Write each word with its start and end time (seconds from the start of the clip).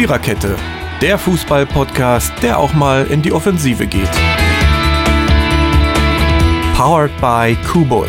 Viererkette, 0.00 0.56
der 1.02 1.18
Fußball-Podcast, 1.18 2.32
der 2.42 2.58
auch 2.58 2.72
mal 2.72 3.06
in 3.08 3.20
die 3.20 3.32
Offensive 3.32 3.86
geht. 3.86 4.10
Powered 6.74 7.10
by 7.20 7.54
Kubus. 7.70 8.08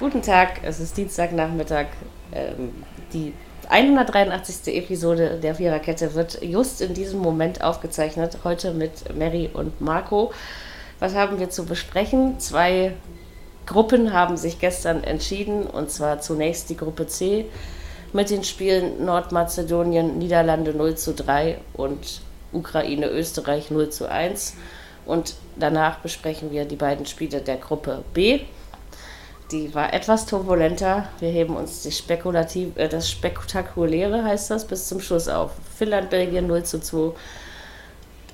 Guten 0.00 0.22
Tag, 0.22 0.58
es 0.64 0.80
ist 0.80 0.96
Dienstagnachmittag. 0.96 1.86
Ähm, 2.32 2.82
die 3.12 3.32
183. 3.68 4.74
Episode 4.76 5.38
der 5.40 5.54
Viererkette 5.54 6.14
wird 6.14 6.42
just 6.42 6.80
in 6.80 6.94
diesem 6.94 7.20
Moment 7.20 7.62
aufgezeichnet. 7.62 8.38
Heute 8.42 8.74
mit 8.74 9.16
Mary 9.16 9.50
und 9.54 9.80
Marco. 9.80 10.32
Was 10.98 11.14
haben 11.14 11.38
wir 11.38 11.50
zu 11.50 11.64
besprechen? 11.64 12.40
Zwei 12.40 12.94
Gruppen 13.66 14.12
haben 14.12 14.36
sich 14.36 14.58
gestern 14.58 15.04
entschieden, 15.04 15.66
und 15.66 15.90
zwar 15.90 16.20
zunächst 16.20 16.70
die 16.70 16.76
Gruppe 16.76 17.06
C 17.06 17.46
mit 18.12 18.30
den 18.30 18.44
Spielen 18.44 19.04
Nordmazedonien, 19.04 20.18
Niederlande 20.18 20.74
0 20.74 20.94
zu 20.96 21.14
3 21.14 21.58
und 21.72 22.20
Ukraine, 22.52 23.08
Österreich 23.08 23.70
0 23.70 23.90
zu 23.90 24.08
1. 24.08 24.54
Und 25.06 25.34
danach 25.56 25.98
besprechen 25.98 26.50
wir 26.50 26.64
die 26.64 26.76
beiden 26.76 27.06
Spiele 27.06 27.40
der 27.40 27.56
Gruppe 27.56 28.04
B. 28.14 28.40
Die 29.50 29.74
war 29.74 29.92
etwas 29.92 30.26
turbulenter. 30.26 31.08
Wir 31.20 31.28
heben 31.28 31.56
uns 31.56 31.82
die 31.82 31.92
Spekulativ 31.92 32.76
äh, 32.76 32.88
das 32.88 33.10
Spektakuläre, 33.10 34.24
heißt 34.24 34.50
das, 34.50 34.64
bis 34.64 34.88
zum 34.88 35.00
Schluss 35.00 35.28
auf. 35.28 35.50
Finnland, 35.76 36.10
Belgien 36.10 36.46
0 36.46 36.62
zu 36.62 36.80
2, 36.80 37.14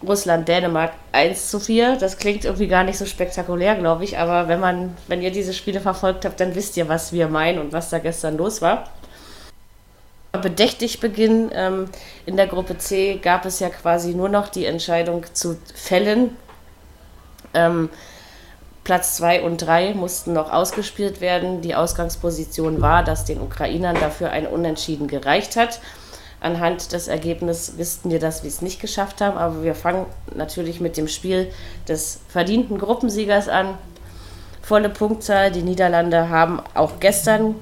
Russland, 0.06 0.48
Dänemark 0.48 0.92
1 1.12 1.50
zu 1.50 1.60
4. 1.60 1.96
Das 1.96 2.16
klingt 2.16 2.44
irgendwie 2.44 2.68
gar 2.68 2.84
nicht 2.84 2.98
so 2.98 3.04
spektakulär, 3.04 3.76
glaube 3.76 4.04
ich, 4.04 4.18
aber 4.18 4.48
wenn 4.48 4.60
man, 4.60 4.96
wenn 5.08 5.22
ihr 5.22 5.30
diese 5.30 5.52
Spiele 5.52 5.80
verfolgt 5.80 6.24
habt, 6.24 6.40
dann 6.40 6.54
wisst 6.54 6.76
ihr, 6.76 6.88
was 6.88 7.12
wir 7.12 7.28
meinen 7.28 7.58
und 7.58 7.72
was 7.72 7.90
da 7.90 7.98
gestern 7.98 8.36
los 8.36 8.62
war. 8.62 8.84
Bedächtig 10.32 11.00
Beginn 11.00 11.50
ähm, 11.52 11.86
in 12.24 12.36
der 12.36 12.46
Gruppe 12.46 12.78
C 12.78 13.18
gab 13.20 13.44
es 13.44 13.58
ja 13.60 13.68
quasi 13.68 14.14
nur 14.14 14.28
noch 14.28 14.48
die 14.48 14.64
Entscheidung 14.64 15.24
zu 15.34 15.58
fällen. 15.74 16.36
Ähm, 17.52 17.90
Platz 18.84 19.16
2 19.16 19.42
und 19.42 19.58
3 19.58 19.94
mussten 19.94 20.32
noch 20.32 20.52
ausgespielt 20.52 21.20
werden. 21.20 21.60
Die 21.60 21.74
Ausgangsposition 21.74 22.80
war, 22.80 23.04
dass 23.04 23.24
den 23.24 23.40
Ukrainern 23.40 23.96
dafür 24.00 24.30
ein 24.30 24.46
Unentschieden 24.46 25.08
gereicht 25.08 25.56
hat. 25.56 25.80
Anhand 26.40 26.92
des 26.92 27.06
Ergebnisses 27.06 27.78
wussten 27.78 28.10
wir, 28.10 28.18
dass 28.18 28.42
wir 28.42 28.48
es 28.48 28.62
nicht 28.62 28.80
geschafft 28.80 29.20
haben, 29.20 29.36
aber 29.36 29.62
wir 29.62 29.74
fangen 29.74 30.06
natürlich 30.34 30.80
mit 30.80 30.96
dem 30.96 31.06
Spiel 31.06 31.52
des 31.86 32.20
verdienten 32.28 32.78
Gruppensiegers 32.78 33.48
an. 33.48 33.74
Volle 34.62 34.88
Punktzahl. 34.88 35.50
Die 35.50 35.62
Niederlande 35.62 36.30
haben 36.30 36.62
auch 36.74 36.98
gestern 36.98 37.56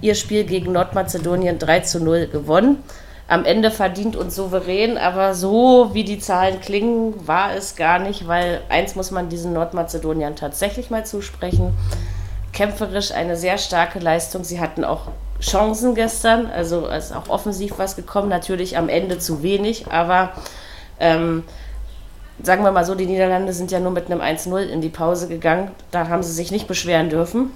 ihr 0.00 0.14
Spiel 0.14 0.44
gegen 0.44 0.72
Nordmazedonien 0.72 1.58
3 1.58 1.80
zu 1.80 2.02
0 2.02 2.28
gewonnen. 2.28 2.82
Am 3.28 3.44
Ende 3.44 3.70
verdient 3.70 4.16
und 4.16 4.32
souverän, 4.32 4.96
aber 4.96 5.34
so 5.34 5.90
wie 5.92 6.04
die 6.04 6.20
Zahlen 6.20 6.60
klingen, 6.60 7.26
war 7.26 7.54
es 7.54 7.74
gar 7.74 7.98
nicht, 7.98 8.28
weil 8.28 8.60
eins 8.68 8.94
muss 8.94 9.10
man 9.10 9.28
diesen 9.28 9.52
Nordmazedoniern 9.52 10.36
tatsächlich 10.36 10.90
mal 10.90 11.04
zusprechen. 11.04 11.76
Kämpferisch 12.52 13.10
eine 13.10 13.36
sehr 13.36 13.58
starke 13.58 13.98
Leistung. 13.98 14.44
Sie 14.44 14.60
hatten 14.60 14.84
auch 14.84 15.08
Chancen 15.40 15.94
gestern, 15.94 16.46
also 16.46 16.86
ist 16.86 17.14
auch 17.14 17.28
offensiv 17.28 17.74
was 17.76 17.96
gekommen, 17.96 18.28
natürlich 18.28 18.76
am 18.76 18.88
Ende 18.88 19.18
zu 19.18 19.42
wenig, 19.42 19.86
aber 19.88 20.32
ähm, 20.98 21.44
sagen 22.42 22.64
wir 22.64 22.72
mal 22.72 22.84
so, 22.84 22.94
die 22.94 23.06
Niederlande 23.06 23.52
sind 23.52 23.70
ja 23.70 23.80
nur 23.80 23.92
mit 23.92 24.10
einem 24.10 24.20
1-0 24.20 24.66
in 24.66 24.80
die 24.80 24.88
Pause 24.88 25.28
gegangen, 25.28 25.70
da 25.90 26.08
haben 26.08 26.22
sie 26.22 26.32
sich 26.32 26.50
nicht 26.50 26.66
beschweren 26.66 27.10
dürfen. 27.10 27.52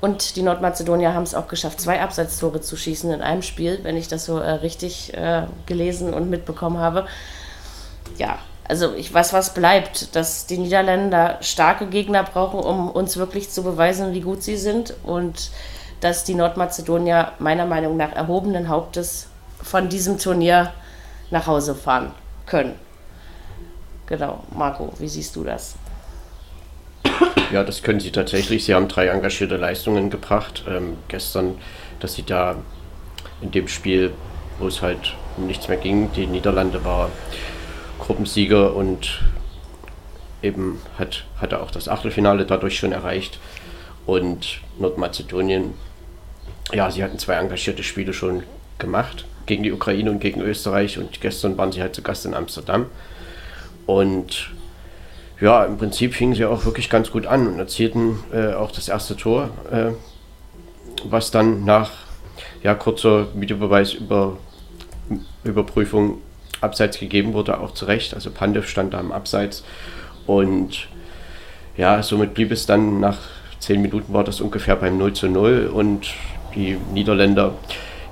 Und 0.00 0.36
die 0.36 0.42
Nordmazedonier 0.42 1.14
haben 1.14 1.22
es 1.22 1.34
auch 1.34 1.48
geschafft, 1.48 1.80
zwei 1.80 2.02
Abseitstore 2.02 2.60
zu 2.60 2.76
schießen 2.76 3.10
in 3.10 3.22
einem 3.22 3.42
Spiel, 3.42 3.80
wenn 3.82 3.96
ich 3.96 4.08
das 4.08 4.26
so 4.26 4.38
äh, 4.38 4.50
richtig 4.50 5.14
äh, 5.14 5.44
gelesen 5.64 6.12
und 6.12 6.28
mitbekommen 6.28 6.78
habe. 6.78 7.06
Ja, 8.18 8.38
also 8.68 8.94
ich 8.94 9.12
weiß, 9.12 9.32
was 9.32 9.54
bleibt, 9.54 10.14
dass 10.14 10.46
die 10.46 10.58
Niederländer 10.58 11.38
starke 11.40 11.86
Gegner 11.86 12.24
brauchen, 12.24 12.60
um 12.60 12.90
uns 12.90 13.16
wirklich 13.16 13.50
zu 13.50 13.62
beweisen, 13.62 14.12
wie 14.12 14.20
gut 14.20 14.42
sie 14.42 14.56
sind. 14.56 14.94
Und 15.02 15.50
dass 16.00 16.24
die 16.24 16.34
Nordmazedonier 16.34 17.32
meiner 17.38 17.66
Meinung 17.66 17.96
nach 17.96 18.12
erhobenen 18.12 18.68
Hauptes 18.68 19.28
von 19.62 19.88
diesem 19.88 20.18
Turnier 20.18 20.72
nach 21.30 21.46
Hause 21.46 21.74
fahren 21.74 22.12
können. 22.46 22.74
Genau, 24.06 24.44
Marco, 24.54 24.92
wie 24.98 25.08
siehst 25.08 25.34
du 25.34 25.42
das? 25.42 25.74
Ja, 27.52 27.64
das 27.64 27.82
können 27.82 28.00
sie 28.00 28.12
tatsächlich. 28.12 28.64
Sie 28.64 28.74
haben 28.74 28.88
drei 28.88 29.06
engagierte 29.06 29.56
Leistungen 29.56 30.10
gebracht. 30.10 30.64
Ähm, 30.68 30.96
gestern, 31.08 31.58
dass 32.00 32.14
sie 32.14 32.24
da 32.24 32.56
in 33.40 33.50
dem 33.50 33.68
Spiel, 33.68 34.12
wo 34.58 34.66
es 34.66 34.82
halt 34.82 35.14
um 35.36 35.46
nichts 35.46 35.68
mehr 35.68 35.76
ging, 35.76 36.10
die 36.12 36.26
Niederlande 36.26 36.84
war 36.84 37.10
Gruppensieger 37.98 38.74
und 38.74 39.22
eben 40.42 40.80
hat, 40.98 41.24
hatte 41.40 41.60
auch 41.60 41.70
das 41.70 41.88
Achtelfinale 41.88 42.46
dadurch 42.46 42.78
schon 42.78 42.92
erreicht. 42.92 43.38
Und 44.06 44.60
Nordmazedonien 44.78 45.74
ja, 46.72 46.90
sie 46.90 47.02
hatten 47.02 47.18
zwei 47.18 47.34
engagierte 47.34 47.82
Spiele 47.82 48.12
schon 48.12 48.42
gemacht, 48.78 49.26
gegen 49.46 49.62
die 49.62 49.72
Ukraine 49.72 50.10
und 50.10 50.20
gegen 50.20 50.40
Österreich 50.40 50.98
und 50.98 51.20
gestern 51.20 51.56
waren 51.56 51.72
sie 51.72 51.80
halt 51.80 51.94
zu 51.94 52.02
Gast 52.02 52.26
in 52.26 52.34
Amsterdam. 52.34 52.86
Und 53.86 54.50
ja, 55.40 55.64
im 55.64 55.78
Prinzip 55.78 56.14
fingen 56.14 56.34
sie 56.34 56.44
auch 56.44 56.64
wirklich 56.64 56.90
ganz 56.90 57.10
gut 57.10 57.26
an 57.26 57.46
und 57.46 57.58
erzielten 57.58 58.18
äh, 58.32 58.54
auch 58.54 58.72
das 58.72 58.88
erste 58.88 59.16
Tor, 59.16 59.50
äh, 59.70 59.92
was 61.04 61.30
dann 61.30 61.64
nach 61.64 61.92
ja, 62.62 62.74
kurzer 62.74 63.28
Videobeweis 63.34 63.92
über, 63.92 64.38
Überprüfung 65.44 66.18
abseits 66.60 66.98
gegeben 66.98 67.34
wurde, 67.34 67.60
auch 67.60 67.74
zu 67.74 67.84
Recht. 67.84 68.14
Also 68.14 68.30
Pandev 68.30 68.68
stand 68.68 68.94
da 68.94 69.00
im 69.00 69.12
Abseits 69.12 69.62
und 70.26 70.88
ja, 71.76 72.02
somit 72.02 72.34
blieb 72.34 72.50
es 72.50 72.66
dann 72.66 73.00
nach 73.00 73.18
zehn 73.60 73.82
Minuten 73.82 74.12
war 74.12 74.24
das 74.24 74.40
ungefähr 74.40 74.76
beim 74.76 74.98
0 74.98 75.12
zu 75.12 75.28
0 75.28 75.70
und 75.72 76.14
die 76.56 76.76
Niederländer, 76.92 77.54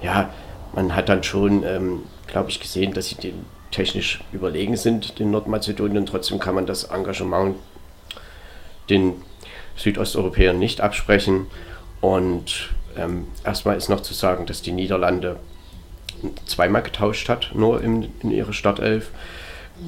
ja, 0.02 0.30
man 0.74 0.94
hat 0.94 1.08
dann 1.08 1.22
schon, 1.22 1.64
ähm, 1.64 2.02
glaube 2.26 2.50
ich, 2.50 2.60
gesehen, 2.60 2.92
dass 2.92 3.08
sie 3.08 3.16
den 3.16 3.46
technisch 3.70 4.20
überlegen 4.32 4.76
sind, 4.76 5.18
den 5.18 5.30
Nordmazedonien. 5.30 6.06
Trotzdem 6.06 6.38
kann 6.38 6.54
man 6.54 6.66
das 6.66 6.84
Engagement 6.84 7.56
den 8.88 9.14
Südosteuropäern 9.76 10.58
nicht 10.58 10.80
absprechen. 10.80 11.46
Und 12.00 12.70
ähm, 12.96 13.26
erstmal 13.44 13.76
ist 13.76 13.88
noch 13.88 14.00
zu 14.00 14.14
sagen, 14.14 14.46
dass 14.46 14.62
die 14.62 14.72
Niederlande 14.72 15.36
zweimal 16.46 16.82
getauscht 16.82 17.28
hat, 17.28 17.50
nur 17.54 17.82
in, 17.82 18.12
in 18.22 18.30
ihre 18.30 18.52
Startelf. 18.52 19.10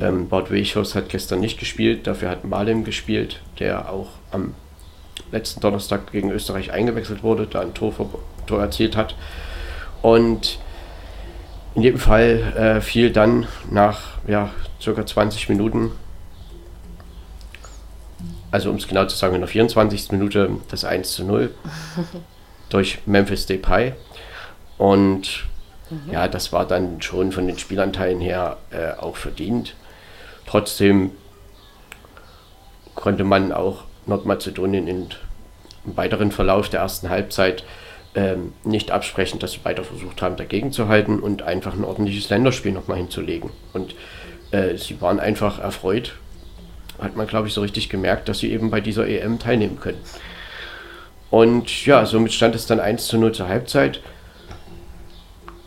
Ähm, 0.00 0.28
Bart 0.28 0.52
Weichhaus 0.52 0.94
hat 0.94 1.08
gestern 1.08 1.40
nicht 1.40 1.58
gespielt, 1.58 2.06
dafür 2.06 2.30
hat 2.30 2.44
Malem 2.44 2.84
gespielt, 2.84 3.40
der 3.60 3.92
auch 3.92 4.08
am 4.32 4.54
letzten 5.30 5.60
Donnerstag 5.60 6.10
gegen 6.10 6.30
Österreich 6.30 6.72
eingewechselt 6.72 7.22
wurde, 7.22 7.46
da 7.46 7.60
ein 7.60 7.74
Tor, 7.74 7.92
Tor 8.46 8.60
erzielt 8.60 8.96
hat. 8.96 9.14
Und 10.02 10.58
in 11.74 11.82
jedem 11.82 11.98
Fall 11.98 12.54
äh, 12.56 12.80
fiel 12.80 13.10
dann 13.12 13.46
nach 13.70 14.18
ja, 14.26 14.50
circa 14.80 15.04
20 15.04 15.48
Minuten, 15.48 15.92
also 18.50 18.70
um 18.70 18.76
es 18.76 18.88
genau 18.88 19.04
zu 19.04 19.16
sagen, 19.16 19.34
in 19.34 19.42
der 19.42 19.48
24. 19.48 20.12
Minute 20.12 20.50
das 20.70 20.84
1 20.84 21.12
zu 21.12 21.24
0 21.24 21.54
durch 22.70 23.00
Memphis 23.04 23.46
Depay. 23.46 23.92
Und 24.78 25.44
mhm. 25.90 26.12
ja, 26.12 26.28
das 26.28 26.52
war 26.52 26.66
dann 26.66 27.02
schon 27.02 27.32
von 27.32 27.46
den 27.46 27.58
Spielanteilen 27.58 28.20
her 28.20 28.56
äh, 28.70 28.92
auch 28.98 29.16
verdient. 29.16 29.74
Trotzdem 30.46 31.10
konnte 32.94 33.24
man 33.24 33.52
auch 33.52 33.84
Nordmazedonien 34.06 34.86
in, 34.86 35.08
im 35.84 35.96
weiteren 35.96 36.32
Verlauf 36.32 36.68
der 36.68 36.80
ersten 36.80 37.10
Halbzeit 37.10 37.64
ähm, 38.16 38.54
nicht 38.64 38.90
absprechen, 38.90 39.38
dass 39.38 39.52
sie 39.52 39.64
weiter 39.64 39.84
versucht 39.84 40.22
haben, 40.22 40.36
dagegen 40.36 40.72
zu 40.72 40.88
halten 40.88 41.20
und 41.20 41.42
einfach 41.42 41.74
ein 41.74 41.84
ordentliches 41.84 42.28
Länderspiel 42.30 42.72
nochmal 42.72 42.96
hinzulegen. 42.96 43.50
Und 43.74 43.94
äh, 44.50 44.76
sie 44.76 45.00
waren 45.00 45.20
einfach 45.20 45.60
erfreut, 45.60 46.14
hat 46.98 47.14
man, 47.14 47.26
glaube 47.26 47.46
ich, 47.46 47.54
so 47.54 47.60
richtig 47.60 47.90
gemerkt, 47.90 48.28
dass 48.28 48.38
sie 48.38 48.50
eben 48.50 48.70
bei 48.70 48.80
dieser 48.80 49.06
EM 49.06 49.38
teilnehmen 49.38 49.78
können. 49.78 50.00
Und 51.30 51.84
ja, 51.84 52.06
somit 52.06 52.32
stand 52.32 52.54
es 52.54 52.66
dann 52.66 52.80
1 52.80 53.06
zu 53.06 53.18
0 53.18 53.32
zur 53.32 53.48
Halbzeit. 53.48 54.00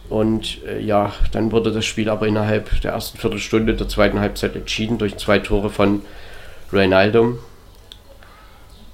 Und 0.09 0.63
äh, 0.65 0.81
ja, 0.81 1.13
dann 1.31 1.51
wurde 1.51 1.71
das 1.71 1.85
Spiel 1.85 2.09
aber 2.09 2.25
innerhalb 2.25 2.81
der 2.81 2.93
ersten 2.93 3.19
Viertelstunde 3.19 3.75
der 3.75 3.87
zweiten 3.87 4.19
Halbzeit 4.19 4.55
entschieden 4.55 4.97
durch 4.97 5.17
zwei 5.17 5.37
Tore 5.37 5.69
von 5.69 6.01
Reynaldum, 6.73 7.37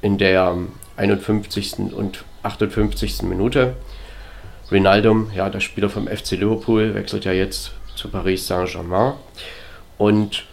in 0.02 0.18
der 0.18 0.58
51. 0.98 1.94
und 1.94 2.26
58. 2.46 3.24
Minute. 3.24 3.76
Rinaldum, 4.72 5.32
ja, 5.36 5.50
der 5.50 5.60
Spieler 5.60 5.90
vom 5.90 6.08
FC 6.08 6.32
Liverpool, 6.32 6.96
wechselt 6.96 7.26
ja 7.26 7.32
jetzt 7.32 7.72
zu 7.96 8.10
Paris 8.10 8.48
Saint-Germain 8.48 9.14
und 9.98 10.44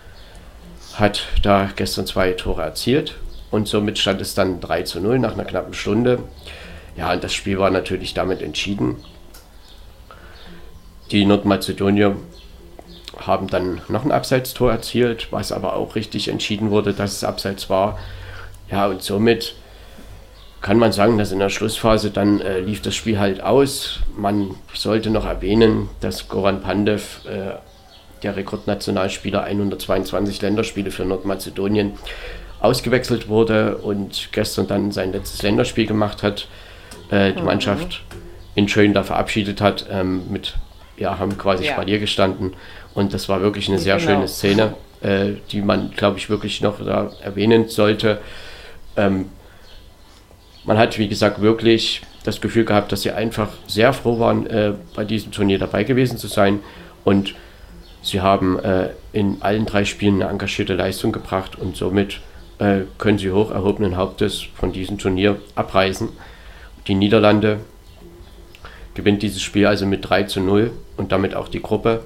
hat 0.95 1.27
da 1.43 1.71
gestern 1.75 2.07
zwei 2.07 2.33
Tore 2.33 2.63
erzielt 2.63 3.15
und 3.51 3.69
somit 3.69 3.99
stand 3.99 4.21
es 4.21 4.35
dann 4.35 4.61
3 4.61 4.83
zu 4.83 5.01
0 5.01 5.19
nach 5.19 5.33
einer 5.33 5.45
knappen 5.45 5.75
Stunde. 5.75 6.21
Ja, 6.97 7.13
und 7.13 7.25
das 7.25 7.33
Spiel 7.33 7.59
war 7.59 7.71
natürlich 7.71 8.13
damit 8.13 8.43
entschieden. 8.43 8.97
Die 11.11 11.25
Nordmazedonier 11.25 12.17
haben 13.19 13.49
dann 13.49 13.81
noch 13.89 14.05
ein 14.05 14.13
Abseitstor 14.13 14.71
erzielt, 14.71 15.29
was 15.31 15.53
aber 15.53 15.77
auch 15.77 15.95
richtig 15.95 16.29
entschieden 16.29 16.71
wurde, 16.71 16.93
dass 16.93 17.13
es 17.13 17.25
Abseits 17.25 17.71
war. 17.71 17.99
Ja, 18.71 18.87
und 18.87 19.03
somit 19.03 19.55
kann 20.63 20.79
man 20.79 20.93
sagen, 20.93 21.19
dass 21.19 21.33
in 21.33 21.41
der 21.41 21.51
Schlussphase 21.51 22.13
dann 22.13 22.41
äh, 22.41 22.61
lief 22.61 22.81
das 22.81 22.95
Spiel 22.95 23.19
halt 23.19 23.43
aus. 23.43 23.99
Man 24.17 24.55
sollte 24.73 25.11
noch 25.11 25.27
erwähnen, 25.27 25.89
dass 26.01 26.29
Goran 26.29 26.63
Pandev, 26.63 27.27
äh, 27.27 27.57
der 28.23 28.37
Rekordnationalspieler, 28.37 29.43
122 29.43 30.41
Länderspiele 30.41 30.93
für 30.93 31.05
Nordmazedonien, 31.05 31.95
ausgewechselt 32.61 33.29
wurde 33.29 33.79
und 33.79 34.29
gestern 34.31 34.69
dann 34.69 34.93
sein 34.93 35.11
letztes 35.11 35.43
Länderspiel 35.43 35.87
gemacht 35.87 36.23
hat. 36.23 36.47
Äh, 37.11 37.33
die 37.33 37.41
mhm. 37.41 37.47
Mannschaft 37.47 38.03
in 38.55 38.69
Schön 38.69 38.95
da 38.95 39.03
verabschiedet 39.03 39.61
hat, 39.61 39.87
ähm, 39.91 40.31
mit, 40.31 40.55
ja, 40.97 41.19
haben 41.19 41.37
quasi 41.39 41.65
ja. 41.65 41.73
Spalier 41.73 41.99
gestanden. 41.99 42.55
Und 42.95 43.13
das 43.15 43.29
war 43.29 43.41
wirklich 43.41 43.69
eine 43.69 43.81
sehr 43.81 43.97
genau. 43.97 44.11
schöne 44.11 44.29
Szene, 44.29 44.75
äh, 45.01 45.33
die 45.51 45.61
man, 45.61 45.91
glaube 45.91 46.19
ich, 46.19 46.31
wirklich 46.31 46.61
noch 46.61 46.79
da 46.85 47.11
erwähnen 47.21 47.69
sollte. 47.69 48.19
Ähm, 48.97 49.27
man 50.65 50.79
hat, 50.79 50.99
wie 50.99 51.09
gesagt, 51.09 51.41
wirklich 51.41 52.03
das 52.25 52.41
Gefühl 52.41 52.65
gehabt, 52.65 52.93
dass 52.93 53.03
sie 53.03 53.11
einfach 53.11 53.49
sehr 53.67 53.93
froh 53.93 54.19
waren, 54.19 54.47
äh, 54.47 54.75
bei 54.95 55.05
diesem 55.05 55.33
Turnier 55.33 55.59
dabei 55.59 55.85
gewesen 55.85 56.19
zu 56.19 56.29
sein. 56.29 56.61
Und 57.05 57.35
sie 58.01 58.21
haben 58.21 58.59
äh, 58.61 58.91
in 59.13 59.43
allen 59.43 59.67
drei 59.67 59.85
Spielen 59.85 60.23
eine 60.23 60.31
engagierte 60.31 60.75
Leistung 60.75 61.13
gebracht 61.13 61.59
und 61.59 61.77
somit 61.77 62.21
äh, 62.59 62.83
können 62.99 63.19
sie 63.19 63.33
hoch 63.33 63.51
erhobenen 63.51 63.97
Hauptes 63.97 64.43
von 64.55 64.73
diesem 64.73 64.99
Turnier 64.99 65.39
abreisen. 65.57 66.11
Die 66.87 66.95
Niederlande 66.95 67.61
gewinnt 68.95 69.23
dieses 69.23 69.43
Spiel 69.43 69.67
also 69.67 69.87
mit 69.87 70.09
3 70.09 70.25
zu 70.25 70.41
0 70.41 70.71
und 70.97 71.13
damit 71.13 71.35
auch 71.35 71.49
die 71.49 71.63
Gruppe 71.63 72.05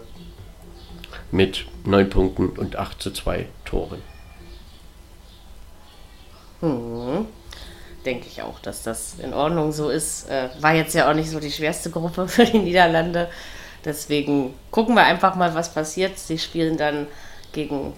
mit 1.31 1.67
9 1.85 2.09
Punkten 2.09 2.49
und 2.51 2.77
8 2.77 3.03
zu 3.03 3.11
2 3.11 3.47
Toren. 3.65 4.01
Mhm 6.63 7.27
denke 8.07 8.27
ich 8.29 8.43
auch, 8.43 8.61
dass 8.61 8.83
das 8.83 9.17
in 9.23 9.35
Ordnung 9.35 9.73
so 9.73 9.91
ist. 9.91 10.31
Äh, 10.31 10.49
war 10.61 10.75
jetzt 10.75 10.95
ja 10.95 11.11
auch 11.11 11.15
nicht 11.15 11.31
so 11.31 11.41
die 11.41 11.51
schwerste 11.51 11.91
Gruppe 11.91 12.29
für 12.29 12.45
die 12.45 12.59
Niederlande. 12.59 13.29
Deswegen 13.85 14.55
gucken 14.71 14.95
wir 14.95 15.05
einfach 15.05 15.35
mal, 15.35 15.55
was 15.55 15.73
passiert. 15.73 16.19
Sie 16.19 16.39
spielen 16.39 16.77
dann 16.77 17.07
gegen 17.53 17.93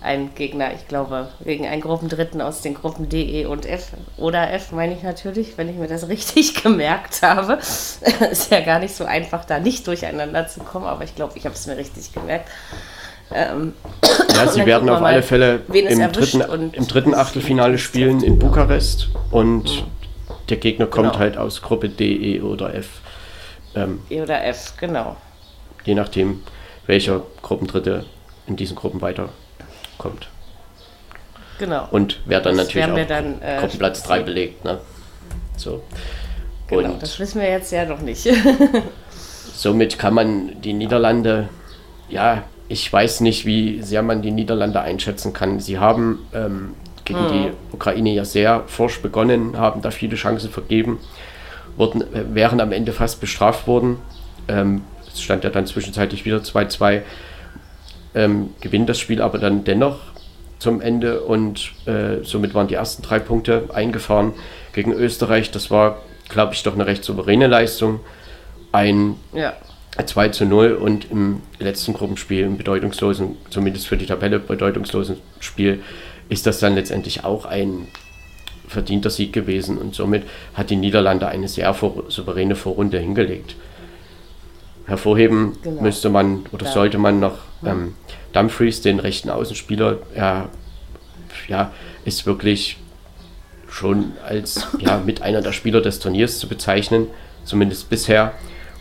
einen 0.00 0.34
Gegner, 0.34 0.72
ich 0.74 0.86
glaube, 0.88 1.30
gegen 1.44 1.66
einen 1.66 1.80
Gruppendritten 1.80 2.40
aus 2.40 2.60
den 2.60 2.74
Gruppen 2.74 3.08
D, 3.08 3.40
E 3.40 3.46
und 3.46 3.66
F. 3.66 3.92
Oder 4.18 4.52
F 4.52 4.72
meine 4.72 4.94
ich 4.94 5.02
natürlich, 5.02 5.58
wenn 5.58 5.68
ich 5.68 5.76
mir 5.76 5.88
das 5.88 6.08
richtig 6.08 6.62
gemerkt 6.62 7.22
habe. 7.22 7.54
ist 8.30 8.50
ja 8.50 8.60
gar 8.60 8.78
nicht 8.78 8.94
so 8.94 9.04
einfach, 9.04 9.44
da 9.44 9.58
nicht 9.58 9.86
durcheinander 9.86 10.46
zu 10.46 10.60
kommen, 10.60 10.86
aber 10.86 11.04
ich 11.04 11.14
glaube, 11.14 11.36
ich 11.36 11.44
habe 11.44 11.54
es 11.54 11.66
mir 11.66 11.76
richtig 11.76 12.12
gemerkt. 12.12 12.48
Ähm, 13.32 13.72
ja, 14.34 14.46
sie 14.46 14.64
werden 14.66 14.88
auf 14.88 15.02
alle 15.02 15.22
Fälle 15.22 15.60
im 15.72 16.12
dritten, 16.12 16.40
im 16.72 16.86
dritten 16.86 17.14
Achtelfinale 17.14 17.78
spielen 17.78 18.22
in 18.22 18.38
Bukarest 18.38 19.08
und 19.30 19.64
mhm. 19.64 19.82
der 20.48 20.56
Gegner 20.58 20.86
kommt 20.86 21.12
genau. 21.12 21.18
halt 21.18 21.36
aus 21.36 21.60
Gruppe 21.60 21.88
D, 21.88 22.36
E 22.36 22.40
oder 22.40 22.74
F. 22.74 23.00
Ähm, 23.74 24.00
e 24.10 24.22
oder 24.22 24.44
F, 24.44 24.74
genau. 24.78 25.16
Je 25.84 25.94
nachdem, 25.94 26.42
welcher 26.86 27.22
Gruppendritte 27.42 28.04
in 28.46 28.56
diesen 28.56 28.76
Gruppen 28.76 29.00
weiterkommt. 29.00 30.28
Genau. 31.58 31.88
Und 31.90 32.20
wer 32.26 32.40
dann 32.40 32.56
das 32.56 32.68
natürlich 32.68 32.90
auch 32.90 33.08
dann, 33.08 33.42
äh, 33.42 33.58
Gruppenplatz 33.60 34.02
3 34.04 34.22
belegt. 34.22 34.64
Ne? 34.64 34.78
So. 35.56 35.82
Genau, 36.68 36.92
und 36.92 37.02
das 37.02 37.18
wissen 37.18 37.40
wir 37.40 37.48
jetzt 37.48 37.72
ja 37.72 37.84
noch 37.86 38.00
nicht. 38.00 38.28
somit 39.56 39.98
kann 39.98 40.14
man 40.14 40.60
die 40.60 40.72
Niederlande 40.72 41.48
ja 42.08 42.44
ich 42.68 42.92
weiß 42.92 43.20
nicht, 43.20 43.46
wie 43.46 43.82
sehr 43.82 44.02
man 44.02 44.22
die 44.22 44.32
Niederlande 44.32 44.80
einschätzen 44.80 45.32
kann. 45.32 45.60
Sie 45.60 45.78
haben 45.78 46.26
ähm, 46.34 46.74
gegen 47.04 47.22
mhm. 47.22 47.32
die 47.32 47.50
Ukraine 47.72 48.12
ja 48.12 48.24
sehr 48.24 48.64
forsch 48.66 49.00
begonnen, 49.00 49.56
haben 49.56 49.82
da 49.82 49.90
viele 49.90 50.16
Chancen 50.16 50.50
vergeben, 50.50 50.98
wurden, 51.76 52.02
äh, 52.02 52.34
wären 52.34 52.60
am 52.60 52.72
Ende 52.72 52.92
fast 52.92 53.20
bestraft 53.20 53.66
worden. 53.66 53.98
Ähm, 54.48 54.82
es 55.12 55.22
stand 55.22 55.44
ja 55.44 55.50
dann 55.50 55.66
zwischenzeitlich 55.66 56.24
wieder 56.24 56.38
2-2, 56.38 57.02
ähm, 58.14 58.50
gewinnt 58.60 58.88
das 58.88 58.98
Spiel 58.98 59.22
aber 59.22 59.38
dann 59.38 59.64
dennoch 59.64 59.98
zum 60.58 60.80
Ende 60.80 61.20
und 61.20 61.72
äh, 61.86 62.22
somit 62.22 62.54
waren 62.54 62.66
die 62.66 62.74
ersten 62.74 63.02
drei 63.02 63.18
Punkte 63.18 63.68
eingefahren 63.72 64.32
gegen 64.72 64.92
Österreich. 64.92 65.50
Das 65.50 65.70
war, 65.70 65.98
glaube 66.28 66.54
ich, 66.54 66.62
doch 66.62 66.74
eine 66.74 66.86
recht 66.86 67.04
souveräne 67.04 67.46
Leistung. 67.46 68.00
Ein 68.72 69.16
ja. 69.32 69.52
2 70.04 70.28
zu 70.28 70.44
0 70.44 70.72
und 70.72 71.10
im 71.10 71.42
letzten 71.58 71.94
Gruppenspiel, 71.94 72.44
im 72.44 72.56
bedeutungslosen, 72.56 73.36
zumindest 73.50 73.86
für 73.86 73.96
die 73.96 74.06
Tabelle 74.06 74.38
bedeutungslosen 74.38 75.16
Spiel, 75.40 75.82
ist 76.28 76.46
das 76.46 76.58
dann 76.58 76.74
letztendlich 76.74 77.24
auch 77.24 77.44
ein 77.44 77.88
verdienter 78.68 79.10
Sieg 79.10 79.32
gewesen 79.32 79.78
und 79.78 79.94
somit 79.94 80.24
hat 80.54 80.70
die 80.70 80.76
Niederlande 80.76 81.28
eine 81.28 81.48
sehr 81.48 81.72
vor, 81.72 82.04
souveräne 82.08 82.56
Vorrunde 82.56 82.98
hingelegt. 82.98 83.54
Hervorheben 84.86 85.56
genau. 85.62 85.82
müsste 85.82 86.10
man 86.10 86.46
oder 86.52 86.66
ja. 86.66 86.72
sollte 86.72 86.98
man 86.98 87.20
noch 87.20 87.38
ähm, 87.64 87.94
Dumfries, 88.32 88.82
den 88.82 89.00
rechten 89.00 89.30
Außenspieler, 89.30 89.98
er 90.14 90.48
ja, 91.48 91.72
ist 92.04 92.26
wirklich 92.26 92.76
schon 93.68 94.12
als 94.26 94.66
ja, 94.78 95.02
mit 95.04 95.22
einer 95.22 95.42
der 95.42 95.52
Spieler 95.52 95.80
des 95.80 95.98
Turniers 95.98 96.38
zu 96.38 96.48
bezeichnen, 96.48 97.08
zumindest 97.44 97.88
bisher. 97.90 98.32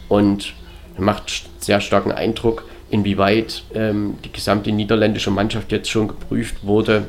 Und 0.07 0.53
macht 0.97 1.49
sehr 1.59 1.81
starken 1.81 2.11
Eindruck, 2.11 2.65
inwieweit 2.89 3.63
ähm, 3.73 4.17
die 4.23 4.31
gesamte 4.31 4.71
niederländische 4.71 5.31
Mannschaft 5.31 5.71
jetzt 5.71 5.89
schon 5.89 6.07
geprüft 6.07 6.63
wurde, 6.63 7.07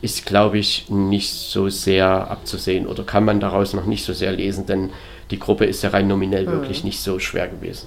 ist, 0.00 0.26
glaube 0.26 0.58
ich, 0.58 0.88
nicht 0.88 1.32
so 1.32 1.68
sehr 1.68 2.30
abzusehen 2.30 2.86
oder 2.86 3.04
kann 3.04 3.24
man 3.24 3.40
daraus 3.40 3.72
noch 3.72 3.86
nicht 3.86 4.04
so 4.04 4.12
sehr 4.12 4.32
lesen, 4.32 4.66
denn 4.66 4.90
die 5.30 5.38
Gruppe 5.38 5.64
ist 5.64 5.82
ja 5.82 5.90
rein 5.90 6.08
nominell 6.08 6.46
mhm. 6.46 6.52
wirklich 6.52 6.84
nicht 6.84 7.00
so 7.00 7.18
schwer 7.18 7.48
gewesen. 7.48 7.86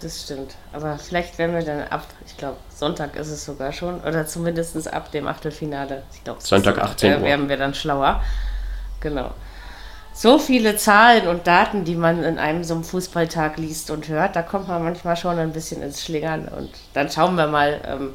Das 0.00 0.22
stimmt. 0.24 0.56
Aber 0.72 0.98
vielleicht 0.98 1.38
werden 1.38 1.54
wir 1.54 1.64
dann 1.64 1.82
ab, 1.88 2.06
ich 2.26 2.36
glaube, 2.36 2.56
Sonntag 2.74 3.14
ist 3.14 3.28
es 3.28 3.44
sogar 3.44 3.72
schon, 3.72 4.00
oder 4.00 4.26
zumindest 4.26 4.92
ab 4.92 5.12
dem 5.12 5.28
Achtelfinale. 5.28 6.02
Ich 6.12 6.24
glaube, 6.24 6.40
Sonntag 6.42 6.78
18 6.78 7.14
Uhr. 7.14 7.22
werden 7.22 7.48
wir 7.48 7.56
dann 7.56 7.72
schlauer. 7.72 8.20
Genau 9.00 9.30
so 10.14 10.38
viele 10.38 10.76
Zahlen 10.76 11.26
und 11.26 11.46
Daten, 11.46 11.84
die 11.84 11.94
man 11.94 12.22
in 12.22 12.38
einem 12.38 12.64
so 12.64 12.74
einem 12.74 12.84
Fußballtag 12.84 13.56
liest 13.56 13.90
und 13.90 14.08
hört, 14.08 14.36
da 14.36 14.42
kommt 14.42 14.68
man 14.68 14.84
manchmal 14.84 15.16
schon 15.16 15.38
ein 15.38 15.52
bisschen 15.52 15.82
ins 15.82 16.04
Schlingern. 16.04 16.48
Und 16.48 16.70
dann 16.92 17.10
schauen 17.10 17.34
wir 17.34 17.46
mal, 17.46 17.80
ähm, 17.86 18.10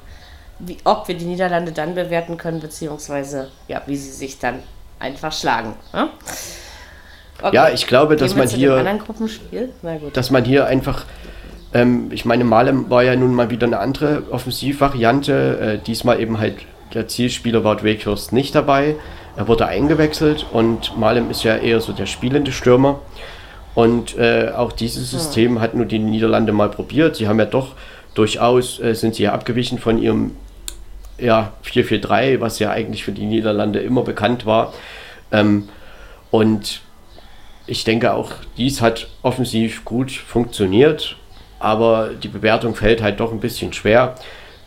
wie, 0.60 0.78
ob 0.84 1.08
wir 1.08 1.16
die 1.16 1.26
Niederlande 1.26 1.72
dann 1.72 1.96
bewerten 1.96 2.38
können, 2.38 2.60
beziehungsweise 2.60 3.50
ja, 3.68 3.82
wie 3.86 3.96
sie 3.96 4.12
sich 4.12 4.40
dann 4.40 4.60
einfach 5.00 5.32
schlagen. 5.32 5.74
Ne? 5.94 6.10
Okay. 7.42 7.56
Ja, 7.56 7.70
ich 7.70 7.86
glaube, 7.86 8.16
dass 8.16 8.36
man 8.36 8.48
hier, 8.48 8.84
dass 10.14 10.32
man 10.32 10.44
hier 10.44 10.66
einfach, 10.66 11.06
ähm, 11.74 12.12
ich 12.12 12.26
meine, 12.26 12.44
Malem 12.44 12.90
war 12.90 13.04
ja 13.04 13.16
nun 13.16 13.34
mal 13.34 13.50
wieder 13.52 13.68
eine 13.68 13.80
andere 13.80 14.24
Offensivvariante. 14.32 15.60
Äh, 15.60 15.86
diesmal 15.86 16.20
eben 16.20 16.40
halt 16.40 16.56
der 16.94 17.08
Zielspieler 17.08 17.64
Wout 17.64 17.84
Weghorst 17.84 18.34
nicht 18.34 18.56
dabei. 18.56 18.96
Er 19.38 19.48
wurde 19.48 19.68
eingewechselt 19.68 20.48
und 20.52 20.98
Malem 20.98 21.30
ist 21.30 21.44
ja 21.44 21.56
eher 21.56 21.80
so 21.80 21.94
der 21.94 22.08
spielende 22.08 22.52
Stürmer. 22.52 23.00
Und 23.76 24.18
äh, 24.18 24.52
auch 24.56 24.72
dieses 24.72 25.12
System 25.12 25.62
hat 25.62 25.76
nur 25.76 25.86
die 25.86 26.00
Niederlande 26.00 26.52
mal 26.52 26.70
probiert. 26.70 27.16
Sie 27.16 27.28
haben 27.28 27.38
ja 27.38 27.46
doch 27.46 27.76
durchaus, 28.16 28.80
äh, 28.80 28.96
sind 28.96 29.14
sie 29.14 29.24
ja 29.24 29.34
abgewichen 29.34 29.78
von 29.78 30.02
ihrem 30.02 30.32
ja, 31.20 31.54
4-4-3, 31.64 32.42
was 32.42 32.58
ja 32.58 32.72
eigentlich 32.72 33.04
für 33.04 33.12
die 33.12 33.28
Niederlande 33.28 33.80
immer 33.80 34.02
bekannt 34.02 34.48
war. 34.48 34.74
Ähm, 35.32 35.70
und 36.32 36.82
ich 37.68 37.84
denke 37.84 38.14
auch, 38.14 38.32
dies 38.58 38.82
hat 38.82 39.08
offensiv 39.22 39.86
gut 39.86 40.12
funktioniert, 40.12 41.16
aber 41.60 42.10
die 42.10 42.28
Bewertung 42.28 42.74
fällt 42.74 43.04
halt 43.04 43.20
doch 43.20 43.32
ein 43.32 43.40
bisschen 43.40 43.72
schwer. 43.72 44.16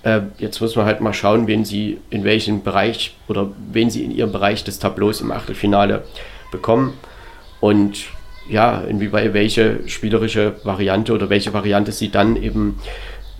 Äh, 0.02 0.20
jetzt 0.38 0.60
muss 0.60 0.76
man 0.76 0.86
halt 0.86 1.00
mal 1.00 1.12
schauen, 1.12 1.46
wen 1.46 1.64
sie 1.64 1.98
in 2.10 2.24
welchem 2.24 2.62
Bereich 2.62 3.16
oder 3.28 3.50
wen 3.72 3.90
sie 3.90 4.04
in 4.04 4.10
ihrem 4.10 4.32
Bereich 4.32 4.64
des 4.64 4.78
Tableaus 4.78 5.20
im 5.20 5.30
Achtelfinale 5.30 6.04
bekommen. 6.50 6.94
Und 7.60 8.06
ja, 8.48 8.80
inwieweit 8.80 9.34
welche 9.34 9.80
spielerische 9.86 10.56
Variante 10.64 11.12
oder 11.12 11.30
welche 11.30 11.52
Variante 11.52 11.92
sie 11.92 12.10
dann 12.10 12.36
eben 12.36 12.80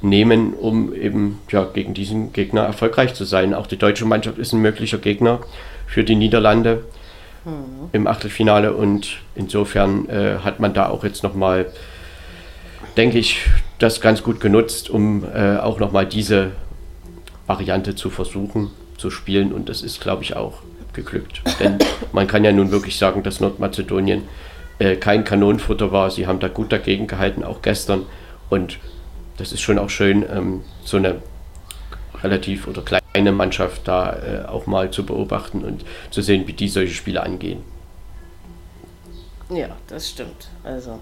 nehmen, 0.02 0.54
um 0.54 0.94
eben 0.94 1.40
ja, 1.50 1.64
gegen 1.64 1.94
diesen 1.94 2.32
Gegner 2.32 2.62
erfolgreich 2.62 3.14
zu 3.14 3.24
sein. 3.24 3.54
Auch 3.54 3.66
die 3.66 3.76
deutsche 3.76 4.04
Mannschaft 4.04 4.38
ist 4.38 4.52
ein 4.52 4.60
möglicher 4.60 4.98
Gegner 4.98 5.40
für 5.86 6.04
die 6.04 6.14
Niederlande 6.14 6.84
mhm. 7.44 7.90
im 7.92 8.06
Achtelfinale 8.06 8.72
und 8.72 9.18
insofern 9.34 10.08
äh, 10.08 10.38
hat 10.44 10.60
man 10.60 10.74
da 10.74 10.88
auch 10.88 11.04
jetzt 11.04 11.22
nochmal, 11.22 11.66
denke 12.96 13.18
ich, 13.18 13.40
das 13.80 14.00
ganz 14.00 14.22
gut 14.22 14.40
genutzt, 14.40 14.90
um 14.90 15.24
äh, 15.24 15.56
auch 15.56 15.80
nochmal 15.80 16.06
diese 16.06 16.52
Variante 17.46 17.96
zu 17.96 18.10
versuchen 18.10 18.70
zu 18.96 19.10
spielen 19.10 19.52
und 19.52 19.68
das 19.68 19.82
ist, 19.82 20.00
glaube 20.00 20.22
ich, 20.22 20.36
auch 20.36 20.62
geglückt. 20.92 21.42
Denn 21.58 21.78
man 22.12 22.26
kann 22.26 22.44
ja 22.44 22.52
nun 22.52 22.70
wirklich 22.70 22.98
sagen, 22.98 23.22
dass 23.22 23.40
Nordmazedonien 23.40 24.28
äh, 24.78 24.96
kein 24.96 25.24
Kanonenfutter 25.24 25.90
war. 25.92 26.10
Sie 26.10 26.26
haben 26.26 26.40
da 26.40 26.48
gut 26.48 26.70
dagegen 26.72 27.06
gehalten, 27.06 27.42
auch 27.42 27.62
gestern. 27.62 28.06
Und 28.50 28.78
das 29.38 29.52
ist 29.52 29.62
schon 29.62 29.78
auch 29.78 29.90
schön, 29.90 30.24
ähm, 30.30 30.60
so 30.84 30.98
eine 30.98 31.16
relativ 32.22 32.66
oder 32.66 32.82
kleine 32.82 33.32
Mannschaft 33.32 33.88
da 33.88 34.12
äh, 34.12 34.44
auch 34.46 34.66
mal 34.66 34.90
zu 34.90 35.06
beobachten 35.06 35.64
und 35.64 35.84
zu 36.10 36.20
sehen, 36.20 36.46
wie 36.46 36.52
die 36.52 36.68
solche 36.68 36.94
Spiele 36.94 37.22
angehen. 37.22 37.62
Ja, 39.48 39.68
das 39.88 40.10
stimmt. 40.10 40.48
Also, 40.62 41.00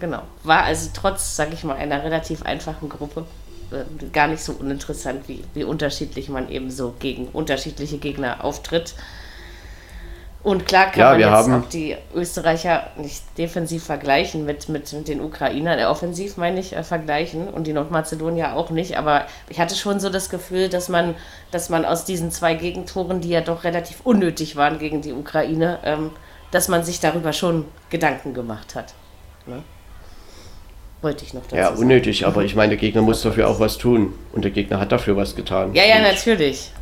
genau. 0.00 0.22
War 0.42 0.64
also 0.64 0.90
trotz, 0.94 1.36
sag 1.36 1.52
ich 1.52 1.64
mal, 1.64 1.76
einer 1.76 2.02
relativ 2.02 2.42
einfachen 2.42 2.88
Gruppe 2.88 3.24
äh, 3.70 4.06
gar 4.12 4.28
nicht 4.28 4.42
so 4.42 4.52
uninteressant, 4.52 5.28
wie, 5.28 5.44
wie 5.54 5.64
unterschiedlich 5.64 6.28
man 6.28 6.48
eben 6.48 6.70
so 6.70 6.94
gegen 6.98 7.28
unterschiedliche 7.28 7.98
Gegner 7.98 8.44
auftritt. 8.44 8.94
Und 10.42 10.66
klar 10.66 10.86
kann 10.86 11.00
ja, 11.00 11.10
man 11.10 11.20
jetzt 11.20 11.30
haben 11.30 11.62
auch 11.62 11.68
die 11.68 11.96
Österreicher 12.14 12.90
nicht 12.96 13.22
defensiv 13.36 13.84
vergleichen 13.84 14.46
mit, 14.46 14.68
mit 14.68 15.08
den 15.08 15.20
Ukrainern, 15.20 15.78
äh, 15.78 15.84
offensiv 15.84 16.36
meine 16.36 16.60
ich, 16.60 16.74
äh, 16.74 16.82
vergleichen 16.82 17.48
und 17.48 17.66
die 17.66 17.72
Nordmazedonier 17.72 18.54
auch 18.54 18.70
nicht. 18.70 18.96
Aber 18.96 19.26
ich 19.50 19.60
hatte 19.60 19.74
schon 19.74 20.00
so 20.00 20.08
das 20.08 20.30
Gefühl, 20.30 20.68
dass 20.68 20.88
man, 20.88 21.14
dass 21.50 21.68
man 21.68 21.84
aus 21.84 22.04
diesen 22.04 22.30
zwei 22.30 22.54
Gegentoren, 22.54 23.20
die 23.20 23.30
ja 23.30 23.40
doch 23.40 23.64
relativ 23.64 24.00
unnötig 24.04 24.56
waren 24.56 24.78
gegen 24.78 25.02
die 25.02 25.12
Ukraine, 25.12 25.80
ähm, 25.84 26.12
dass 26.52 26.68
man 26.68 26.84
sich 26.84 27.00
darüber 27.00 27.34
schon 27.34 27.66
Gedanken 27.90 28.32
gemacht 28.32 28.74
hat. 28.74 28.94
Ne? 29.44 29.62
Wollte 31.00 31.24
ich 31.24 31.32
noch 31.34 31.42
dazu 31.42 31.56
Ja, 31.56 31.68
unnötig, 31.70 32.20
sagen. 32.20 32.32
aber 32.32 32.44
ich 32.44 32.54
meine, 32.54 32.70
der 32.70 32.78
Gegner 32.78 33.02
muss 33.02 33.22
dafür 33.22 33.48
auch 33.48 33.60
was 33.60 33.78
tun. 33.78 34.14
Und 34.32 34.44
der 34.44 34.50
Gegner 34.50 34.80
hat 34.80 34.92
dafür 34.92 35.16
was 35.16 35.36
getan. 35.36 35.74
Ja, 35.74 35.84
ja, 35.84 36.00
natürlich. 36.00 36.72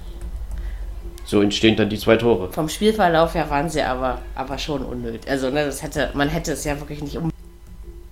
So 1.25 1.43
entstehen 1.43 1.77
dann 1.77 1.91
die 1.91 1.99
zwei 1.99 2.17
Tore. 2.17 2.53
Vom 2.53 2.69
Spielverlauf 2.69 3.35
her 3.35 3.51
waren 3.51 3.69
sie 3.69 3.83
aber, 3.83 4.23
aber 4.35 4.59
schon 4.59 4.85
unnötig. 4.85 5.29
Also, 5.29 5.51
ne, 5.51 5.65
das 5.67 5.83
hätte, 5.83 6.11
man 6.15 6.29
hätte 6.29 6.53
es 6.53 6.65
ja 6.65 6.79
wirklich 6.79 7.03
nicht 7.03 7.17
um 7.17 7.31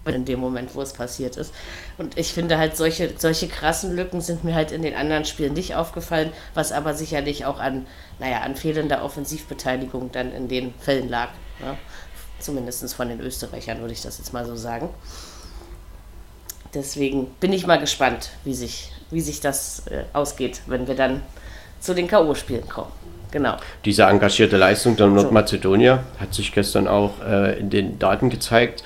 in 0.07 0.25
dem 0.25 0.41
Moment, 0.41 0.75
wo 0.75 0.83
es 0.83 0.93
passiert 0.93 1.37
ist. 1.37 1.55
Und 1.97 2.19
ich 2.19 2.33
finde 2.35 2.59
halt, 2.59 2.77
solche, 2.77 3.15
solche 3.17 3.49
krassen 3.49 3.97
Lücken 3.97 4.21
sind 4.21 4.45
mir 4.45 4.55
halt 4.55 4.71
in 4.71 4.83
den 4.83 4.95
anderen 4.95 5.25
Spielen 5.25 5.55
nicht 5.55 5.77
aufgefallen, 5.77 6.31
was 6.53 6.73
aber 6.73 6.93
sicherlich 6.93 7.47
auch 7.47 7.59
an, 7.59 7.87
naja, 8.19 8.41
an 8.41 8.57
fehlender 8.57 9.03
Offensivbeteiligung 9.03 10.13
dann 10.13 10.33
in 10.33 10.49
den 10.49 10.75
Fällen 10.79 11.09
lag. 11.09 11.29
Ne? 11.61 11.79
Zumindest 12.39 12.93
von 12.95 13.09
den 13.09 13.21
Österreichern 13.21 13.81
würde 13.81 13.95
ich 13.95 14.03
das 14.03 14.19
jetzt 14.19 14.33
mal 14.33 14.45
so 14.45 14.57
sagen. 14.57 14.91
Deswegen 16.75 17.27
bin 17.41 17.53
ich 17.53 17.67
mal 17.67 17.79
gespannt, 17.79 18.31
wie 18.45 18.55
sich, 18.55 18.91
wie 19.11 19.21
sich 19.21 19.41
das 19.41 19.87
äh, 19.87 20.05
ausgeht, 20.13 20.63
wenn 20.67 20.89
wir 20.89 20.95
dann 20.95 21.23
zu 21.81 21.95
den 21.95 22.09
K.O.-Spielen 22.09 22.69
kommen. 22.69 22.91
Genau. 23.31 23.57
Diese 23.85 24.05
engagierte 24.05 24.57
Leistung 24.57 24.97
der 24.97 25.09
Nordmazedonier 25.09 26.05
hat 26.21 26.35
sich 26.35 26.53
gestern 26.53 26.87
auch 26.87 27.21
äh, 27.21 27.59
in 27.59 27.69
den 27.69 27.99
Daten 27.99 28.31
gezeigt. 28.31 28.85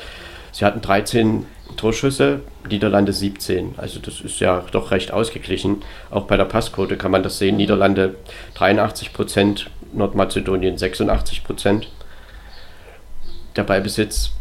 Sie 0.52 0.64
hatten 0.64 0.80
13 0.80 1.46
Torschüsse, 1.76 2.40
Niederlande 2.68 3.12
17. 3.12 3.74
Also 3.76 4.00
das 4.00 4.20
ist 4.20 4.40
ja 4.40 4.64
doch 4.72 4.90
recht 4.90 5.12
ausgeglichen. 5.12 5.82
Auch 6.10 6.24
bei 6.24 6.36
der 6.36 6.44
Passquote 6.44 6.96
kann 6.96 7.10
man 7.10 7.22
das 7.22 7.38
sehen. 7.38 7.56
Niederlande 7.56 8.14
83 8.54 9.12
Prozent, 9.12 9.70
Nordmazedonien 9.92 10.78
86 10.78 11.44
Prozent. 11.44 11.88
Der 13.56 13.64
Ballbesitz, 13.64 14.32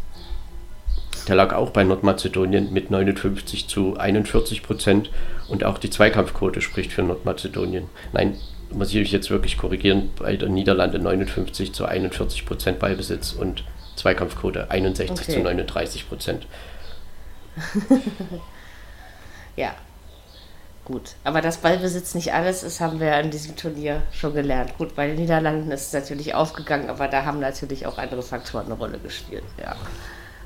der 1.28 1.36
lag 1.36 1.52
auch 1.52 1.70
bei 1.70 1.84
Nordmazedonien 1.84 2.72
mit 2.72 2.90
59 2.90 3.68
zu 3.68 3.96
41 3.96 4.62
Prozent. 4.62 5.10
Und 5.48 5.64
auch 5.64 5.78
die 5.78 5.90
Zweikampfquote 5.90 6.60
spricht 6.60 6.92
für 6.92 7.02
Nordmazedonien. 7.02 7.88
Nein, 8.12 8.38
muss 8.70 8.92
ich 8.92 9.12
jetzt 9.12 9.30
wirklich 9.30 9.56
korrigieren, 9.56 10.10
bei 10.18 10.36
der 10.36 10.48
Niederlande 10.48 10.98
59 10.98 11.72
zu 11.72 11.86
41 11.86 12.44
Prozent 12.46 12.78
Ballbesitz 12.78 13.32
und 13.32 13.64
Zweikampfquote 13.96 14.70
61 14.70 15.10
okay. 15.10 15.32
zu 15.32 15.40
39 15.40 16.08
Prozent. 16.08 16.46
ja, 19.56 19.74
gut. 20.84 21.14
Aber 21.24 21.40
dass 21.40 21.58
Ballbesitz 21.58 22.14
nicht 22.14 22.32
alles 22.32 22.62
ist, 22.62 22.80
haben 22.80 23.00
wir 23.00 23.18
in 23.18 23.30
diesem 23.30 23.56
Turnier 23.56 24.02
schon 24.12 24.34
gelernt. 24.34 24.76
Gut, 24.78 24.94
bei 24.94 25.08
den 25.08 25.16
Niederlanden 25.16 25.70
ist 25.70 25.88
es 25.88 25.92
natürlich 25.92 26.34
aufgegangen, 26.34 26.90
aber 26.90 27.08
da 27.08 27.24
haben 27.24 27.40
natürlich 27.40 27.86
auch 27.86 27.98
andere 27.98 28.22
Faktoren 28.22 28.66
eine 28.66 28.74
Rolle 28.74 28.98
gespielt. 28.98 29.44
Ja. 29.58 29.76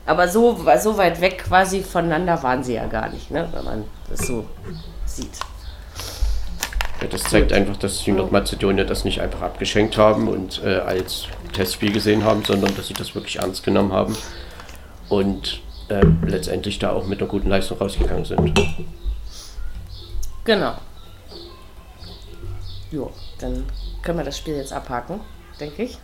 Aber 0.04 0.28
so, 0.28 0.58
so 0.80 0.98
weit 0.98 1.20
weg 1.20 1.44
quasi 1.46 1.82
voneinander 1.82 2.42
waren 2.42 2.64
sie 2.64 2.74
ja 2.74 2.86
gar 2.86 3.08
nicht, 3.08 3.30
ne? 3.30 3.48
wenn 3.52 3.64
man 3.64 3.84
das 4.10 4.26
so 4.26 4.44
sieht. 5.06 5.38
Ja, 7.00 7.08
das 7.08 7.24
zeigt 7.24 7.52
einfach, 7.52 7.76
dass 7.76 8.02
die 8.02 8.12
Nordmazedonier 8.12 8.84
das 8.84 9.04
nicht 9.04 9.20
einfach 9.20 9.42
abgeschenkt 9.42 9.96
haben 9.96 10.28
und 10.28 10.62
äh, 10.64 10.76
als 10.78 11.26
Testspiel 11.52 11.92
gesehen 11.92 12.24
haben, 12.24 12.44
sondern 12.44 12.74
dass 12.76 12.88
sie 12.88 12.94
das 12.94 13.14
wirklich 13.14 13.36
ernst 13.36 13.64
genommen 13.64 13.92
haben 13.92 14.16
und 15.08 15.60
äh, 15.88 16.00
letztendlich 16.26 16.78
da 16.78 16.90
auch 16.90 17.06
mit 17.06 17.20
einer 17.20 17.28
guten 17.28 17.48
Leistung 17.48 17.78
rausgegangen 17.78 18.24
sind. 18.24 18.60
Genau. 20.44 20.74
Jo, 22.90 23.12
dann 23.38 23.64
können 24.02 24.18
wir 24.18 24.24
das 24.24 24.38
Spiel 24.38 24.56
jetzt 24.56 24.72
abhaken, 24.72 25.20
denke 25.60 25.84
ich. 25.84 25.98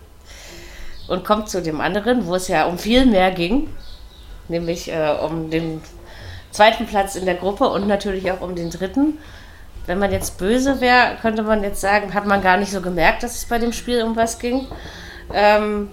Und 1.09 1.25
kommt 1.25 1.49
zu 1.49 1.63
dem 1.63 1.81
anderen, 1.81 2.27
wo 2.27 2.35
es 2.35 2.49
ja 2.49 2.67
um 2.67 2.79
viel 2.79 3.07
mehr 3.07 3.31
ging, 3.31 3.69
nämlich 4.49 4.91
äh, 4.91 5.15
um 5.23 5.51
den 5.51 5.81
zweiten 6.51 6.87
Platz 6.87 7.15
in 7.15 7.27
der 7.27 7.35
Gruppe 7.35 7.69
und 7.69 7.87
natürlich 7.87 8.31
auch 8.33 8.41
um 8.41 8.55
den 8.55 8.71
dritten. 8.71 9.19
Wenn 9.87 9.99
man 9.99 10.13
jetzt 10.13 10.39
böse 10.39 10.81
wäre, 10.81 11.17
könnte 11.23 11.43
man 11.43 11.63
jetzt 11.63 11.81
sagen, 11.81 12.13
hat 12.15 12.27
man 12.27 12.43
gar 12.43 12.57
nicht 12.57 12.73
so 12.73 12.81
gemerkt, 12.81 13.23
dass 13.23 13.37
es 13.37 13.45
bei 13.47 13.59
dem 13.59 13.73
Spiel 13.73 14.03
um 14.03 14.17
was 14.17 14.39
ging. 14.39 14.67
Ähm, 15.33 15.91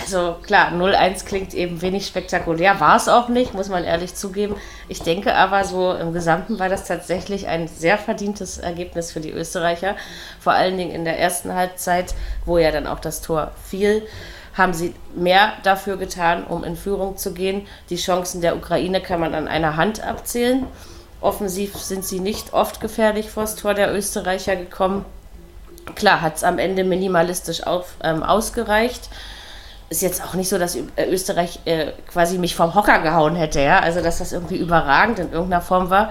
also 0.00 0.36
klar, 0.42 0.70
0-1 0.72 1.24
klingt 1.24 1.54
eben 1.54 1.82
wenig 1.82 2.06
spektakulär, 2.06 2.78
war 2.78 2.96
es 2.96 3.08
auch 3.08 3.28
nicht, 3.28 3.54
muss 3.54 3.68
man 3.68 3.84
ehrlich 3.84 4.14
zugeben. 4.14 4.54
Ich 4.88 5.02
denke 5.02 5.34
aber 5.34 5.64
so 5.64 5.92
im 5.92 6.12
Gesamten 6.12 6.58
war 6.58 6.68
das 6.68 6.84
tatsächlich 6.84 7.48
ein 7.48 7.66
sehr 7.66 7.98
verdientes 7.98 8.58
Ergebnis 8.58 9.10
für 9.10 9.20
die 9.20 9.32
Österreicher. 9.32 9.96
Vor 10.40 10.52
allen 10.52 10.76
Dingen 10.76 10.92
in 10.92 11.04
der 11.04 11.18
ersten 11.18 11.52
Halbzeit, 11.52 12.14
wo 12.44 12.58
ja 12.58 12.70
dann 12.70 12.86
auch 12.86 13.00
das 13.00 13.22
Tor 13.22 13.52
fiel, 13.64 14.06
haben 14.58 14.74
sie 14.74 14.94
mehr 15.14 15.52
dafür 15.62 15.96
getan, 15.96 16.44
um 16.44 16.64
in 16.64 16.76
Führung 16.76 17.16
zu 17.16 17.32
gehen. 17.32 17.66
Die 17.90 17.96
Chancen 17.96 18.40
der 18.40 18.56
Ukraine 18.56 19.00
kann 19.00 19.20
man 19.20 19.34
an 19.34 19.48
einer 19.48 19.76
Hand 19.76 20.02
abzählen. 20.02 20.66
Offensiv 21.20 21.76
sind 21.76 22.04
sie 22.04 22.20
nicht 22.20 22.52
oft 22.52 22.80
gefährlich 22.80 23.30
vor 23.30 23.44
das 23.44 23.56
Tor 23.56 23.74
der 23.74 23.94
Österreicher 23.94 24.56
gekommen. 24.56 25.04
Klar, 25.94 26.20
hat 26.20 26.36
es 26.36 26.44
am 26.44 26.58
Ende 26.58 26.84
minimalistisch 26.84 27.66
auf, 27.66 27.94
ähm, 28.02 28.22
ausgereicht. 28.22 29.08
Ist 29.90 30.02
jetzt 30.02 30.22
auch 30.22 30.34
nicht 30.34 30.50
so, 30.50 30.58
dass 30.58 30.76
Österreich 30.98 31.60
äh, 31.64 31.92
quasi 32.06 32.36
mich 32.36 32.54
vom 32.54 32.74
Hocker 32.74 32.98
gehauen 32.98 33.36
hätte, 33.36 33.60
ja. 33.60 33.78
Also, 33.80 34.02
dass 34.02 34.18
das 34.18 34.32
irgendwie 34.32 34.58
überragend 34.58 35.18
in 35.18 35.32
irgendeiner 35.32 35.62
Form 35.62 35.88
war. 35.88 36.10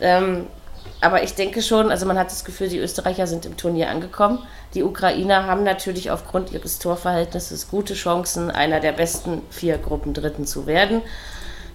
Ähm, 0.00 0.46
aber 1.00 1.22
ich 1.22 1.34
denke 1.34 1.62
schon, 1.62 1.90
also 1.90 2.06
man 2.06 2.18
hat 2.18 2.30
das 2.30 2.44
Gefühl, 2.44 2.68
die 2.68 2.78
Österreicher 2.78 3.26
sind 3.26 3.44
im 3.44 3.56
Turnier 3.56 3.90
angekommen. 3.90 4.38
Die 4.74 4.82
Ukrainer 4.82 5.46
haben 5.46 5.62
natürlich 5.62 6.10
aufgrund 6.10 6.52
ihres 6.52 6.78
Torverhältnisses 6.78 7.68
gute 7.68 7.94
Chancen, 7.94 8.50
einer 8.50 8.80
der 8.80 8.92
besten 8.92 9.42
vier 9.50 9.78
Gruppendritten 9.78 10.46
zu 10.46 10.66
werden. 10.66 11.02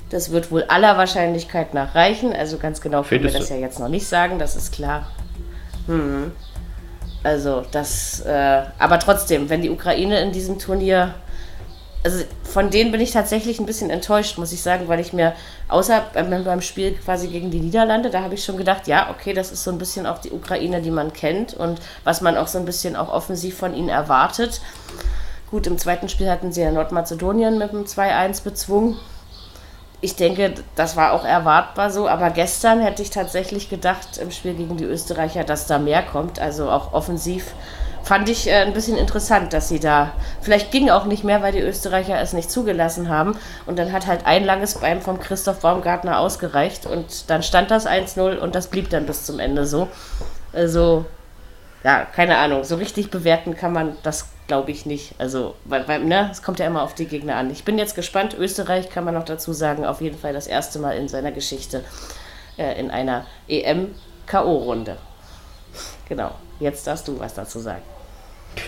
Das 0.10 0.32
wird 0.32 0.52
wohl 0.52 0.64
aller 0.64 0.98
Wahrscheinlichkeit 0.98 1.74
nach 1.74 1.96
reichen. 1.96 2.34
Also 2.34 2.58
ganz 2.58 2.82
genau 2.82 3.04
können 3.04 3.24
wir 3.24 3.32
das 3.32 3.50
ja 3.50 3.56
jetzt 3.56 3.80
noch 3.80 3.88
nicht 3.90 4.08
sagen, 4.08 4.40
das 4.40 4.56
ist 4.56 4.74
klar. 4.74 5.08
Hm. 5.88 6.32
Also 7.24 7.64
das, 7.72 8.22
äh, 8.22 8.64
aber 8.80 9.00
trotzdem, 9.00 9.50
wenn 9.50 9.62
die 9.62 9.70
Ukraine 9.70 10.20
in 10.22 10.32
diesem 10.32 10.58
Turnier, 10.58 11.14
also 12.04 12.24
von 12.44 12.70
denen 12.70 12.92
bin 12.92 13.02
ich 13.02 13.12
tatsächlich 13.12 13.60
ein 13.60 13.66
bisschen 13.66 13.90
enttäuscht, 13.90 14.38
muss 14.38 14.52
ich 14.52 14.62
sagen, 14.62 14.88
weil 14.88 15.00
ich 15.00 15.14
mir, 15.14 15.34
außer 15.68 16.04
beim, 16.14 16.44
beim 16.44 16.62
Spiel 16.62 16.94
quasi 16.94 17.28
gegen 17.28 17.52
die 17.52 17.60
Niederlande, 17.60 18.10
da 18.10 18.22
habe 18.24 18.34
ich 18.34 18.44
schon 18.44 18.58
gedacht, 18.58 18.88
ja, 18.88 19.10
okay, 19.12 19.34
das 19.34 19.52
ist 19.52 19.64
so 19.64 19.72
ein 19.72 19.78
bisschen 19.78 20.08
auch 20.08 20.18
die 20.18 20.32
Ukraine, 20.32 20.82
die 20.82 20.92
man 20.92 21.14
kennt 21.14 21.54
und 21.54 21.80
was 22.04 22.22
man 22.22 22.38
auch 22.38 22.48
so 22.48 22.58
ein 22.58 22.66
bisschen 22.66 22.96
auch 22.96 23.10
offensiv 23.10 23.58
von 23.58 23.76
ihnen 23.76 23.90
erwartet. 23.90 24.62
Gut, 25.52 25.68
im 25.68 25.78
zweiten 25.78 26.10
Spiel 26.10 26.30
hatten 26.30 26.52
sie 26.52 26.62
ja 26.62 26.72
Nordmazedonien 26.72 27.58
mit 27.58 27.70
einem 27.72 27.84
2-1 27.84 28.44
bezwungen 28.44 28.98
ich 30.02 30.16
denke, 30.16 30.56
das 30.76 30.98
war 30.98 31.14
auch 31.14 31.24
erwartbar 31.24 31.92
so, 31.92 32.08
aber 32.08 32.32
gestern 32.32 32.82
hätte 32.82 33.04
ich 33.04 33.12
tatsächlich 33.12 33.70
gedacht 33.70 34.18
im 34.18 34.32
Spiel 34.32 34.56
gegen 34.56 34.76
die 34.76 34.84
Österreicher, 34.84 35.44
dass 35.44 35.68
da 35.68 35.78
mehr 35.78 36.02
kommt. 36.02 36.40
Also 36.40 36.70
auch 36.72 36.94
offensiv 36.94 37.54
fand 38.04 38.30
ich 38.30 38.48
äh, 38.48 38.62
ein 38.62 38.74
bisschen 38.74 38.98
interessant, 38.98 39.54
dass 39.54 39.70
sie 39.70 39.80
da, 39.80 40.14
vielleicht 40.42 40.72
ging 40.72 40.90
auch 40.90 41.06
nicht 41.06 41.24
mehr, 41.24 41.42
weil 41.42 41.52
die 41.52 41.60
Österreicher 41.60 42.20
es 42.20 42.34
nicht 42.34 42.52
zugelassen 42.52 43.10
haben. 43.10 43.38
Und 43.66 43.80
dann 43.80 43.92
hat 43.92 44.08
halt 44.08 44.26
ein 44.26 44.44
langes 44.44 44.76
Bein 44.76 45.02
vom 45.02 45.20
Christoph 45.20 45.60
Baumgartner 45.60 46.20
ausgereicht 46.20 46.86
und 46.86 47.30
dann 47.30 47.44
stand 47.44 47.72
das 47.72 47.88
1-0 47.88 48.38
und 48.38 48.56
das 48.56 48.68
blieb 48.68 48.90
dann 48.90 49.06
bis 49.06 49.26
zum 49.26 49.40
Ende 49.40 49.66
so. 49.66 49.88
Also, 50.54 51.06
ja, 51.84 52.06
keine 52.06 52.38
Ahnung, 52.38 52.64
so 52.64 52.76
richtig 52.76 53.10
bewerten 53.10 53.56
kann 53.56 53.74
man 53.74 53.96
das 54.04 54.28
glaube 54.52 54.72
ich 54.72 54.86
nicht. 54.86 55.16
Also, 55.18 55.56
weil, 55.64 55.88
weil, 55.88 56.04
ne, 56.04 56.28
es 56.30 56.44
kommt 56.44 56.60
ja 56.60 56.68
immer 56.68 56.82
auf 56.82 56.94
die 56.94 57.06
Gegner 57.06 57.38
an. 57.38 57.50
Ich 57.52 57.64
bin 57.64 57.78
jetzt 57.78 57.96
gespannt. 57.96 58.36
Österreich 58.38 58.90
kann 58.90 59.06
man 59.06 59.14
noch 59.14 59.24
dazu 59.24 59.54
sagen, 59.54 59.86
auf 59.86 60.02
jeden 60.02 60.18
Fall 60.18 60.34
das 60.34 60.46
erste 60.46 60.78
Mal 60.78 60.98
in 60.98 61.08
seiner 61.08 61.32
Geschichte 61.32 61.86
äh, 62.58 62.78
in 62.78 62.92
einer 62.92 63.26
EM-K.O.-Runde. 63.48 64.98
Genau. 66.10 66.32
Jetzt 66.60 66.86
darfst 66.86 67.08
du 67.08 67.18
was 67.18 67.34
dazu 67.34 67.60
sagen. 67.60 67.82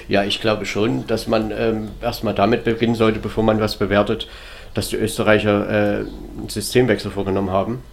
Ja, 0.07 0.23
ich 0.23 0.41
glaube 0.41 0.65
schon, 0.65 1.07
dass 1.07 1.27
man 1.27 1.51
ähm, 1.51 1.91
erstmal 2.01 2.33
damit 2.33 2.63
beginnen 2.63 2.95
sollte, 2.95 3.19
bevor 3.19 3.43
man 3.43 3.59
was 3.59 3.77
bewertet, 3.77 4.27
dass 4.73 4.89
die 4.89 4.95
Österreicher 4.95 5.69
äh, 5.69 5.97
einen 5.99 6.49
Systemwechsel 6.49 7.11
vorgenommen 7.11 7.51
haben. 7.51 7.83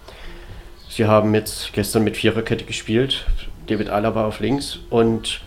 Sie 0.89 1.07
haben 1.07 1.35
jetzt 1.35 1.73
gestern 1.73 2.05
mit 2.05 2.17
Viererkette 2.17 2.65
gespielt, 2.65 3.27
David 3.67 3.91
Alaba 3.91 4.27
auf 4.27 4.41
links 4.41 4.79
und 4.91 5.41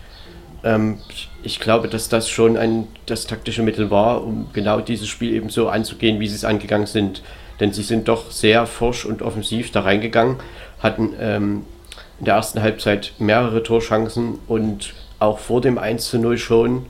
ähm, 0.64 0.98
ich 1.42 1.60
glaube, 1.60 1.88
dass 1.88 2.08
das 2.08 2.30
schon 2.30 2.56
ein, 2.56 2.88
das 3.06 3.26
taktische 3.26 3.62
Mittel 3.62 3.90
war, 3.90 4.24
um 4.24 4.48
genau 4.52 4.80
dieses 4.80 5.08
Spiel 5.08 5.34
eben 5.34 5.50
so 5.50 5.68
anzugehen, 5.68 6.18
wie 6.20 6.28
sie 6.28 6.36
es 6.36 6.44
angegangen 6.44 6.86
sind. 6.86 7.22
Denn 7.60 7.72
sie 7.72 7.82
sind 7.82 8.08
doch 8.08 8.30
sehr 8.30 8.66
forsch 8.66 9.04
und 9.04 9.22
offensiv 9.22 9.70
da 9.70 9.82
reingegangen, 9.82 10.38
hatten 10.80 11.12
ähm, 11.20 11.64
in 12.18 12.24
der 12.24 12.34
ersten 12.34 12.62
Halbzeit 12.62 13.12
mehrere 13.18 13.62
Torchancen 13.62 14.38
und 14.48 14.94
auch 15.24 15.38
vor 15.38 15.60
dem 15.60 15.78
1 15.78 16.08
zu 16.08 16.18
0 16.18 16.38
schon. 16.38 16.86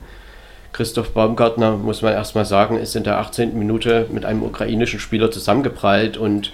Christoph 0.73 1.11
Baumgartner, 1.11 1.77
muss 1.77 2.01
man 2.01 2.13
erstmal 2.13 2.45
sagen, 2.45 2.77
ist 2.77 2.95
in 2.95 3.03
der 3.03 3.17
18. 3.17 3.57
Minute 3.57 4.07
mit 4.11 4.25
einem 4.25 4.43
ukrainischen 4.43 4.99
Spieler 4.99 5.31
zusammengeprallt 5.31 6.17
und 6.17 6.51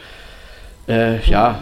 äh, 0.87 1.19
ja, 1.27 1.59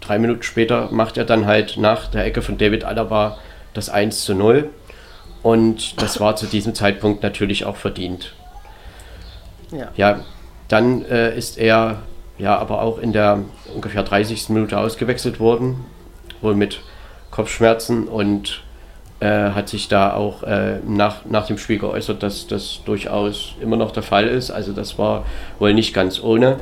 drei 0.00 0.18
Minuten 0.18 0.42
später 0.42 0.88
macht 0.90 1.16
er 1.16 1.24
dann 1.24 1.46
halt 1.46 1.76
nach 1.76 2.08
der 2.08 2.24
Ecke 2.24 2.42
von 2.42 2.58
David 2.58 2.84
Alaba 2.84 3.38
das 3.74 3.88
1 3.88 4.24
zu 4.24 4.34
0. 4.34 4.70
Und 5.42 6.02
das 6.02 6.20
war 6.20 6.36
zu 6.36 6.46
diesem 6.46 6.74
Zeitpunkt 6.74 7.22
natürlich 7.22 7.64
auch 7.64 7.76
verdient. 7.76 8.34
Ja, 9.70 9.88
ja 9.96 10.20
dann 10.68 11.04
äh, 11.04 11.36
ist 11.36 11.58
er 11.58 12.02
ja 12.38 12.58
aber 12.58 12.82
auch 12.82 12.98
in 12.98 13.12
der 13.12 13.40
ungefähr 13.74 14.02
30. 14.02 14.48
Minute 14.48 14.78
ausgewechselt 14.78 15.40
worden, 15.40 15.84
wohl 16.40 16.54
mit 16.54 16.80
Kopfschmerzen 17.30 18.08
und 18.08 18.62
äh, 19.20 19.50
hat 19.50 19.68
sich 19.68 19.88
da 19.88 20.14
auch 20.14 20.42
äh, 20.42 20.78
nach, 20.86 21.24
nach 21.26 21.46
dem 21.46 21.58
Spiel 21.58 21.78
geäußert, 21.78 22.22
dass 22.22 22.46
das 22.46 22.80
durchaus 22.84 23.54
immer 23.60 23.76
noch 23.76 23.92
der 23.92 24.02
Fall 24.02 24.26
ist. 24.26 24.50
Also 24.50 24.72
das 24.72 24.98
war 24.98 25.24
wohl 25.58 25.74
nicht 25.74 25.92
ganz 25.92 26.22
ohne, 26.22 26.56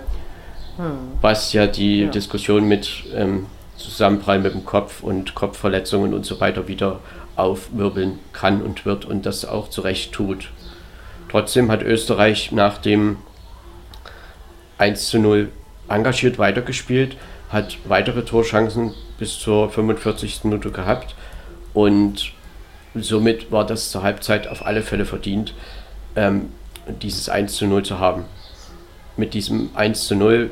hm. 0.77 0.85
was 1.21 1.53
ja 1.53 1.67
die 1.67 2.03
ja. 2.03 2.11
Diskussion 2.11 2.67
mit 2.67 3.05
ähm, 3.15 3.47
Zusammenprall 3.77 4.41
mit 4.41 4.55
dem 4.55 4.65
Kopf 4.65 5.03
und 5.03 5.35
Kopfverletzungen 5.35 6.13
und 6.13 6.27
so 6.27 6.41
weiter 6.41 6.67
wieder 6.67 6.99
aufwirbeln 7.37 8.19
kann 8.33 8.61
und 8.61 8.85
wird 8.85 9.05
und 9.05 9.25
das 9.25 9.45
auch 9.45 9.71
zu 9.71 9.83
Recht 9.83 10.13
tut. 10.13 10.51
Trotzdem 11.31 11.71
hat 11.71 11.83
Österreich 11.83 12.51
nach 12.51 12.79
dem 12.79 13.19
1 14.79 15.09
zu 15.09 15.19
0 15.21 15.51
engagiert 15.89 16.39
weitergespielt, 16.39 17.17
hat 17.51 17.79
weitere 17.87 18.25
Torchancen 18.25 18.95
bis 19.19 19.39
zur 19.39 19.71
45. 19.71 20.45
Minute 20.45 20.71
gehabt 20.71 21.15
und 21.73 22.33
somit 23.05 23.51
war 23.51 23.67
das 23.67 23.91
zur 23.91 24.03
Halbzeit 24.03 24.49
auf 24.49 24.65
alle 24.65 24.83
Fälle 24.83 25.05
verdient, 25.05 25.55
ähm, 26.17 26.51
dieses 27.03 27.29
1 27.29 27.55
zu 27.55 27.67
0 27.67 27.85
zu 27.85 27.99
haben. 27.99 28.25
Mit 29.17 29.35
diesem 29.35 29.71
1 29.75 30.07
zu 30.07 30.15
0 30.15 30.51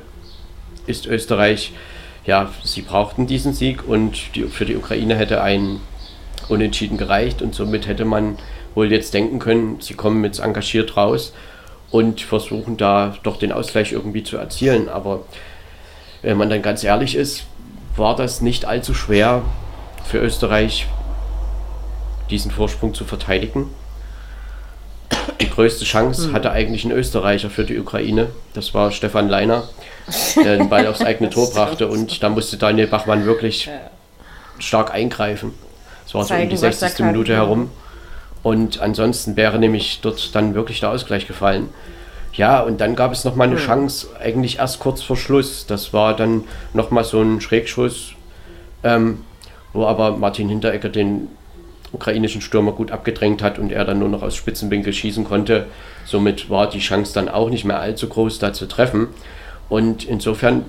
ist 0.87 1.07
Österreich, 1.07 1.73
ja, 2.25 2.51
sie 2.65 2.83
brauchten 2.83 3.27
diesen 3.27 3.53
Sieg 3.53 3.87
und 3.87 4.35
die, 4.35 4.45
für 4.45 4.65
die 4.65 4.77
Ukraine 4.77 5.17
hätte 5.17 5.43
ein 5.43 5.81
Unentschieden 6.49 6.99
gereicht 6.99 7.43
und 7.43 7.55
somit 7.55 7.87
hätte 7.87 8.05
man 8.05 8.37
wohl 8.75 8.93
jetzt 8.93 9.15
denken 9.15 9.39
können, 9.39 9.81
sie 9.81 9.95
kommen 9.95 10.23
jetzt 10.25 10.41
engagiert 10.41 10.97
raus 10.97 11.33
und 11.91 12.21
versuchen 12.21 12.77
da 12.77 13.17
doch 13.23 13.39
den 13.39 13.53
Ausgleich 13.53 13.93
irgendwie 13.93 14.23
zu 14.23 14.37
erzielen. 14.37 14.89
Aber 14.89 15.25
wenn 16.23 16.37
man 16.37 16.51
dann 16.51 16.63
ganz 16.63 16.85
ehrlich 16.85 17.15
ist, 17.15 17.45
war 17.97 18.17
das 18.17 18.43
nicht 18.43 18.65
allzu 18.65 18.93
schwer 18.93 19.43
für 20.05 20.19
Österreich, 20.19 20.87
diesen 22.31 22.51
Vorsprung 22.51 22.95
zu 22.95 23.05
verteidigen. 23.05 23.71
Die 25.41 25.51
größte 25.51 25.85
Chance 25.85 26.29
hm. 26.29 26.33
hatte 26.33 26.51
eigentlich 26.51 26.85
ein 26.85 26.91
Österreicher 26.93 27.51
für 27.51 27.65
die 27.65 27.79
Ukraine. 27.79 28.29
Das 28.55 28.75
war 28.75 28.91
Stefan 28.91 29.29
Leiner, 29.29 29.65
der 30.37 30.57
den 30.57 30.69
Ball 30.69 30.87
aufs 30.87 31.03
eigene 31.03 31.31
Tor 31.31 31.51
brachte. 31.55 31.89
Und 31.89 32.23
da 32.23 32.29
musste 32.29 32.57
Daniel 32.57 32.87
Bachmann 32.87 33.27
wirklich 33.27 33.69
stark 34.59 34.93
eingreifen. 34.93 35.53
Es 36.07 36.15
war 36.15 36.25
so 36.25 36.35
um 36.35 36.49
die 36.49 36.57
60. 36.57 37.01
Minute 37.01 37.35
herum. 37.35 37.71
Und 38.43 38.81
ansonsten 38.81 39.37
wäre 39.37 39.59
nämlich 39.59 40.01
dort 40.03 40.35
dann 40.35 40.55
wirklich 40.55 40.81
der 40.81 40.91
Ausgleich 40.91 41.27
gefallen. 41.27 41.69
Ja, 42.33 42.61
und 42.61 42.81
dann 42.81 42.95
gab 42.95 43.13
es 43.13 43.25
nochmal 43.25 43.49
eine 43.49 43.57
hm. 43.57 43.65
Chance, 43.67 44.09
eigentlich 44.21 44.59
erst 44.59 44.79
kurz 44.79 45.03
vor 45.03 45.17
Schluss. 45.17 45.67
Das 45.67 45.93
war 45.93 46.15
dann 46.15 46.45
nochmal 46.75 47.05
so 47.05 47.21
ein 47.21 47.41
Schrägschuss, 47.41 48.13
ähm, 48.85 49.25
wo 49.73 49.87
aber 49.87 50.17
Martin 50.17 50.49
Hinteregger 50.49 50.91
den 50.91 51.29
ukrainischen 51.93 52.41
Stürmer 52.41 52.73
gut 52.73 52.91
abgedrängt 52.91 53.43
hat 53.43 53.59
und 53.59 53.71
er 53.71 53.85
dann 53.85 53.99
nur 53.99 54.09
noch 54.09 54.23
aus 54.23 54.35
Spitzenwinkel 54.35 54.93
schießen 54.93 55.25
konnte. 55.25 55.67
Somit 56.05 56.51
war 56.51 56.69
die 56.69 56.81
Chance 56.81 57.15
dann 57.15 57.29
auch 57.29 57.51
nicht 57.51 57.65
mehr 57.65 57.81
allzu 57.81 58.09
groß, 58.09 58.39
da 58.39 58.53
zu 58.53 58.67
treffen. 58.67 59.09
Und 59.69 60.05
insofern 60.05 60.65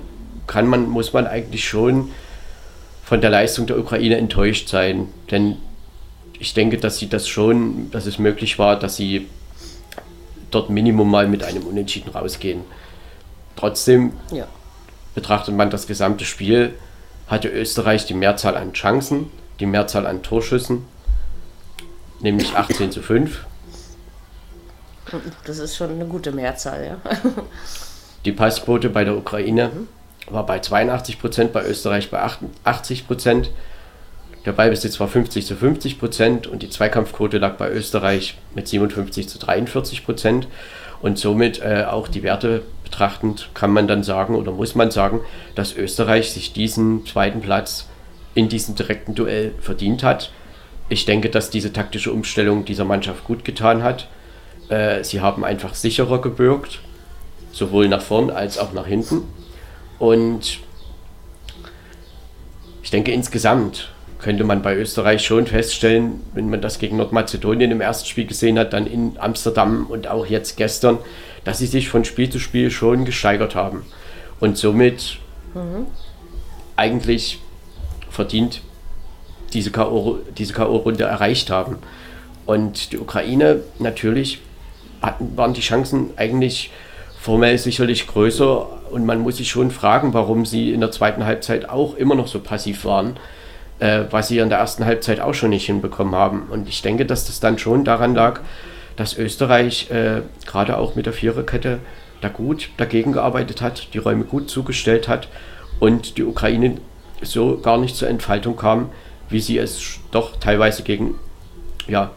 kann 0.46 0.66
man, 0.66 0.88
muss 0.88 1.12
man 1.12 1.26
eigentlich 1.26 1.68
schon 1.68 2.10
von 3.04 3.20
der 3.20 3.30
Leistung 3.30 3.66
der 3.66 3.78
Ukraine 3.78 4.16
enttäuscht 4.16 4.68
sein. 4.68 5.08
Denn 5.30 5.56
ich 6.38 6.54
denke, 6.54 6.78
dass 6.78 6.98
sie 6.98 7.08
das 7.08 7.28
schon, 7.28 7.90
dass 7.90 8.06
es 8.06 8.18
möglich 8.18 8.58
war, 8.58 8.78
dass 8.78 8.96
sie 8.96 9.26
dort 10.50 10.70
Minimum 10.70 11.10
mal 11.10 11.28
mit 11.28 11.42
einem 11.42 11.64
Unentschieden 11.64 12.10
rausgehen. 12.10 12.62
Trotzdem 13.56 14.12
ja. 14.32 14.46
betrachtet 15.14 15.54
man 15.54 15.68
das 15.68 15.86
gesamte 15.86 16.24
Spiel, 16.24 16.74
hatte 17.26 17.48
Österreich 17.48 18.06
die 18.06 18.14
Mehrzahl 18.14 18.56
an 18.56 18.72
Chancen, 18.72 19.30
die 19.60 19.66
Mehrzahl 19.66 20.06
an 20.06 20.22
Torschüssen 20.22 20.84
nämlich 22.20 22.54
18 22.54 22.92
zu 22.92 23.02
5. 23.02 23.44
Das 25.44 25.58
ist 25.58 25.76
schon 25.76 25.90
eine 25.90 26.04
gute 26.04 26.32
Mehrzahl, 26.32 26.84
ja. 26.84 27.16
Die 28.24 28.32
Passquote 28.32 28.90
bei 28.90 29.04
der 29.04 29.16
Ukraine 29.16 29.70
mhm. 29.72 29.88
war 30.32 30.44
bei 30.44 30.58
82 30.58 31.18
Prozent, 31.18 31.52
bei 31.52 31.64
Österreich 31.64 32.10
bei 32.10 32.20
80 32.64 33.06
Prozent. 33.06 33.50
Der 34.44 34.52
Ballbesitz 34.52 35.00
war 35.00 35.08
50 35.08 35.46
zu 35.46 35.56
50 35.56 35.98
Prozent 35.98 36.46
und 36.46 36.62
die 36.62 36.70
Zweikampfquote 36.70 37.38
lag 37.38 37.56
bei 37.56 37.70
Österreich 37.70 38.38
mit 38.54 38.68
57 38.68 39.28
zu 39.28 39.38
43 39.38 40.04
Prozent. 40.04 40.48
Und 41.00 41.18
somit 41.18 41.60
äh, 41.60 41.84
auch 41.88 42.08
die 42.08 42.22
Werte 42.22 42.62
betrachtend 42.82 43.50
kann 43.54 43.70
man 43.70 43.86
dann 43.86 44.02
sagen 44.02 44.34
oder 44.34 44.52
muss 44.52 44.74
man 44.74 44.90
sagen, 44.90 45.20
dass 45.54 45.76
Österreich 45.76 46.32
sich 46.32 46.52
diesen 46.52 47.06
zweiten 47.06 47.40
Platz 47.40 47.86
in 48.34 48.48
diesem 48.48 48.74
direkten 48.74 49.14
Duell 49.14 49.54
verdient 49.60 50.02
hat 50.02 50.32
ich 50.88 51.04
denke, 51.04 51.28
dass 51.28 51.50
diese 51.50 51.72
taktische 51.72 52.12
Umstellung 52.12 52.64
dieser 52.64 52.84
Mannschaft 52.84 53.24
gut 53.24 53.44
getan 53.44 53.82
hat. 53.82 54.08
Äh, 54.68 55.04
sie 55.04 55.20
haben 55.20 55.44
einfach 55.44 55.74
sicherer 55.74 56.20
gebürgt, 56.20 56.80
sowohl 57.52 57.88
nach 57.88 58.02
vorn 58.02 58.30
als 58.30 58.58
auch 58.58 58.72
nach 58.72 58.86
hinten. 58.86 59.22
Und 59.98 60.60
ich 62.82 62.90
denke, 62.90 63.12
insgesamt 63.12 63.90
könnte 64.18 64.44
man 64.44 64.62
bei 64.62 64.76
Österreich 64.76 65.24
schon 65.24 65.46
feststellen, 65.46 66.20
wenn 66.34 66.50
man 66.50 66.60
das 66.60 66.78
gegen 66.78 66.96
Nordmazedonien 66.96 67.70
im 67.70 67.80
ersten 67.80 68.06
Spiel 68.08 68.26
gesehen 68.26 68.58
hat, 68.58 68.72
dann 68.72 68.86
in 68.86 69.16
Amsterdam 69.18 69.86
und 69.88 70.08
auch 70.08 70.26
jetzt 70.26 70.56
gestern, 70.56 70.98
dass 71.44 71.58
sie 71.58 71.66
sich 71.66 71.88
von 71.88 72.04
Spiel 72.04 72.28
zu 72.30 72.38
Spiel 72.38 72.70
schon 72.70 73.04
gesteigert 73.04 73.54
haben 73.54 73.84
und 74.40 74.58
somit 74.58 75.18
mhm. 75.54 75.86
eigentlich 76.76 77.38
verdient 78.10 78.62
diese 79.52 79.70
K.O. 79.70 80.18
diese 80.36 80.52
K.O.-Runde 80.52 81.04
erreicht 81.04 81.50
haben. 81.50 81.76
Und 82.46 82.92
die 82.92 82.98
Ukraine 82.98 83.60
natürlich 83.78 84.40
hatten, 85.02 85.36
waren 85.36 85.54
die 85.54 85.60
Chancen 85.60 86.10
eigentlich 86.16 86.70
formell 87.20 87.58
sicherlich 87.58 88.06
größer 88.06 88.66
und 88.90 89.04
man 89.04 89.20
muss 89.20 89.36
sich 89.36 89.48
schon 89.48 89.70
fragen, 89.70 90.14
warum 90.14 90.46
sie 90.46 90.72
in 90.72 90.80
der 90.80 90.90
zweiten 90.90 91.24
Halbzeit 91.24 91.68
auch 91.68 91.94
immer 91.94 92.14
noch 92.14 92.28
so 92.28 92.40
passiv 92.40 92.84
waren, 92.84 93.18
äh, 93.80 94.04
was 94.10 94.28
sie 94.28 94.38
in 94.38 94.48
der 94.48 94.58
ersten 94.58 94.84
Halbzeit 94.84 95.20
auch 95.20 95.34
schon 95.34 95.50
nicht 95.50 95.66
hinbekommen 95.66 96.14
haben. 96.14 96.46
Und 96.50 96.68
ich 96.68 96.80
denke, 96.80 97.04
dass 97.04 97.26
das 97.26 97.40
dann 97.40 97.58
schon 97.58 97.84
daran 97.84 98.14
lag, 98.14 98.40
dass 98.96 99.18
Österreich 99.18 99.90
äh, 99.90 100.22
gerade 100.46 100.78
auch 100.78 100.94
mit 100.94 101.06
der 101.06 101.12
Viererkette 101.12 101.80
da 102.20 102.28
gut 102.28 102.70
dagegen 102.76 103.12
gearbeitet 103.12 103.60
hat, 103.60 103.94
die 103.94 103.98
Räume 103.98 104.24
gut 104.24 104.48
zugestellt 104.50 105.08
hat 105.08 105.28
und 105.78 106.18
die 106.18 106.24
Ukraine 106.24 106.78
so 107.22 107.58
gar 107.58 107.78
nicht 107.78 107.96
zur 107.96 108.08
Entfaltung 108.08 108.56
kam, 108.56 108.90
wie 109.28 109.40
sie 109.40 109.58
es 109.58 109.98
doch 110.10 110.36
teilweise 110.36 110.82
gegen 110.82 111.18
ja, 111.86 112.10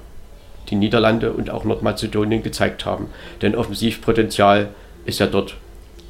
die 0.69 0.75
Niederlande 0.75 1.33
und 1.33 1.49
auch 1.49 1.63
Nordmazedonien 1.63 2.43
gezeigt 2.43 2.85
haben. 2.85 3.09
Denn 3.41 3.55
Offensivpotenzial 3.55 4.69
ist 5.05 5.19
ja 5.19 5.27
dort 5.27 5.55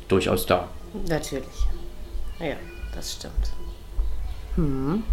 durchaus 0.08 0.46
da. 0.46 0.68
Natürlich. 1.08 1.46
Ja, 2.40 2.56
das 2.96 3.14
stimmt. 3.14 3.52
Hm. 4.56 5.04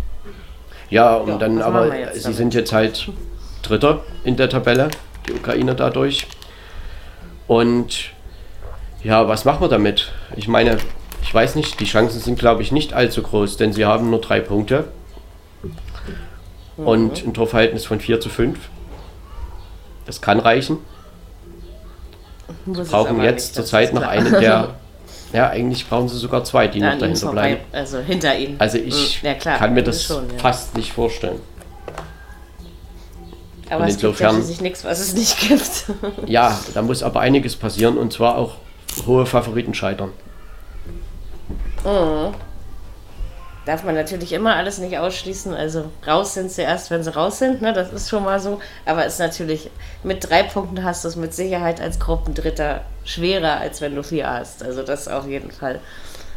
Ja, 0.90 1.16
und 1.16 1.29
ja, 1.29 1.38
dann 1.38 1.62
aber, 1.62 1.90
sie 1.90 2.22
damit? 2.22 2.37
sind 2.37 2.55
jetzt 2.55 2.72
halt 2.72 3.11
Dritter 3.62 4.03
in 4.24 4.37
der 4.37 4.48
Tabelle, 4.48 4.90
die 5.27 5.33
Ukrainer 5.33 5.74
dadurch. 5.74 6.27
Und 7.46 8.11
ja, 9.03 9.29
was 9.29 9.44
machen 9.44 9.61
wir 9.61 9.68
damit? 9.68 10.12
Ich 10.37 10.48
meine, 10.48 10.79
ich 11.22 11.33
weiß 11.33 11.55
nicht, 11.55 11.79
die 11.81 11.85
Chancen 11.85 12.20
sind, 12.20 12.38
glaube 12.38 12.62
ich, 12.62 12.72
nicht 12.72 12.94
allzu 12.94 13.22
groß, 13.22 13.59
denn 13.59 13.72
sie 13.72 13.85
haben 13.85 14.11
nur 14.11 14.20
drei 14.20 14.40
Punkte 14.40 14.88
und 16.79 17.27
ein 17.27 17.35
Torverhältnis 17.35 17.85
von 17.85 18.01
4 18.01 18.21
zu 18.21 18.29
5. 18.29 18.59
Das 20.07 20.21
kann 20.21 20.41
reichen. 20.41 20.79
Sie 22.67 22.83
brauchen 22.83 23.23
jetzt 23.23 23.55
zurzeit 23.55 23.93
noch 23.93 24.07
einen, 24.07 24.33
der. 24.33 24.75
Ja, 25.31 25.51
eigentlich 25.51 25.87
brauchen 25.87 26.09
sie 26.09 26.17
sogar 26.17 26.43
zwei, 26.45 26.69
die 26.69 26.79
ja, 26.79 26.93
noch 26.93 27.01
dahinter 27.01 27.31
bleiben. 27.31 27.61
Also 27.71 27.99
hinter 27.99 28.35
ihnen. 28.35 28.57
Also 28.59 28.79
ich 28.79 29.21
hm, 29.21 29.27
ja, 29.27 29.35
klar, 29.35 29.59
kann 29.59 29.75
mir 29.75 29.83
das 29.83 30.03
schon, 30.03 30.27
ja. 30.27 30.38
fast 30.38 30.75
nicht 30.75 30.95
vorstellen. 30.95 31.41
Aber 33.69 33.83
und 33.83 33.88
es 33.88 33.97
insofern, 33.97 34.37
gibt 34.37 34.47
sich 34.47 34.62
nichts, 34.62 34.85
was 34.85 35.01
es 35.01 35.12
nicht 35.12 35.38
gibt. 35.38 35.85
ja, 36.27 36.59
da 36.73 36.81
muss 36.81 37.03
aber 37.03 37.21
einiges 37.21 37.57
passieren 37.57 37.99
und 37.99 38.11
zwar 38.11 38.38
auch 38.38 38.55
hohe 39.07 39.27
Favoriten 39.27 39.75
scheitern. 39.75 40.12
Mhm. 41.85 42.35
Darf 43.68 43.85
man 43.85 43.94
natürlich 43.94 44.33
immer 44.33 44.57
alles 44.57 44.78
nicht 44.78 44.96
ausschließen. 44.96 45.52
Also 45.52 45.90
raus 46.07 46.33
sind 46.33 46.50
sie 46.50 46.62
erst, 46.62 46.90
wenn 46.90 47.02
sie 47.02 47.14
raus 47.14 47.38
sind. 47.38 47.61
Ne? 47.61 47.74
Das 47.74 47.92
ist 47.92 48.09
schon 48.09 48.24
mal 48.24 48.40
so. 48.40 48.61
Aber 48.87 49.04
es 49.04 49.12
ist 49.12 49.18
natürlich, 49.18 49.68
mit 50.02 50.26
drei 50.26 50.42
Punkten 50.42 50.83
hast 50.85 51.04
du 51.04 51.09
es 51.09 51.16
mit 51.16 51.35
Sicherheit 51.35 51.78
als 51.78 51.98
Gruppendritter 51.98 52.81
schwerer, 53.04 53.59
als 53.59 53.83
wenn 53.83 53.94
du 53.94 54.02
vier 54.02 54.26
hast. 54.26 54.62
Also 54.62 54.83
das 54.83 55.07
auf 55.07 55.28
jeden 55.28 55.50
Fall. 55.50 55.81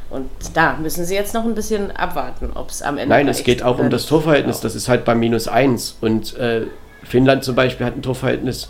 Und 0.09 0.29
da 0.55 0.75
müssen 0.75 1.05
sie 1.05 1.15
jetzt 1.15 1.33
noch 1.33 1.45
ein 1.45 1.55
bisschen 1.55 1.91
abwarten, 1.91 2.49
ob 2.53 2.69
es 2.69 2.81
am 2.81 2.97
Ende. 2.97 3.15
Nein, 3.15 3.29
es 3.29 3.45
geht 3.45 3.63
auch 3.63 3.79
um 3.79 3.89
das 3.89 4.07
Torverhältnis. 4.07 4.57
Genau. 4.57 4.63
Das 4.63 4.75
ist 4.75 4.89
halt 4.89 5.05
bei 5.05 5.15
minus 5.15 5.47
eins. 5.47 5.95
Und 6.01 6.35
äh, 6.35 6.63
Finnland 7.05 7.45
zum 7.45 7.55
Beispiel 7.55 7.85
hat 7.85 7.95
ein 7.95 8.01
Torverhältnis. 8.01 8.67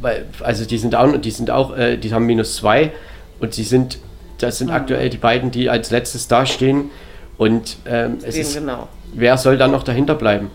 Weil, 0.00 0.26
also 0.44 0.64
die 0.64 0.78
sind 0.78 0.94
auch, 0.94 1.16
die 1.16 1.32
sind 1.32 1.50
auch, 1.50 1.76
äh, 1.76 1.96
die 1.96 2.14
haben 2.14 2.24
minus 2.24 2.54
zwei 2.54 2.92
und 3.40 3.52
sie 3.52 3.64
sind, 3.64 3.98
das 4.38 4.58
sind 4.58 4.68
mhm. 4.68 4.74
aktuell 4.74 5.10
die 5.10 5.16
beiden, 5.16 5.50
die 5.50 5.70
als 5.70 5.90
letztes 5.90 6.28
dastehen. 6.28 6.90
Und 7.38 7.76
ähm, 7.86 8.18
es 8.22 8.36
ist, 8.36 8.54
genau. 8.54 8.88
wer 9.12 9.36
soll 9.36 9.58
dann 9.58 9.70
noch 9.70 9.82
dahinter 9.82 10.14
bleiben? 10.14 10.50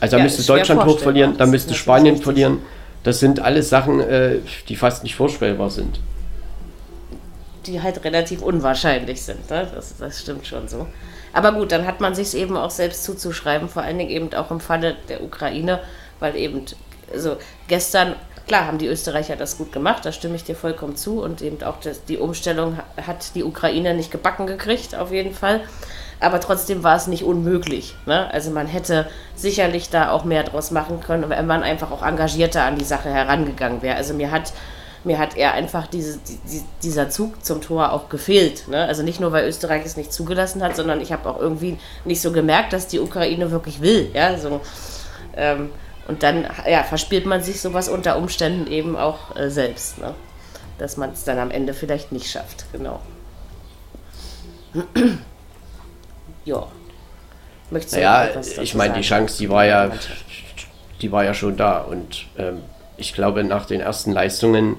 Also 0.00 0.12
da 0.12 0.18
ja, 0.18 0.24
müsste 0.24 0.42
Deutschland 0.42 0.84
hoch 0.84 0.98
verlieren, 0.98 1.36
da 1.36 1.46
müsste 1.46 1.74
Spanien 1.74 2.16
verlieren. 2.16 2.60
Das 3.02 3.20
sind 3.20 3.40
alles 3.40 3.68
Sachen, 3.68 4.00
äh, 4.00 4.38
die 4.68 4.76
fast 4.76 5.02
nicht 5.02 5.14
vorstellbar 5.14 5.70
sind. 5.70 6.00
Die 7.66 7.80
halt 7.80 8.02
relativ 8.04 8.42
unwahrscheinlich 8.42 9.22
sind, 9.22 9.48
ne? 9.50 9.66
das, 9.74 9.96
das 9.98 10.20
stimmt 10.20 10.46
schon 10.46 10.68
so. 10.68 10.86
Aber 11.32 11.52
gut, 11.52 11.72
dann 11.72 11.86
hat 11.86 12.00
man 12.00 12.14
sich 12.14 12.28
es 12.28 12.34
eben 12.34 12.56
auch 12.56 12.70
selbst 12.70 13.04
zuzuschreiben, 13.04 13.68
vor 13.68 13.82
allen 13.82 13.98
Dingen 13.98 14.10
eben 14.10 14.32
auch 14.34 14.50
im 14.50 14.60
Falle 14.60 14.96
der 15.08 15.22
Ukraine, 15.22 15.80
weil 16.18 16.34
eben, 16.36 16.62
also 17.12 17.36
gestern, 17.68 18.14
klar 18.46 18.66
haben 18.66 18.78
die 18.78 18.86
Österreicher 18.86 19.36
das 19.36 19.58
gut 19.58 19.72
gemacht, 19.72 20.04
da 20.04 20.12
stimme 20.12 20.36
ich 20.36 20.44
dir 20.44 20.56
vollkommen 20.56 20.96
zu 20.96 21.22
und 21.22 21.42
eben 21.42 21.62
auch 21.62 21.80
das, 21.80 22.04
die 22.04 22.18
Umstellung 22.18 22.78
hat 23.06 23.34
die 23.34 23.44
Ukraine 23.44 23.94
nicht 23.94 24.10
gebacken 24.10 24.46
gekriegt, 24.46 24.94
auf 24.94 25.12
jeden 25.12 25.34
Fall. 25.34 25.60
Aber 26.20 26.38
trotzdem 26.40 26.82
war 26.84 26.96
es 26.96 27.06
nicht 27.06 27.24
unmöglich. 27.24 27.94
Ne? 28.04 28.30
Also 28.30 28.50
man 28.50 28.66
hätte 28.66 29.08
sicherlich 29.34 29.88
da 29.88 30.10
auch 30.10 30.24
mehr 30.24 30.42
draus 30.42 30.70
machen 30.70 31.00
können, 31.00 31.30
wenn 31.30 31.46
man 31.46 31.62
einfach 31.62 31.90
auch 31.90 32.06
engagierter 32.06 32.64
an 32.64 32.76
die 32.76 32.84
Sache 32.84 33.08
herangegangen 33.08 33.80
wäre. 33.80 33.96
Also 33.96 34.12
mir 34.12 34.30
hat 34.30 34.52
mir 35.04 35.18
hat 35.18 35.36
eher 35.36 35.54
einfach 35.54 35.86
diese, 35.86 36.18
die, 36.18 36.62
dieser 36.82 37.08
Zug 37.08 37.44
zum 37.44 37.62
Tor 37.62 37.92
auch 37.92 38.08
gefehlt. 38.08 38.68
Ne? 38.68 38.84
Also 38.84 39.02
nicht 39.02 39.20
nur, 39.20 39.32
weil 39.32 39.48
Österreich 39.48 39.84
es 39.84 39.96
nicht 39.96 40.12
zugelassen 40.12 40.62
hat, 40.62 40.76
sondern 40.76 41.00
ich 41.00 41.12
habe 41.12 41.28
auch 41.28 41.40
irgendwie 41.40 41.78
nicht 42.04 42.20
so 42.20 42.32
gemerkt, 42.32 42.72
dass 42.72 42.86
die 42.86 43.00
Ukraine 43.00 43.50
wirklich 43.50 43.80
will. 43.80 44.10
Ja? 44.12 44.36
So, 44.36 44.60
ähm, 45.36 45.70
und 46.10 46.24
dann 46.24 46.44
ja, 46.68 46.82
verspielt 46.82 47.24
man 47.24 47.40
sich 47.40 47.60
sowas 47.60 47.88
unter 47.88 48.16
Umständen 48.16 48.66
eben 48.66 48.96
auch 48.96 49.36
äh, 49.36 49.48
selbst. 49.48 49.98
Ne? 49.98 50.12
Dass 50.76 50.96
man 50.96 51.12
es 51.12 51.22
dann 51.22 51.38
am 51.38 51.52
Ende 51.52 51.72
vielleicht 51.72 52.10
nicht 52.10 52.28
schafft. 52.28 52.64
Genau. 52.72 53.00
ja. 56.44 56.66
Möchtest 57.70 57.94
du 57.94 58.00
naja, 58.00 58.28
ich 58.60 58.74
meine, 58.74 58.94
die 58.94 59.02
Chance, 59.02 59.38
die 59.38 59.48
war 59.48 59.64
ja, 59.64 59.92
die 61.00 61.12
war 61.12 61.22
ja 61.22 61.32
schon 61.32 61.56
da 61.56 61.78
und 61.78 62.26
ähm, 62.36 62.62
ich 62.96 63.14
glaube, 63.14 63.44
nach 63.44 63.66
den 63.66 63.80
ersten 63.80 64.10
Leistungen, 64.10 64.78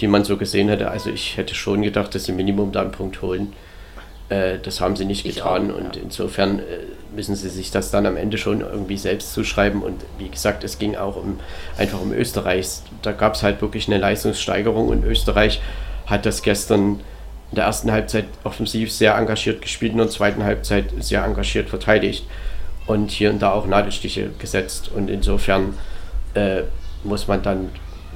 die 0.00 0.06
man 0.06 0.24
so 0.24 0.38
gesehen 0.38 0.70
hätte, 0.70 0.90
also 0.90 1.10
ich 1.10 1.36
hätte 1.36 1.54
schon 1.54 1.82
gedacht, 1.82 2.14
dass 2.14 2.24
sie 2.24 2.32
Minimum 2.32 2.72
da 2.72 2.80
einen 2.80 2.92
Punkt 2.92 3.20
holen. 3.20 3.52
Äh, 4.30 4.58
das 4.58 4.80
haben 4.80 4.96
sie 4.96 5.04
nicht 5.04 5.24
getan 5.24 5.70
auch, 5.70 5.76
und 5.76 5.96
ja. 5.96 6.02
insofern 6.02 6.60
äh, 6.60 6.62
müssen 7.14 7.36
sie 7.36 7.48
sich 7.48 7.70
das 7.70 7.90
dann 7.90 8.06
am 8.06 8.16
Ende 8.16 8.38
schon 8.38 8.60
irgendwie 8.60 8.96
selbst 8.96 9.32
zuschreiben. 9.32 9.82
Und 9.82 10.02
wie 10.18 10.28
gesagt, 10.28 10.64
es 10.64 10.78
ging 10.78 10.96
auch 10.96 11.16
um, 11.16 11.40
einfach 11.76 12.00
um 12.00 12.12
Österreich. 12.12 12.68
Da 13.02 13.12
gab 13.12 13.34
es 13.34 13.42
halt 13.42 13.60
wirklich 13.60 13.88
eine 13.88 13.98
Leistungssteigerung 13.98 14.88
und 14.88 15.04
Österreich 15.04 15.60
hat 16.06 16.26
das 16.26 16.42
gestern 16.42 17.00
in 17.50 17.56
der 17.56 17.64
ersten 17.64 17.92
Halbzeit 17.92 18.24
offensiv 18.44 18.90
sehr 18.90 19.14
engagiert 19.14 19.60
gespielt 19.60 19.92
und 19.92 19.98
in 19.98 20.06
der 20.06 20.12
zweiten 20.12 20.42
Halbzeit 20.42 20.86
sehr 21.00 21.24
engagiert 21.24 21.68
verteidigt 21.68 22.24
und 22.86 23.10
hier 23.10 23.30
und 23.30 23.40
da 23.40 23.52
auch 23.52 23.66
Nadelstiche 23.66 24.30
gesetzt. 24.38 24.90
Und 24.94 25.10
insofern 25.10 25.74
äh, 26.34 26.62
muss 27.04 27.28
man 27.28 27.42
dann 27.42 27.68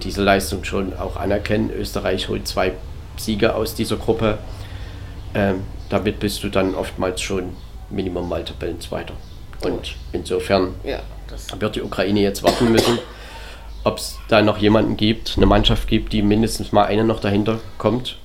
diese 0.02 0.22
Leistung 0.22 0.64
schon 0.64 0.96
auch 0.96 1.16
anerkennen. 1.16 1.70
Österreich 1.70 2.28
holt 2.28 2.48
zwei 2.48 2.72
Siege 3.16 3.54
aus 3.54 3.74
dieser 3.74 3.96
Gruppe. 3.96 4.38
Ähm, 5.34 5.64
damit 5.88 6.18
bist 6.18 6.42
du 6.42 6.48
dann 6.48 6.74
oftmals 6.74 7.20
schon 7.20 7.54
Minimum 7.90 8.28
mal 8.28 8.44
Tabellenzweiter. 8.44 9.14
Und 9.62 9.94
insofern 10.12 10.74
ja, 10.84 11.00
wird 11.58 11.76
die 11.76 11.82
Ukraine 11.82 12.20
jetzt 12.20 12.42
warten 12.42 12.70
müssen, 12.70 12.98
ob 13.84 13.98
es 13.98 14.18
da 14.28 14.42
noch 14.42 14.58
jemanden 14.58 14.96
gibt, 14.96 15.34
eine 15.36 15.46
Mannschaft 15.46 15.88
gibt, 15.88 16.12
die 16.12 16.22
mindestens 16.22 16.72
mal 16.72 16.84
eine 16.84 17.04
noch 17.04 17.20
dahinter 17.20 17.60
kommt. 17.78 18.18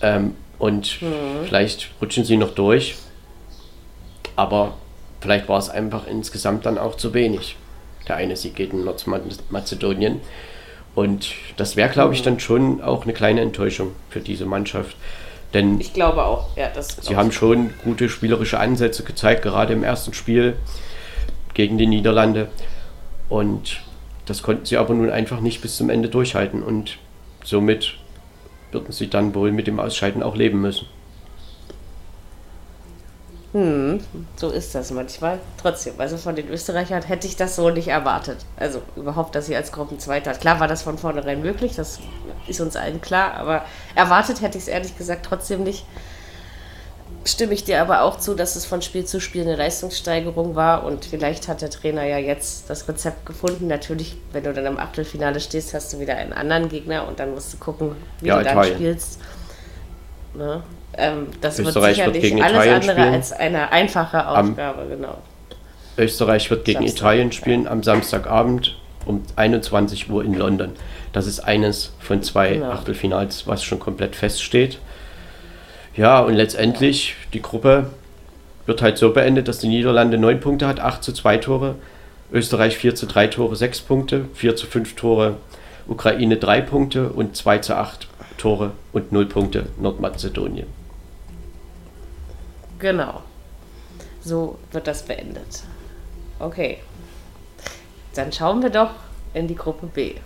Ähm, 0.00 0.34
und 0.58 1.02
mhm. 1.02 1.46
vielleicht 1.46 1.90
rutschen 2.00 2.24
sie 2.24 2.36
noch 2.36 2.54
durch. 2.54 2.96
Aber 4.36 4.74
vielleicht 5.20 5.48
war 5.48 5.58
es 5.58 5.68
einfach 5.68 6.06
insgesamt 6.06 6.66
dann 6.66 6.78
auch 6.78 6.96
zu 6.96 7.14
wenig. 7.14 7.56
Der 8.06 8.16
eine 8.16 8.36
Sieg 8.36 8.54
gegen 8.54 8.84
Nordmazedonien. 8.84 10.20
Und 10.94 11.32
das 11.56 11.76
wäre, 11.76 11.88
glaube 11.88 12.14
ich, 12.14 12.22
dann 12.22 12.38
schon 12.38 12.82
auch 12.82 13.04
eine 13.04 13.12
kleine 13.12 13.40
Enttäuschung 13.40 13.92
für 14.10 14.20
diese 14.20 14.44
Mannschaft. 14.44 14.96
Denn 15.54 15.80
ich 15.80 15.92
glaube 15.92 16.24
auch, 16.24 16.56
ja, 16.56 16.68
das 16.68 16.96
sie 17.00 17.16
haben 17.16 17.30
schon 17.30 17.70
gute 17.84 18.08
spielerische 18.08 18.58
Ansätze 18.58 19.02
gezeigt, 19.04 19.42
gerade 19.42 19.72
im 19.72 19.84
ersten 19.84 20.14
Spiel 20.14 20.56
gegen 21.54 21.76
die 21.76 21.86
Niederlande. 21.86 22.48
Und 23.28 23.80
das 24.26 24.42
konnten 24.42 24.64
sie 24.64 24.76
aber 24.76 24.94
nun 24.94 25.10
einfach 25.10 25.40
nicht 25.40 25.60
bis 25.60 25.76
zum 25.76 25.90
Ende 25.90 26.08
durchhalten. 26.08 26.62
Und 26.62 26.98
somit 27.44 27.94
würden 28.70 28.92
sie 28.92 29.08
dann 29.08 29.34
wohl 29.34 29.52
mit 29.52 29.66
dem 29.66 29.78
Ausscheiden 29.78 30.22
auch 30.22 30.36
leben 30.36 30.60
müssen. 30.60 30.86
Hm, 33.52 34.00
so 34.36 34.48
ist 34.48 34.74
das 34.74 34.90
manchmal. 34.92 35.38
Trotzdem, 35.60 35.94
also 35.98 36.16
von 36.16 36.34
den 36.34 36.48
Österreichern 36.48 37.02
hätte 37.02 37.26
ich 37.26 37.36
das 37.36 37.54
so 37.56 37.68
nicht 37.68 37.88
erwartet. 37.88 38.38
Also 38.56 38.80
überhaupt, 38.96 39.34
dass 39.34 39.46
sie 39.46 39.54
als 39.54 39.72
Gruppenzweiter. 39.72 40.32
Klar 40.32 40.58
war 40.58 40.68
das 40.68 40.82
von 40.82 40.96
vornherein 40.96 41.42
möglich, 41.42 41.74
das 41.76 41.98
ist 42.46 42.60
uns 42.62 42.76
allen 42.76 43.02
klar, 43.02 43.34
aber 43.34 43.64
erwartet 43.94 44.40
hätte 44.40 44.56
ich 44.56 44.64
es 44.64 44.68
ehrlich 44.68 44.96
gesagt 44.96 45.26
trotzdem 45.26 45.64
nicht. 45.64 45.84
Stimme 47.24 47.52
ich 47.52 47.62
dir 47.62 47.82
aber 47.82 48.02
auch 48.02 48.18
zu, 48.18 48.34
dass 48.34 48.56
es 48.56 48.64
von 48.64 48.80
Spiel 48.80 49.04
zu 49.04 49.20
Spiel 49.20 49.42
eine 49.42 49.54
Leistungssteigerung 49.54 50.56
war 50.56 50.82
und 50.84 51.04
vielleicht 51.04 51.46
hat 51.46 51.60
der 51.60 51.70
Trainer 51.70 52.04
ja 52.04 52.16
jetzt 52.16 52.70
das 52.70 52.88
Rezept 52.88 53.26
gefunden. 53.26 53.66
Natürlich, 53.66 54.16
wenn 54.32 54.44
du 54.44 54.54
dann 54.54 54.64
im 54.64 54.78
Achtelfinale 54.78 55.40
stehst, 55.40 55.74
hast 55.74 55.92
du 55.92 56.00
wieder 56.00 56.16
einen 56.16 56.32
anderen 56.32 56.70
Gegner 56.70 57.06
und 57.06 57.20
dann 57.20 57.32
musst 57.34 57.52
du 57.52 57.58
gucken, 57.58 57.96
wie 58.20 58.28
ja, 58.28 58.38
du 58.38 58.44
dann 58.44 58.64
spielst. 58.64 59.20
Ne? 60.34 60.62
Ähm, 60.96 61.28
das 61.40 61.58
Österreich 61.58 61.98
wird 61.98 62.14
sicherlich 62.14 62.34
wird 62.34 62.44
alles 62.44 62.52
Italien 62.52 62.74
andere 62.74 62.92
spielen. 62.92 63.14
als 63.14 63.32
eine 63.32 63.72
einfache 63.72 64.28
Aufgabe, 64.28 64.82
am, 64.82 64.88
genau. 64.88 65.18
Österreich 65.96 66.50
wird 66.50 66.64
gegen 66.64 66.80
Samstag, 66.80 66.96
Italien 66.96 67.32
spielen 67.32 67.64
ja. 67.64 67.70
am 67.70 67.82
Samstagabend 67.82 68.76
um 69.06 69.22
21 69.36 70.10
Uhr 70.10 70.24
in 70.24 70.34
London. 70.34 70.72
Das 71.12 71.26
ist 71.26 71.40
eines 71.40 71.92
von 71.98 72.22
zwei 72.22 72.54
genau. 72.54 72.70
Achtelfinals, 72.70 73.46
was 73.46 73.64
schon 73.64 73.78
komplett 73.78 74.16
feststeht. 74.16 74.78
Ja, 75.96 76.20
und 76.20 76.34
letztendlich 76.34 77.10
ja. 77.10 77.14
die 77.34 77.42
Gruppe 77.42 77.90
wird 78.66 78.80
halt 78.80 78.96
so 78.96 79.12
beendet, 79.12 79.48
dass 79.48 79.58
die 79.58 79.68
Niederlande 79.68 80.18
9 80.18 80.40
Punkte 80.40 80.66
hat, 80.66 80.80
8 80.80 81.02
zu 81.02 81.12
2 81.12 81.36
Tore, 81.38 81.74
Österreich 82.32 82.78
4 82.78 82.94
zu 82.94 83.06
3 83.06 83.26
Tore, 83.26 83.56
6 83.56 83.80
Punkte, 83.80 84.26
4 84.34 84.56
zu 84.56 84.66
5 84.66 84.94
Tore, 84.94 85.36
Ukraine 85.86 86.36
3 86.36 86.60
Punkte 86.62 87.08
und 87.08 87.36
2 87.36 87.58
zu 87.58 87.76
8 87.76 88.08
Tore 88.38 88.72
und 88.92 89.12
0 89.12 89.26
Punkte 89.26 89.66
Nordmazedonien. 89.80 90.66
Genau. 92.82 93.22
So 94.24 94.58
wird 94.72 94.88
das 94.88 95.02
beendet. 95.02 95.62
Okay. 96.40 96.78
Dann 98.16 98.32
schauen 98.32 98.60
wir 98.60 98.70
doch 98.70 98.90
in 99.34 99.46
die 99.46 99.54
Gruppe 99.54 99.86
B. 99.86 100.16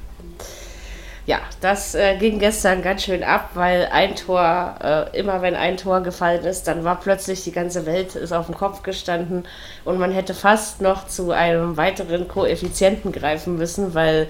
Ja, 1.27 1.41
das 1.61 1.95
äh, 1.95 2.17
ging 2.17 2.39
gestern 2.39 2.81
ganz 2.81 3.03
schön 3.03 3.23
ab, 3.23 3.51
weil 3.55 3.89
ein 3.93 4.17
Tor, 4.17 4.77
äh, 4.83 5.19
immer 5.19 5.43
wenn 5.43 5.55
ein 5.55 5.77
Tor 5.77 6.01
gefallen 6.01 6.45
ist, 6.45 6.67
dann 6.67 6.83
war 6.83 6.99
plötzlich 6.99 7.45
die 7.45 7.53
ganze 7.53 7.85
Welt 7.85 8.15
ist 8.15 8.33
auf 8.33 8.47
dem 8.47 8.55
Kopf 8.55 8.83
gestanden 8.83 9.47
und 9.85 9.99
man 9.99 10.13
hätte 10.13 10.33
fast 10.33 10.81
noch 10.81 11.09
zu 11.09 11.33
einem 11.33 11.77
weiteren 11.77 12.27
Koeffizienten 12.27 13.13
greifen 13.13 13.59
müssen, 13.59 13.93
weil 13.93 14.29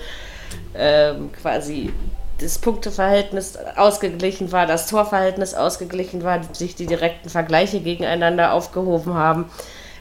ähm, 0.75 1.31
quasi 1.33 1.93
das 2.39 2.59
Punkteverhältnis 2.59 3.57
ausgeglichen 3.77 4.53
war, 4.53 4.67
das 4.67 4.87
Torverhältnis 4.89 5.55
ausgeglichen 5.55 6.23
war, 6.23 6.41
sich 6.53 6.75
die 6.75 6.87
direkten 6.87 7.29
Vergleiche 7.29 7.81
gegeneinander 7.81 8.53
aufgehoben 8.53 9.15
haben. 9.15 9.51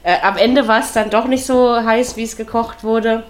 Äh, 0.03 0.17
am 0.21 0.37
Ende 0.37 0.67
war 0.67 0.81
es 0.81 0.91
dann 0.91 1.09
doch 1.09 1.27
nicht 1.27 1.45
so 1.45 1.75
heiß, 1.75 2.17
wie 2.17 2.23
es 2.23 2.35
gekocht 2.35 2.83
wurde. 2.83 3.23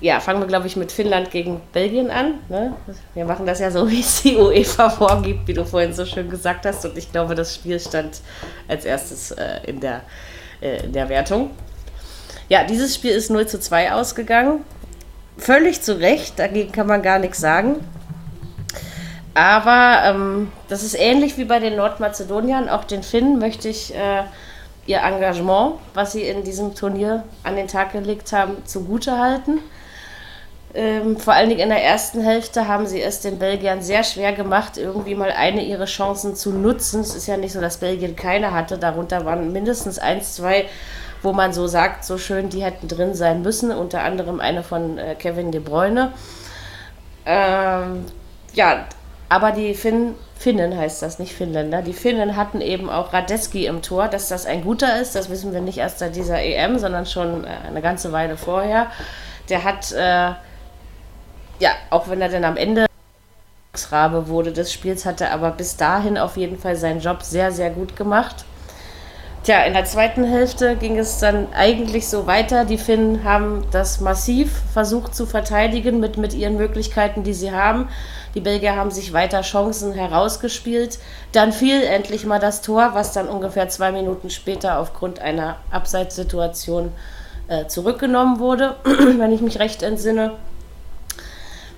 Ja, 0.00 0.18
fangen 0.18 0.40
wir, 0.40 0.48
glaube 0.48 0.66
ich, 0.66 0.74
mit 0.74 0.90
Finnland 0.90 1.30
gegen 1.30 1.60
Belgien 1.72 2.10
an. 2.10 2.34
Ne? 2.48 2.74
Wir 3.14 3.24
machen 3.24 3.46
das 3.46 3.60
ja 3.60 3.70
so, 3.70 3.88
wie 3.90 4.00
es 4.00 4.22
die 4.22 4.36
UEFA 4.36 4.90
vorgibt, 4.90 5.46
wie 5.46 5.54
du 5.54 5.64
vorhin 5.64 5.94
so 5.94 6.04
schön 6.04 6.28
gesagt 6.28 6.66
hast. 6.66 6.84
Und 6.84 6.98
ich 6.98 7.10
glaube, 7.10 7.34
das 7.34 7.54
Spiel 7.54 7.80
stand 7.80 8.20
als 8.68 8.84
erstes 8.84 9.30
äh, 9.30 9.60
in, 9.66 9.80
der, 9.80 10.02
äh, 10.60 10.84
in 10.84 10.92
der 10.92 11.08
Wertung. 11.08 11.50
Ja, 12.48 12.64
dieses 12.64 12.94
Spiel 12.94 13.12
ist 13.12 13.30
0 13.30 13.46
zu 13.46 13.60
2 13.60 13.92
ausgegangen. 13.92 14.64
Völlig 15.38 15.82
zu 15.82 15.98
Recht, 15.98 16.38
dagegen 16.38 16.72
kann 16.72 16.86
man 16.86 17.02
gar 17.02 17.18
nichts 17.18 17.38
sagen. 17.38 17.76
Aber 19.34 20.02
ähm, 20.04 20.52
das 20.68 20.82
ist 20.82 20.94
ähnlich 20.94 21.38
wie 21.38 21.44
bei 21.44 21.58
den 21.58 21.76
Nordmazedoniern. 21.76 22.68
Auch 22.68 22.84
den 22.84 23.02
Finnen 23.02 23.38
möchte 23.38 23.68
ich 23.68 23.94
äh, 23.94 24.24
ihr 24.86 24.98
Engagement, 24.98 25.76
was 25.94 26.12
sie 26.12 26.22
in 26.22 26.44
diesem 26.44 26.74
Turnier 26.74 27.24
an 27.42 27.56
den 27.56 27.68
Tag 27.68 27.92
gelegt 27.92 28.32
haben, 28.32 28.64
zugute 28.66 29.18
halten. 29.18 29.60
Ähm, 30.74 31.18
vor 31.18 31.34
allen 31.34 31.50
Dingen 31.50 31.60
in 31.60 31.68
der 31.68 31.84
ersten 31.84 32.22
Hälfte 32.22 32.66
haben 32.66 32.86
sie 32.86 33.02
es 33.02 33.20
den 33.20 33.38
Belgiern 33.38 33.82
sehr 33.82 34.04
schwer 34.04 34.32
gemacht, 34.32 34.78
irgendwie 34.78 35.14
mal 35.14 35.30
eine 35.30 35.62
ihrer 35.62 35.84
Chancen 35.84 36.34
zu 36.34 36.50
nutzen. 36.50 37.00
Es 37.00 37.14
ist 37.14 37.26
ja 37.26 37.36
nicht 37.36 37.52
so, 37.52 37.60
dass 37.60 37.76
Belgien 37.76 38.16
keine 38.16 38.52
hatte. 38.52 38.78
Darunter 38.78 39.24
waren 39.26 39.52
mindestens 39.52 39.98
eins, 39.98 40.34
zwei, 40.34 40.66
wo 41.22 41.32
man 41.32 41.52
so 41.52 41.66
sagt, 41.66 42.04
so 42.04 42.18
schön, 42.18 42.48
die 42.48 42.62
hätten 42.62 42.88
drin 42.88 43.14
sein 43.14 43.42
müssen. 43.42 43.70
Unter 43.70 44.02
anderem 44.02 44.40
eine 44.40 44.62
von 44.62 44.98
äh, 44.98 45.14
Kevin 45.14 45.52
De 45.52 45.60
Bruyne. 45.60 46.12
Ähm, 47.24 48.04
ja, 48.54 48.86
aber 49.28 49.52
die 49.52 49.74
Finn, 49.74 50.14
Finnen 50.36 50.76
heißt 50.76 51.00
das, 51.00 51.18
nicht 51.18 51.32
Finnländer. 51.32 51.82
Die 51.82 51.92
Finnen 51.92 52.36
hatten 52.36 52.60
eben 52.60 52.90
auch 52.90 53.12
Radetzky 53.12 53.66
im 53.66 53.80
Tor. 53.82 54.08
Dass 54.08 54.28
das 54.28 54.46
ein 54.46 54.62
guter 54.62 55.00
ist, 55.00 55.14
das 55.14 55.30
wissen 55.30 55.52
wir 55.52 55.60
nicht 55.60 55.78
erst 55.78 56.00
seit 56.00 56.16
dieser 56.16 56.42
EM, 56.42 56.78
sondern 56.78 57.06
schon 57.06 57.44
äh, 57.44 57.48
eine 57.66 57.80
ganze 57.80 58.12
Weile 58.12 58.36
vorher. 58.36 58.88
Der 59.48 59.64
hat, 59.64 59.92
äh, 59.92 60.32
ja, 61.60 61.70
auch 61.90 62.08
wenn 62.08 62.20
er 62.20 62.28
dann 62.28 62.44
am 62.44 62.56
Ende 62.56 62.86
Rabe 63.90 64.28
wurde 64.28 64.52
des 64.52 64.72
Spiels, 64.72 65.06
hat 65.06 65.20
er 65.20 65.32
aber 65.32 65.50
bis 65.50 65.76
dahin 65.76 66.18
auf 66.18 66.36
jeden 66.36 66.58
Fall 66.58 66.76
seinen 66.76 67.00
Job 67.00 67.22
sehr, 67.22 67.52
sehr 67.52 67.70
gut 67.70 67.96
gemacht. 67.96 68.44
Tja, 69.44 69.64
in 69.64 69.72
der 69.72 69.84
zweiten 69.84 70.22
Hälfte 70.22 70.76
ging 70.76 71.00
es 71.00 71.18
dann 71.18 71.52
eigentlich 71.52 72.06
so 72.06 72.28
weiter. 72.28 72.64
Die 72.64 72.78
Finnen 72.78 73.24
haben 73.24 73.66
das 73.72 74.00
massiv 74.00 74.62
versucht 74.72 75.16
zu 75.16 75.26
verteidigen 75.26 75.98
mit, 75.98 76.16
mit 76.16 76.32
ihren 76.32 76.56
Möglichkeiten, 76.56 77.24
die 77.24 77.34
sie 77.34 77.50
haben. 77.50 77.88
Die 78.36 78.40
Belgier 78.40 78.76
haben 78.76 78.92
sich 78.92 79.12
weiter 79.12 79.40
Chancen 79.42 79.94
herausgespielt. 79.94 81.00
Dann 81.32 81.52
fiel 81.52 81.82
endlich 81.82 82.24
mal 82.24 82.38
das 82.38 82.62
Tor, 82.62 82.90
was 82.92 83.12
dann 83.14 83.28
ungefähr 83.28 83.68
zwei 83.68 83.90
Minuten 83.90 84.30
später 84.30 84.78
aufgrund 84.78 85.18
einer 85.18 85.56
Abseitssituation 85.72 86.92
äh, 87.48 87.66
zurückgenommen 87.66 88.38
wurde, 88.38 88.76
wenn 88.84 89.32
ich 89.32 89.40
mich 89.40 89.58
recht 89.58 89.82
entsinne. 89.82 90.34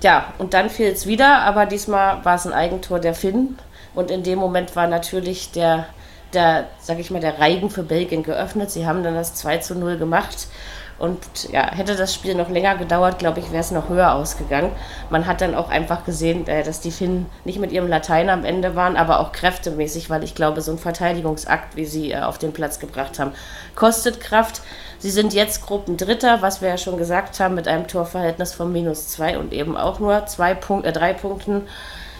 Ja, 0.02 0.34
und 0.36 0.52
dann 0.52 0.68
fiel 0.68 0.88
es 0.88 1.06
wieder, 1.06 1.38
aber 1.38 1.64
diesmal 1.64 2.22
war 2.26 2.34
es 2.34 2.46
ein 2.46 2.52
Eigentor 2.52 3.00
der 3.00 3.14
Finnen. 3.14 3.58
Und 3.94 4.10
in 4.10 4.22
dem 4.22 4.38
Moment 4.38 4.76
war 4.76 4.86
natürlich 4.86 5.50
der, 5.52 5.86
der, 6.34 6.68
sag 6.80 6.98
ich 6.98 7.10
mal, 7.10 7.20
der 7.20 7.38
Reigen 7.38 7.70
für 7.70 7.82
Belgien 7.82 8.22
geöffnet. 8.22 8.70
Sie 8.70 8.86
haben 8.86 9.02
dann 9.02 9.14
das 9.14 9.34
2 9.34 9.58
zu 9.58 9.74
0 9.74 9.96
gemacht. 9.98 10.48
Und 10.96 11.50
ja, 11.50 11.74
hätte 11.74 11.96
das 11.96 12.14
Spiel 12.14 12.36
noch 12.36 12.48
länger 12.48 12.76
gedauert, 12.76 13.18
glaube 13.18 13.40
ich, 13.40 13.50
wäre 13.50 13.60
es 13.60 13.72
noch 13.72 13.88
höher 13.88 14.14
ausgegangen. 14.14 14.70
Man 15.10 15.26
hat 15.26 15.40
dann 15.40 15.56
auch 15.56 15.68
einfach 15.68 16.04
gesehen, 16.04 16.46
äh, 16.46 16.62
dass 16.62 16.80
die 16.80 16.92
Finnen 16.92 17.26
nicht 17.44 17.58
mit 17.58 17.72
ihrem 17.72 17.88
Latein 17.88 18.30
am 18.30 18.44
Ende 18.44 18.76
waren, 18.76 18.96
aber 18.96 19.18
auch 19.18 19.32
kräftemäßig, 19.32 20.08
weil 20.08 20.22
ich 20.22 20.36
glaube, 20.36 20.60
so 20.60 20.70
ein 20.70 20.78
Verteidigungsakt, 20.78 21.74
wie 21.74 21.84
sie 21.84 22.12
äh, 22.12 22.20
auf 22.20 22.38
den 22.38 22.52
Platz 22.52 22.78
gebracht 22.78 23.18
haben, 23.18 23.32
kostet 23.74 24.20
Kraft. 24.20 24.62
Sie 25.00 25.10
sind 25.10 25.34
jetzt 25.34 25.66
Gruppendritter, 25.66 26.42
was 26.42 26.62
wir 26.62 26.68
ja 26.68 26.78
schon 26.78 26.96
gesagt 26.96 27.40
haben, 27.40 27.56
mit 27.56 27.66
einem 27.66 27.88
Torverhältnis 27.88 28.54
von 28.54 28.72
minus 28.72 29.08
zwei 29.08 29.36
und 29.36 29.52
eben 29.52 29.76
auch 29.76 29.98
nur 29.98 30.26
zwei 30.26 30.54
Punkt, 30.54 30.86
äh, 30.86 30.92
drei 30.92 31.12
Punkten. 31.12 31.62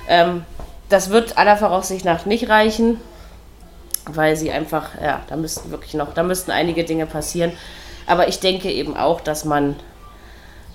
Ähm, 0.09 0.45
das 0.89 1.11
wird 1.11 1.39
aller 1.39 1.57
Voraussicht 1.57 2.05
nach 2.05 2.27
nicht 2.27 2.49
reichen, 2.49 3.01
weil 4.07 4.37
sie 4.37 4.51
einfach, 4.51 5.01
ja, 5.01 5.23
da 5.29 5.37
müssten 5.37 5.71
wirklich 5.71 5.95
noch, 5.95 6.15
da 6.15 6.23
müssten 6.23 6.51
einige 6.51 6.85
Dinge 6.85 7.07
passieren. 7.07 7.53
Aber 8.07 8.29
ich 8.29 8.41
denke 8.41 8.71
eben 8.71 8.97
auch, 8.97 9.21
dass 9.21 9.45
man, 9.45 9.77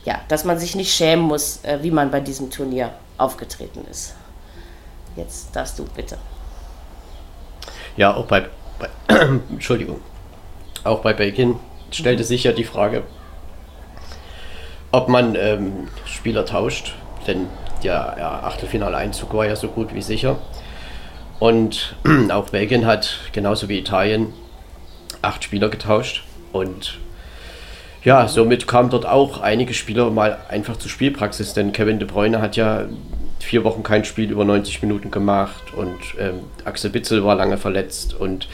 ja, 0.06 0.20
dass 0.28 0.46
man 0.46 0.58
sich 0.58 0.76
nicht 0.76 0.94
schämen 0.94 1.26
muss, 1.26 1.64
äh, 1.64 1.80
wie 1.82 1.92
man 1.92 2.12
bei 2.12 2.20
diesem 2.20 2.50
Turnier 2.50 2.92
aufgetreten 3.18 3.86
ist. 3.90 4.16
Jetzt 5.16 5.56
darfst 5.56 5.78
du 5.78 5.86
bitte. 5.96 6.18
Ja, 7.98 8.16
auch 8.16 8.26
bei, 8.26 8.48
bei 8.80 8.90
Entschuldigung, 9.50 10.00
auch 10.84 11.00
bei 11.00 11.14
Belgien 11.14 11.60
stellte 11.92 12.24
sich 12.24 12.44
ja 12.44 12.52
die 12.52 12.64
Frage, 12.64 13.04
ob 14.92 15.08
man 15.10 15.36
ähm, 15.36 15.88
Spieler 16.06 16.46
tauscht, 16.46 16.96
denn 17.28 17.48
der 17.84 18.16
ja, 18.18 18.44
Achtelfinaleinzug 18.44 19.34
war 19.34 19.46
ja 19.46 19.56
so 19.56 19.68
gut 19.68 19.94
wie 19.94 20.02
sicher. 20.02 20.38
Und 21.40 21.96
auch 22.30 22.50
Belgien 22.50 22.86
hat 22.86 23.18
genauso 23.32 23.70
wie 23.70 23.80
Italien 23.80 24.34
acht 25.22 25.44
Spieler 25.44 25.70
getauscht. 25.70 26.24
Und 26.52 26.98
ja, 28.04 28.28
somit 28.28 28.68
kamen 28.68 28.90
dort 28.90 29.06
auch 29.06 29.42
einige 29.42 29.74
Spieler 29.74 30.10
mal 30.10 30.38
einfach 30.50 30.78
zur 30.78 30.90
Spielpraxis, 30.90 31.54
denn 31.54 31.74
Kevin 31.74 32.00
De 32.00 32.08
Bruyne 32.08 32.42
hat 32.42 32.56
ja 32.56 32.86
vier 33.40 33.64
Wochen 33.64 33.84
kein 33.84 34.06
Spiel 34.06 34.32
über 34.32 34.46
90 34.46 34.82
Minuten 34.82 35.12
gemacht. 35.12 35.74
Und 35.76 35.98
ähm, 36.20 36.42
Axel 36.66 36.90
Bitzel 36.90 37.24
war 37.24 37.36
lange 37.36 37.58
verletzt. 37.58 38.14
Und 38.14 38.48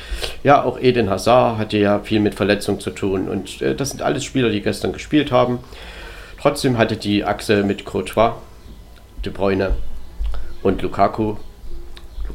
ja, 0.43 0.63
auch 0.63 0.79
Eden 0.79 1.09
Hazard 1.09 1.57
hatte 1.57 1.77
ja 1.77 1.99
viel 1.99 2.19
mit 2.19 2.35
Verletzung 2.35 2.79
zu 2.79 2.91
tun. 2.91 3.27
Und 3.27 3.61
äh, 3.61 3.75
das 3.75 3.89
sind 3.89 4.01
alles 4.01 4.23
Spieler, 4.23 4.49
die 4.49 4.61
gestern 4.61 4.93
gespielt 4.93 5.31
haben. 5.31 5.59
Trotzdem 6.41 6.77
hatte 6.77 6.97
die 6.97 7.23
Achse 7.23 7.63
mit 7.63 7.85
Courtois, 7.85 8.33
De 9.23 9.33
Bruyne 9.33 9.71
und 10.61 10.81
Lukaku, 10.81 11.37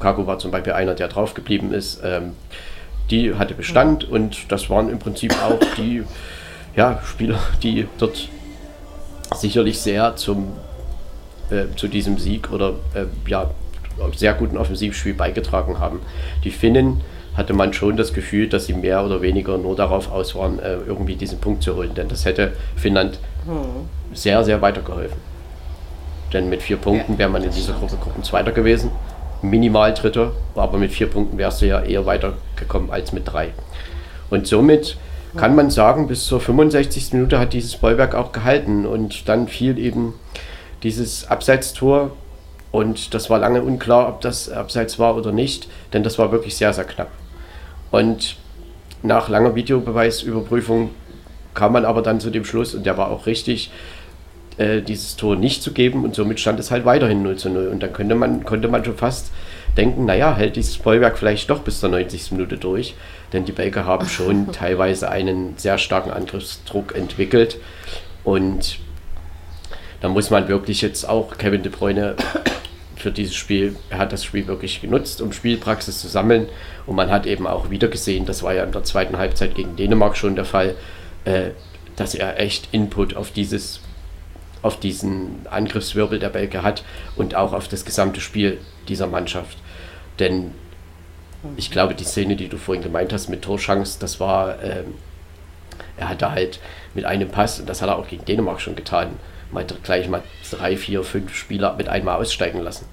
Lukaku 0.01 0.27
war 0.27 0.39
zum 0.39 0.51
Beispiel 0.51 0.73
einer, 0.73 0.95
der 0.95 1.09
drauf 1.09 1.35
geblieben 1.35 1.75
ist, 1.75 2.01
ähm, 2.03 2.33
die 3.11 3.35
hatte 3.35 3.55
Bestand 3.55 4.05
und 4.05 4.51
das 4.51 4.71
waren 4.71 4.89
im 4.89 4.99
Prinzip 4.99 5.35
auch 5.43 5.59
die 5.77 6.05
ja, 6.75 7.01
Spieler, 7.05 7.39
die 7.63 7.87
dort 7.99 8.29
sicherlich 9.35 9.79
sehr 9.79 10.17
zum, 10.17 10.53
äh, 11.51 11.65
zu 11.77 11.87
diesem 11.87 12.19
Sieg 12.19 12.51
oder 12.51 12.75
äh, 12.95 13.05
ja, 13.27 13.51
sehr 14.17 14.33
guten 14.33 14.57
Offensivspiel 14.57 15.13
beigetragen 15.13 15.79
haben. 15.79 16.01
Die 16.45 16.51
Finnen 16.51 17.03
hatte 17.37 17.53
man 17.53 17.75
schon 17.75 17.97
das 17.97 18.15
Gefühl, 18.15 18.49
dass 18.49 18.67
sie 18.67 18.73
mehr 18.73 19.05
oder 19.05 19.21
weniger 19.21 19.59
nur 19.59 19.77
darauf 19.77 20.11
aus 20.11 20.35
waren, 20.35 20.59
äh, 20.61 20.77
irgendwie 20.87 21.17
diesen 21.17 21.41
Punkt 21.41 21.63
zu 21.63 21.77
holen. 21.77 21.95
Denn 21.95 22.09
das 22.09 22.25
hätte 22.25 22.53
Finnland 22.77 23.19
hm. 23.47 24.15
sehr, 24.15 24.43
sehr 24.45 24.63
weitergeholfen. 24.63 25.19
Denn 26.33 26.49
mit 26.49 26.63
vier 26.63 26.77
Punkten 26.77 27.19
wäre 27.19 27.29
man 27.29 27.43
in 27.43 27.51
dieser 27.51 27.75
Gruppe 27.75 27.97
Gruppenzweiter 27.97 28.53
gewesen. 28.53 28.91
Minimal 29.42 29.94
Dritter, 29.94 30.33
aber 30.55 30.79
mit 30.79 30.92
vier 30.92 31.09
Punkten 31.09 31.38
wärst 31.38 31.62
du 31.62 31.66
ja 31.66 31.81
eher 31.81 32.07
weitergekommen 32.07 32.90
als 32.90 33.12
mit 33.12 33.31
drei. 33.31 33.53
Und 34.29 34.46
somit 34.46 34.96
kann 35.37 35.55
man 35.55 35.70
sagen, 35.70 36.09
bis 36.09 36.26
zur 36.26 36.40
65. 36.40 37.12
Minute 37.12 37.38
hat 37.38 37.53
dieses 37.53 37.76
Bollwerk 37.76 38.14
auch 38.14 38.33
gehalten 38.33 38.85
und 38.87 39.29
dann 39.29 39.48
fiel 39.48 39.79
eben 39.79 40.14
dieses 40.83 41.29
Abseitstor 41.29 42.11
und 42.72 43.14
das 43.14 43.31
war 43.31 43.38
lange 43.38 43.62
unklar, 43.62 44.09
ob 44.09 44.20
das 44.20 44.48
Abseits 44.50 44.98
war 44.98 45.16
oder 45.16 45.33
nicht, 45.33 45.68
denn 45.92 46.03
das 46.03 46.18
war 46.18 46.33
wirklich 46.33 46.57
sehr, 46.57 46.72
sehr 46.72 46.85
knapp. 46.85 47.11
Und 47.90 48.37
nach 49.03 49.29
langer 49.29 49.55
Videobeweisüberprüfung 49.55 50.90
kam 51.55 51.72
man 51.72 51.85
aber 51.85 52.03
dann 52.03 52.20
zu 52.20 52.31
dem 52.31 52.44
Schluss, 52.44 52.74
und 52.74 52.87
der 52.87 52.96
war 52.96 53.11
auch 53.11 53.26
richtig, 53.26 53.72
äh, 54.61 54.83
dieses 54.83 55.16
Tor 55.16 55.37
nicht 55.37 55.62
zu 55.62 55.73
geben 55.73 56.05
und 56.05 56.14
somit 56.14 56.38
stand 56.38 56.61
es 56.61 56.70
halt 56.70 56.85
weiterhin 56.85 57.23
0 57.23 57.37
zu 57.37 57.49
0. 57.49 57.68
Und 57.68 57.83
dann 57.83 57.94
könnte 57.94 58.14
man, 58.14 58.44
konnte 58.44 58.68
man 58.68 58.85
schon 58.85 58.96
fast 58.96 59.33
denken, 59.77 60.05
naja, 60.05 60.37
hält 60.37 60.57
dieses 60.57 60.77
Bollwerk 60.77 61.18
vielleicht 61.18 61.49
doch 61.49 61.61
bis 61.61 61.81
zur 61.81 61.88
90. 61.88 62.33
Minute 62.33 62.59
durch. 62.59 62.94
Denn 63.33 63.46
die 63.46 63.53
Belgier 63.53 63.87
haben 63.87 64.07
schon 64.07 64.53
teilweise 64.53 65.11
einen 65.11 65.55
sehr 65.57 65.79
starken 65.79 66.11
Angriffsdruck 66.11 66.94
entwickelt. 66.94 67.57
Und 68.23 68.79
da 70.03 70.11
muss 70.11 70.29
man 70.29 70.46
wirklich 70.49 70.83
jetzt 70.83 71.09
auch 71.09 71.38
Kevin 71.38 71.62
De 71.62 71.73
Bruyne 71.73 72.16
für 72.96 73.11
dieses 73.11 73.35
Spiel, 73.35 73.77
er 73.88 73.96
hat 73.96 74.12
das 74.12 74.25
Spiel 74.25 74.46
wirklich 74.46 74.83
genutzt, 74.83 75.23
um 75.23 75.33
Spielpraxis 75.33 76.01
zu 76.01 76.09
sammeln. 76.09 76.51
Und 76.85 76.96
man 76.96 77.11
hat 77.11 77.25
eben 77.25 77.46
auch 77.46 77.70
wieder 77.70 77.88
gesehen, 77.88 78.27
das 78.27 78.42
war 78.42 78.53
ja 78.53 78.64
in 78.64 78.73
der 78.73 78.85
zweiten 78.85 79.16
Halbzeit 79.16 79.55
gegen 79.55 79.77
Dänemark 79.77 80.18
schon 80.18 80.37
der 80.37 80.44
Fall, 80.44 80.75
äh, 81.25 81.53
dass 81.96 82.14
er 82.14 82.38
echt 82.38 82.68
Input 82.73 83.16
auf 83.16 83.31
dieses 83.31 83.81
auf 84.62 84.79
diesen 84.79 85.46
Angriffswirbel 85.51 86.18
der 86.18 86.29
Belgier 86.29 86.62
hat 86.62 86.85
und 87.16 87.35
auch 87.35 87.53
auf 87.53 87.68
das 87.68 87.85
gesamte 87.85 88.20
Spiel 88.20 88.59
dieser 88.88 89.07
Mannschaft. 89.07 89.59
Denn 90.18 90.53
ich 91.57 91.70
glaube, 91.70 91.94
die 91.94 92.05
Szene, 92.05 92.37
die 92.37 92.49
du 92.49 92.59
vorhin 92.59 92.83
gemeint 92.83 93.12
hast 93.12 93.29
mit 93.29 93.42
Torschance, 93.42 93.99
das 93.99 94.20
war, 94.20 94.62
ähm, 94.62 94.94
er 95.96 96.11
hatte 96.11 96.31
halt 96.31 96.61
mit 96.94 97.05
einem 97.05 97.29
Pass, 97.29 97.61
und 97.61 97.68
das 97.68 97.81
hat 97.81 97.88
er 97.88 97.96
auch 97.96 98.09
gegen 98.09 98.25
Dänemark 98.25 98.61
schon 98.61 98.77
getan, 98.77 99.12
mal 99.51 99.64
gleich 99.83 100.09
mal 100.09 100.23
drei, 100.51 100.77
vier, 100.77 101.03
fünf 101.03 101.35
Spieler 101.35 101.75
mit 101.77 101.88
einmal 101.88 102.20
aussteigen 102.20 102.61
lassen. 102.61 102.87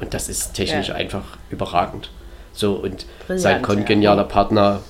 Und 0.00 0.14
das 0.14 0.28
ist 0.28 0.54
technisch 0.54 0.88
ja. 0.88 0.94
einfach 0.94 1.24
überragend. 1.50 2.10
So, 2.52 2.74
und 2.74 3.06
Brilliant, 3.26 3.40
sein 3.40 3.62
kongenialer 3.62 4.22
ja. 4.22 4.28
Partner 4.28 4.80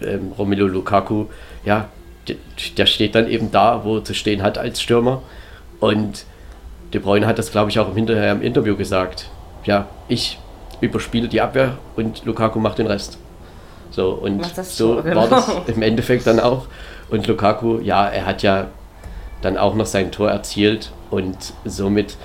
ähm, 0.00 0.32
Romelu 0.36 0.66
Lukaku, 0.66 1.26
ja, 1.64 1.88
der 2.76 2.86
steht 2.86 3.14
dann 3.14 3.28
eben 3.28 3.50
da, 3.50 3.84
wo 3.84 3.96
er 3.96 4.04
zu 4.04 4.14
stehen 4.14 4.42
hat 4.42 4.58
als 4.58 4.80
Stürmer. 4.82 5.22
Und 5.80 6.24
De 6.92 7.00
Bruyne 7.00 7.26
hat 7.26 7.38
das, 7.38 7.50
glaube 7.50 7.70
ich, 7.70 7.78
auch 7.78 7.88
im 7.88 7.94
Hinterher 7.94 8.32
im 8.32 8.42
Interview 8.42 8.76
gesagt. 8.76 9.28
Ja, 9.64 9.88
ich 10.08 10.38
überspiele 10.80 11.28
die 11.28 11.40
Abwehr 11.40 11.76
und 11.96 12.24
Lukaku 12.24 12.58
macht 12.58 12.78
den 12.78 12.86
Rest. 12.86 13.18
So, 13.90 14.10
und 14.10 14.44
so 14.64 14.96
war 14.96 15.02
genau. 15.02 15.26
das 15.26 15.48
im 15.66 15.82
Endeffekt 15.82 16.26
dann 16.26 16.40
auch. 16.40 16.66
Und 17.10 17.26
Lukaku, 17.26 17.80
ja, 17.80 18.06
er 18.06 18.26
hat 18.26 18.42
ja 18.42 18.68
dann 19.42 19.56
auch 19.56 19.74
noch 19.74 19.86
sein 19.86 20.10
Tor 20.12 20.30
erzielt 20.30 20.92
und 21.10 21.36
somit 21.64 22.16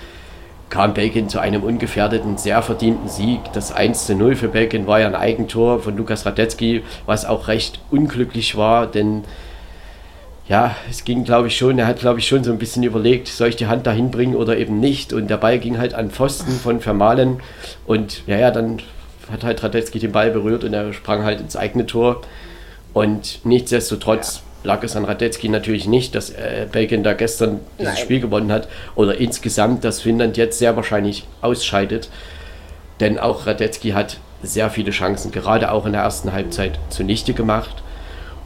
kam 0.69 0.93
Belgien 0.93 1.29
zu 1.29 1.39
einem 1.39 1.63
ungefährdeten, 1.63 2.37
sehr 2.37 2.61
verdienten 2.63 3.07
Sieg. 3.07 3.39
Das 3.53 3.71
1 3.71 4.07
zu 4.07 4.15
0 4.15 4.35
für 4.35 4.47
Belgien 4.47 4.87
war 4.87 4.99
ja 4.99 5.07
ein 5.07 5.15
Eigentor 5.15 5.79
von 5.79 5.95
Lukas 5.95 6.25
Radetzky, 6.25 6.83
was 7.05 7.25
auch 7.25 7.47
recht 7.47 7.79
unglücklich 7.91 8.57
war, 8.57 8.87
denn 8.87 9.23
ja, 10.47 10.75
es 10.89 11.05
ging, 11.05 11.23
glaube 11.23 11.47
ich, 11.47 11.57
schon, 11.57 11.79
er 11.79 11.87
hat, 11.87 11.99
glaube 11.99 12.19
ich, 12.19 12.27
schon 12.27 12.43
so 12.43 12.51
ein 12.51 12.57
bisschen 12.57 12.83
überlegt, 12.83 13.27
soll 13.27 13.47
ich 13.47 13.55
die 13.55 13.67
Hand 13.67 13.87
dahin 13.87 14.11
bringen 14.11 14.35
oder 14.35 14.57
eben 14.57 14.79
nicht. 14.79 15.13
Und 15.13 15.29
der 15.29 15.37
Ball 15.37 15.57
ging 15.57 15.77
halt 15.77 15.93
an 15.93 16.11
Pfosten 16.11 16.51
von 16.51 16.81
Vermalen. 16.81 17.39
Und 17.85 18.27
ja, 18.27 18.37
ja, 18.37 18.51
dann 18.51 18.81
hat 19.31 19.43
halt 19.43 19.63
Radetzky 19.63 19.99
den 19.99 20.11
Ball 20.11 20.31
berührt 20.31 20.65
und 20.65 20.73
er 20.73 20.91
sprang 20.91 21.23
halt 21.23 21.39
ins 21.39 21.55
eigene 21.55 21.85
Tor. 21.85 22.21
Und 22.91 23.39
nichtsdestotrotz 23.45 24.43
ja. 24.63 24.73
lag 24.73 24.83
es 24.83 24.97
an 24.97 25.05
Radetzky 25.05 25.47
natürlich 25.47 25.87
nicht, 25.87 26.13
dass 26.13 26.29
äh, 26.29 26.67
Belgien 26.69 27.03
da 27.03 27.13
gestern 27.13 27.61
dieses 27.79 27.93
Nein. 27.93 28.03
Spiel 28.03 28.19
gewonnen 28.19 28.51
hat. 28.51 28.67
Oder 28.95 29.17
insgesamt, 29.17 29.85
dass 29.85 30.01
Finnland 30.01 30.35
jetzt 30.35 30.59
sehr 30.59 30.75
wahrscheinlich 30.75 31.25
ausscheidet. 31.41 32.09
Denn 32.99 33.17
auch 33.17 33.47
Radetzky 33.47 33.91
hat 33.91 34.17
sehr 34.43 34.69
viele 34.69 34.91
Chancen, 34.91 35.31
gerade 35.31 35.71
auch 35.71 35.85
in 35.85 35.93
der 35.93 36.01
ersten 36.01 36.33
Halbzeit, 36.33 36.77
zunichte 36.89 37.33
gemacht. 37.33 37.81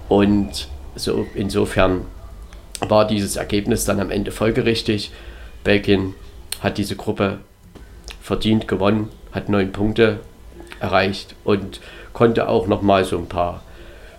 Und 0.10 0.68
so, 0.98 1.26
insofern 1.36 2.02
war 2.80 3.08
dieses 3.08 3.36
Ergebnis 3.36 3.86
dann 3.86 4.00
am 4.00 4.12
Ende 4.12 4.32
folgerichtig. 4.32 5.12
Belgien 5.64 6.14
hat 6.62 6.78
diese 6.78 6.96
Gruppe 6.96 7.40
verdient 8.22 8.68
gewonnen, 8.68 9.10
hat 9.32 9.50
neun 9.50 9.72
Punkte 9.72 10.20
erreicht 10.80 11.36
und 11.44 11.80
konnte 12.14 12.48
auch 12.48 12.68
nochmal 12.68 13.04
so 13.04 13.18
ein 13.18 13.28
paar 13.28 13.64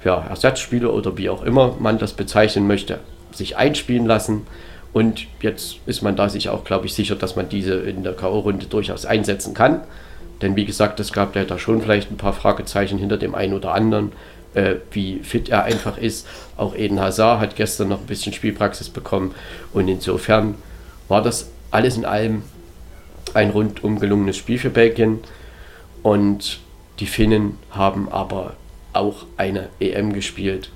ja, 0.05 0.25
Ersatzspiele 0.29 0.91
oder 0.91 1.17
wie 1.19 1.31
auch 1.31 1.43
immer 1.43 1.77
man 1.79 1.99
das 1.99 2.13
bezeichnen 2.13 2.67
möchte, 2.67 3.01
sich 3.33 3.57
einspielen 3.57 4.07
lassen. 4.07 4.47
Und 4.93 5.27
jetzt 5.43 5.77
ist 5.87 6.03
man 6.03 6.17
da 6.17 6.29
sich 6.29 6.49
auch, 6.49 6.65
glaube 6.65 6.87
ich, 6.87 6.95
sicher, 6.95 7.15
dass 7.15 7.37
man 7.37 7.49
diese 7.49 7.75
in 7.75 8.03
der 8.03 8.15
K.O.-Runde 8.15 8.69
durchaus 8.69 9.05
einsetzen 9.05 9.55
kann. 9.55 9.83
Denn 10.41 10.57
wie 10.57 10.65
gesagt, 10.65 11.01
es 11.01 11.13
gab 11.13 11.37
ja 11.37 11.45
da 11.45 11.59
schon 11.59 11.83
vielleicht 11.83 12.11
ein 12.11 12.17
paar 12.17 12.33
Fragezeichen 12.33 12.99
hinter 12.99 13.17
dem 13.17 13.35
einen 13.35 13.55
oder 13.55 13.75
anderen 13.75 14.13
äh, 14.55 14.77
wie 14.91 15.21
fit 15.21 15.49
er 15.49 15.65
einfach 15.65 15.99
ist. 15.99 16.27
Auch 16.57 16.75
Eden 16.75 17.01
Hazard 17.01 17.41
hat 17.41 17.57
gestern 17.57 17.89
noch 17.89 18.01
ein 18.01 18.07
bisschen 18.07 18.33
Spielpraxis 18.33 18.89
bekommen 18.89 19.35
und 19.73 19.89
insofern 19.89 20.55
war 21.09 21.23
das 21.23 21.51
alles 21.71 21.97
in 21.97 22.05
allem 22.05 22.43
ein 23.35 23.51
rundum 23.51 23.99
gelungenes 23.99 24.37
Spiel 24.37 24.59
für 24.59 24.71
Belgien 24.71 25.21
und 26.03 26.61
die 26.99 27.07
Finnen 27.07 27.59
haben 27.71 28.09
aber 28.11 28.55
auch 28.93 29.27
eine 29.37 29.69
EM 29.81 30.13
gespielt, 30.13 30.71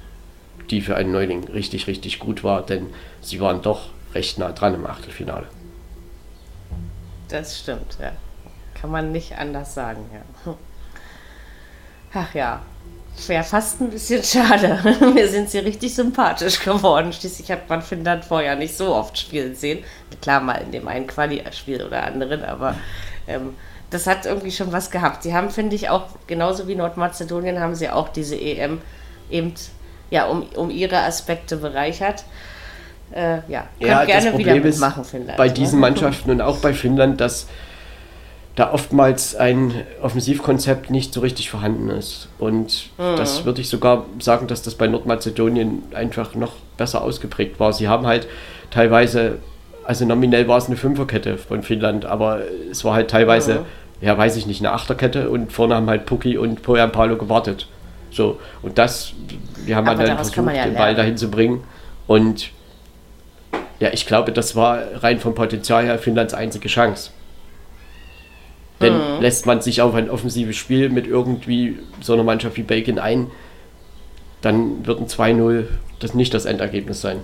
die 0.70 0.80
für 0.80 0.96
einen 0.96 1.12
Neuling 1.12 1.44
richtig, 1.48 1.86
richtig 1.86 2.18
gut 2.18 2.44
war, 2.44 2.64
denn 2.64 2.86
sie 3.20 3.40
waren 3.40 3.62
doch 3.62 3.88
recht 4.14 4.38
nah 4.38 4.52
dran 4.52 4.74
im 4.74 4.86
Achtelfinale. 4.86 5.46
Das 7.28 7.58
stimmt, 7.58 7.96
ja. 8.00 8.12
Kann 8.74 8.90
man 8.90 9.12
nicht 9.12 9.38
anders 9.38 9.74
sagen, 9.74 10.04
ja. 10.12 10.54
Ach 12.14 12.34
ja, 12.34 12.62
Wäre 13.28 13.44
fast 13.44 13.80
ein 13.80 13.90
bisschen 13.90 14.22
schade. 14.24 14.78
Mir 15.14 15.28
sind 15.28 15.50
sie 15.50 15.58
richtig 15.58 15.94
sympathisch 15.94 16.60
geworden. 16.60 17.12
Schließlich 17.12 17.50
hat 17.50 17.68
man 17.68 17.82
Finnland 17.82 18.24
vorher 18.24 18.56
nicht 18.56 18.76
so 18.76 18.94
oft 18.94 19.18
spielen 19.18 19.54
sehen. 19.54 19.84
Klar, 20.20 20.40
mal 20.40 20.62
in 20.62 20.72
dem 20.72 20.88
einen 20.88 21.06
Quali-Spiel 21.06 21.82
oder 21.82 22.04
anderen, 22.04 22.44
aber 22.44 22.76
ähm, 23.26 23.54
das 23.90 24.06
hat 24.06 24.26
irgendwie 24.26 24.50
schon 24.50 24.72
was 24.72 24.90
gehabt. 24.90 25.22
Sie 25.22 25.34
haben, 25.34 25.50
finde 25.50 25.76
ich, 25.76 25.90
auch, 25.90 26.06
genauso 26.26 26.66
wie 26.66 26.74
Nordmazedonien, 26.74 27.60
haben 27.60 27.74
sie 27.74 27.90
auch 27.90 28.08
diese 28.08 28.40
EM 28.40 28.80
eben 29.30 29.54
ja, 30.10 30.26
um, 30.26 30.44
um 30.56 30.70
ihre 30.70 30.98
Aspekte 30.98 31.56
bereichert. 31.56 32.24
Äh, 33.14 33.38
ja, 33.48 33.66
ja 33.78 34.04
gerne 34.04 34.36
wieder 34.38 34.54
mitmachen, 34.54 35.04
Finnland. 35.04 35.36
Bei 35.36 35.48
ne? 35.48 35.52
diesen 35.52 35.80
Mannschaften 35.80 36.30
und 36.30 36.40
auch 36.40 36.58
bei 36.58 36.72
Finnland, 36.72 37.20
dass 37.20 37.46
da 38.54 38.72
oftmals 38.72 39.34
ein 39.34 39.72
Offensivkonzept 40.02 40.90
nicht 40.90 41.14
so 41.14 41.20
richtig 41.20 41.50
vorhanden 41.50 41.88
ist. 41.88 42.28
Und 42.38 42.90
mhm. 42.98 43.16
das 43.16 43.44
würde 43.44 43.62
ich 43.62 43.68
sogar 43.68 44.04
sagen, 44.18 44.46
dass 44.46 44.62
das 44.62 44.74
bei 44.74 44.88
Nordmazedonien 44.88 45.82
einfach 45.94 46.34
noch 46.34 46.52
besser 46.76 47.02
ausgeprägt 47.02 47.58
war. 47.60 47.72
Sie 47.72 47.88
haben 47.88 48.06
halt 48.06 48.26
teilweise, 48.70 49.38
also 49.84 50.04
nominell 50.04 50.48
war 50.48 50.58
es 50.58 50.66
eine 50.66 50.76
Fünferkette 50.76 51.38
von 51.38 51.62
Finnland, 51.62 52.04
aber 52.04 52.40
es 52.70 52.84
war 52.84 52.94
halt 52.94 53.10
teilweise, 53.10 53.60
mhm. 53.60 54.06
ja 54.06 54.18
weiß 54.18 54.36
ich 54.36 54.46
nicht, 54.46 54.60
eine 54.60 54.72
Achterkette 54.72 55.30
und 55.30 55.50
vorne 55.50 55.74
haben 55.74 55.88
halt 55.88 56.04
Puki 56.04 56.36
und 56.36 56.62
Poyan 56.62 56.92
Palo 56.92 57.16
gewartet. 57.16 57.68
So, 58.10 58.38
und 58.60 58.76
das, 58.76 59.14
wir 59.64 59.76
haben 59.76 59.88
aber 59.88 60.04
dann 60.04 60.16
versucht, 60.16 60.36
ja 60.36 60.64
den 60.66 60.74
Ball 60.74 60.94
dahin 60.94 61.16
zu 61.16 61.30
bringen. 61.30 61.64
Und 62.06 62.50
ja, 63.80 63.88
ich 63.92 64.04
glaube, 64.04 64.32
das 64.32 64.54
war 64.54 64.78
rein 65.02 65.18
vom 65.18 65.34
Potenzial 65.34 65.86
her 65.86 65.98
Finnlands 65.98 66.34
einzige 66.34 66.68
Chance. 66.68 67.10
Denn 68.82 68.94
mhm. 68.94 69.22
lässt 69.22 69.46
man 69.46 69.60
sich 69.60 69.80
auf 69.80 69.94
ein 69.94 70.10
offensives 70.10 70.56
Spiel 70.56 70.90
mit 70.90 71.06
irgendwie 71.06 71.78
so 72.00 72.12
einer 72.12 72.24
Mannschaft 72.24 72.56
wie 72.56 72.62
Bacon 72.62 72.98
ein, 72.98 73.30
dann 74.40 74.86
wird 74.86 75.00
ein 75.00 75.06
2-0 75.06 75.66
das 76.00 76.14
nicht 76.14 76.34
das 76.34 76.44
Endergebnis 76.44 77.00
sein. 77.00 77.20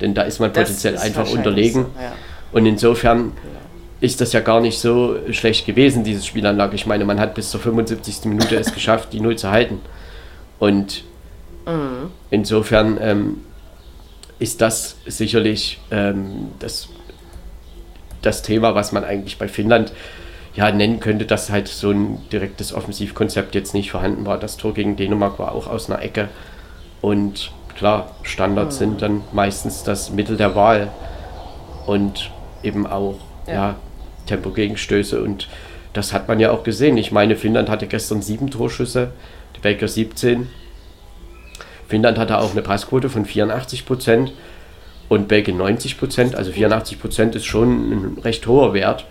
Denn 0.00 0.14
da 0.14 0.22
ist 0.22 0.38
man 0.38 0.52
das 0.52 0.68
potenziell 0.68 0.94
ist 0.94 1.02
einfach 1.02 1.30
unterlegen. 1.30 1.86
So, 1.94 2.00
ja. 2.00 2.12
Und 2.52 2.66
insofern 2.66 3.32
ist 4.00 4.20
das 4.20 4.32
ja 4.32 4.40
gar 4.40 4.60
nicht 4.60 4.78
so 4.78 5.16
schlecht 5.30 5.66
gewesen, 5.66 6.04
dieses 6.04 6.26
Spielanlage. 6.26 6.74
Ich 6.74 6.84
meine, 6.86 7.04
man 7.04 7.18
hat 7.18 7.34
bis 7.34 7.50
zur 7.50 7.60
75. 7.60 8.26
Minute 8.26 8.56
es 8.56 8.74
geschafft, 8.74 9.12
die 9.12 9.20
Null 9.20 9.36
zu 9.36 9.50
halten. 9.50 9.80
Und 10.58 11.04
mhm. 11.66 12.10
insofern 12.30 12.98
ähm, 13.00 13.36
ist 14.38 14.60
das 14.60 14.96
sicherlich 15.06 15.80
ähm, 15.90 16.48
das 16.58 16.88
das 18.26 18.42
Thema, 18.42 18.74
was 18.74 18.92
man 18.92 19.04
eigentlich 19.04 19.38
bei 19.38 19.48
Finnland 19.48 19.92
ja 20.54 20.70
nennen 20.70 21.00
könnte, 21.00 21.26
dass 21.26 21.50
halt 21.50 21.68
so 21.68 21.90
ein 21.90 22.18
direktes 22.30 22.72
Offensivkonzept 22.72 23.54
jetzt 23.54 23.74
nicht 23.74 23.90
vorhanden 23.90 24.24
war. 24.26 24.38
Das 24.38 24.56
Tor 24.56 24.74
gegen 24.74 24.96
Dänemark 24.96 25.38
war 25.38 25.52
auch 25.52 25.66
aus 25.66 25.90
einer 25.90 26.02
Ecke. 26.02 26.28
Und 27.00 27.50
klar, 27.76 28.14
Standards 28.22 28.76
mhm. 28.76 28.78
sind 28.78 29.02
dann 29.02 29.20
meistens 29.32 29.82
das 29.82 30.10
Mittel 30.10 30.36
der 30.36 30.54
Wahl. 30.54 30.90
Und 31.86 32.30
eben 32.62 32.86
auch 32.86 33.16
ja. 33.46 33.52
ja 33.54 33.74
Tempogegenstöße. 34.26 35.22
Und 35.22 35.48
das 35.92 36.12
hat 36.12 36.28
man 36.28 36.40
ja 36.40 36.50
auch 36.50 36.62
gesehen. 36.64 36.96
Ich 36.96 37.12
meine, 37.12 37.36
Finnland 37.36 37.68
hatte 37.68 37.86
gestern 37.86 38.22
sieben 38.22 38.50
Torschüsse, 38.50 39.10
die 39.56 39.60
Belgier 39.60 39.88
17. 39.88 40.48
Finnland 41.88 42.18
hatte 42.18 42.38
auch 42.38 42.52
eine 42.52 42.62
Passquote 42.62 43.10
von 43.10 43.24
84 43.24 43.84
Prozent 43.84 44.32
und 45.08 45.28
Belgien 45.28 45.56
90 45.56 45.98
Prozent. 45.98 46.34
Also 46.34 46.52
84 46.52 47.00
Prozent 47.00 47.34
ist 47.34 47.44
schon 47.44 47.90
ein 47.90 48.18
recht 48.22 48.46
hoher 48.46 48.74
Wert. 48.74 49.06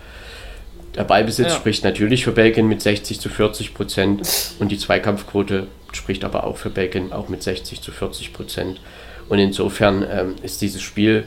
Der 0.96 1.04
Ballbesitz 1.04 1.48
ja. 1.48 1.54
spricht 1.54 1.82
natürlich 1.82 2.24
für 2.24 2.32
Belgien 2.32 2.68
mit 2.68 2.80
60 2.80 3.20
zu 3.20 3.28
40 3.28 3.74
Prozent 3.74 4.22
und 4.60 4.70
die 4.70 4.78
Zweikampfquote 4.78 5.66
spricht 5.92 6.24
aber 6.24 6.44
auch 6.44 6.56
für 6.56 6.70
Belgien 6.70 7.12
auch 7.12 7.28
mit 7.28 7.42
60 7.42 7.80
zu 7.80 7.90
40 7.90 8.32
Prozent. 8.32 8.80
Und 9.28 9.38
insofern 9.38 10.06
ähm, 10.08 10.34
ist 10.42 10.60
dieses 10.60 10.82
Spiel 10.82 11.24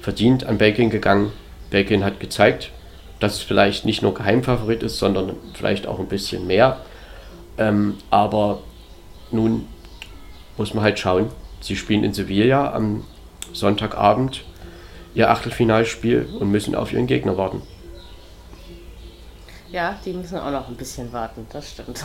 verdient 0.00 0.44
an 0.44 0.58
Belgien 0.58 0.90
gegangen. 0.90 1.32
Belgien 1.70 2.04
hat 2.04 2.20
gezeigt, 2.20 2.70
dass 3.20 3.34
es 3.34 3.42
vielleicht 3.42 3.84
nicht 3.84 4.02
nur 4.02 4.14
Geheimfavorit 4.14 4.82
ist, 4.82 4.98
sondern 4.98 5.36
vielleicht 5.54 5.86
auch 5.86 5.98
ein 5.98 6.08
bisschen 6.08 6.46
mehr. 6.46 6.80
Ähm, 7.58 7.94
aber 8.10 8.62
nun 9.30 9.66
muss 10.56 10.74
man 10.74 10.84
halt 10.84 10.98
schauen. 10.98 11.28
Sie 11.60 11.76
spielen 11.76 12.04
in 12.04 12.12
Sevilla 12.12 12.72
am 12.74 13.04
Sonntagabend 13.52 14.44
ihr 15.14 15.30
Achtelfinalspiel 15.30 16.26
und 16.40 16.50
müssen 16.50 16.74
auf 16.74 16.92
ihren 16.92 17.06
Gegner 17.06 17.36
warten. 17.36 17.62
Ja, 19.70 19.96
die 20.04 20.12
müssen 20.12 20.38
auch 20.38 20.50
noch 20.50 20.68
ein 20.68 20.76
bisschen 20.76 21.12
warten, 21.12 21.46
das 21.50 21.70
stimmt. 21.70 22.04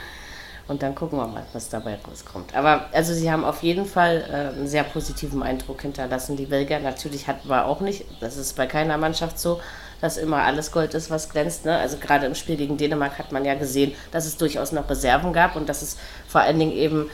und 0.68 0.82
dann 0.82 0.94
gucken 0.94 1.18
wir 1.18 1.26
mal, 1.26 1.46
was 1.54 1.70
dabei 1.70 1.98
rauskommt. 2.06 2.54
Aber 2.54 2.86
also 2.92 3.14
sie 3.14 3.30
haben 3.30 3.44
auf 3.44 3.62
jeden 3.62 3.86
Fall 3.86 4.24
äh, 4.28 4.56
einen 4.56 4.68
sehr 4.68 4.84
positiven 4.84 5.42
Eindruck 5.42 5.82
hinterlassen. 5.82 6.36
Die 6.36 6.46
Belgier 6.46 6.80
natürlich 6.80 7.26
hatten 7.26 7.48
wir 7.48 7.64
auch 7.64 7.80
nicht, 7.80 8.04
das 8.20 8.36
ist 8.36 8.56
bei 8.56 8.66
keiner 8.66 8.98
Mannschaft 8.98 9.38
so, 9.38 9.60
dass 10.02 10.18
immer 10.18 10.42
alles 10.42 10.70
Gold 10.70 10.94
ist, 10.94 11.10
was 11.10 11.30
glänzt. 11.30 11.64
Ne? 11.64 11.76
Also 11.76 11.96
gerade 11.96 12.26
im 12.26 12.34
Spiel 12.34 12.56
gegen 12.56 12.76
Dänemark 12.76 13.18
hat 13.18 13.32
man 13.32 13.44
ja 13.44 13.54
gesehen, 13.54 13.92
dass 14.12 14.26
es 14.26 14.36
durchaus 14.36 14.72
noch 14.72 14.88
Reserven 14.88 15.32
gab 15.32 15.56
und 15.56 15.68
dass 15.68 15.80
es 15.80 15.96
vor 16.26 16.42
allen 16.42 16.58
Dingen 16.58 16.72
eben 16.72 17.10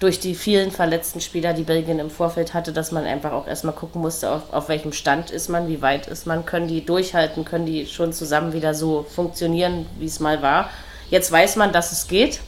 durch 0.00 0.20
die 0.20 0.34
vielen 0.34 0.70
verletzten 0.70 1.20
Spieler, 1.20 1.52
die 1.52 1.64
Belgien 1.64 1.98
im 1.98 2.10
Vorfeld 2.10 2.54
hatte, 2.54 2.72
dass 2.72 2.92
man 2.92 3.04
einfach 3.04 3.32
auch 3.32 3.46
erstmal 3.46 3.74
gucken 3.74 4.00
musste, 4.00 4.30
auf, 4.30 4.52
auf 4.52 4.68
welchem 4.68 4.92
Stand 4.92 5.30
ist 5.30 5.48
man, 5.48 5.66
wie 5.66 5.82
weit 5.82 6.06
ist 6.06 6.26
man, 6.26 6.46
können 6.46 6.68
die 6.68 6.84
durchhalten, 6.84 7.44
können 7.44 7.66
die 7.66 7.86
schon 7.86 8.12
zusammen 8.12 8.52
wieder 8.52 8.74
so 8.74 9.02
funktionieren, 9.02 9.86
wie 9.98 10.06
es 10.06 10.20
mal 10.20 10.40
war. 10.40 10.70
Jetzt 11.10 11.32
weiß 11.32 11.56
man, 11.56 11.72
dass 11.72 11.90
es 11.90 12.06
geht. 12.06 12.40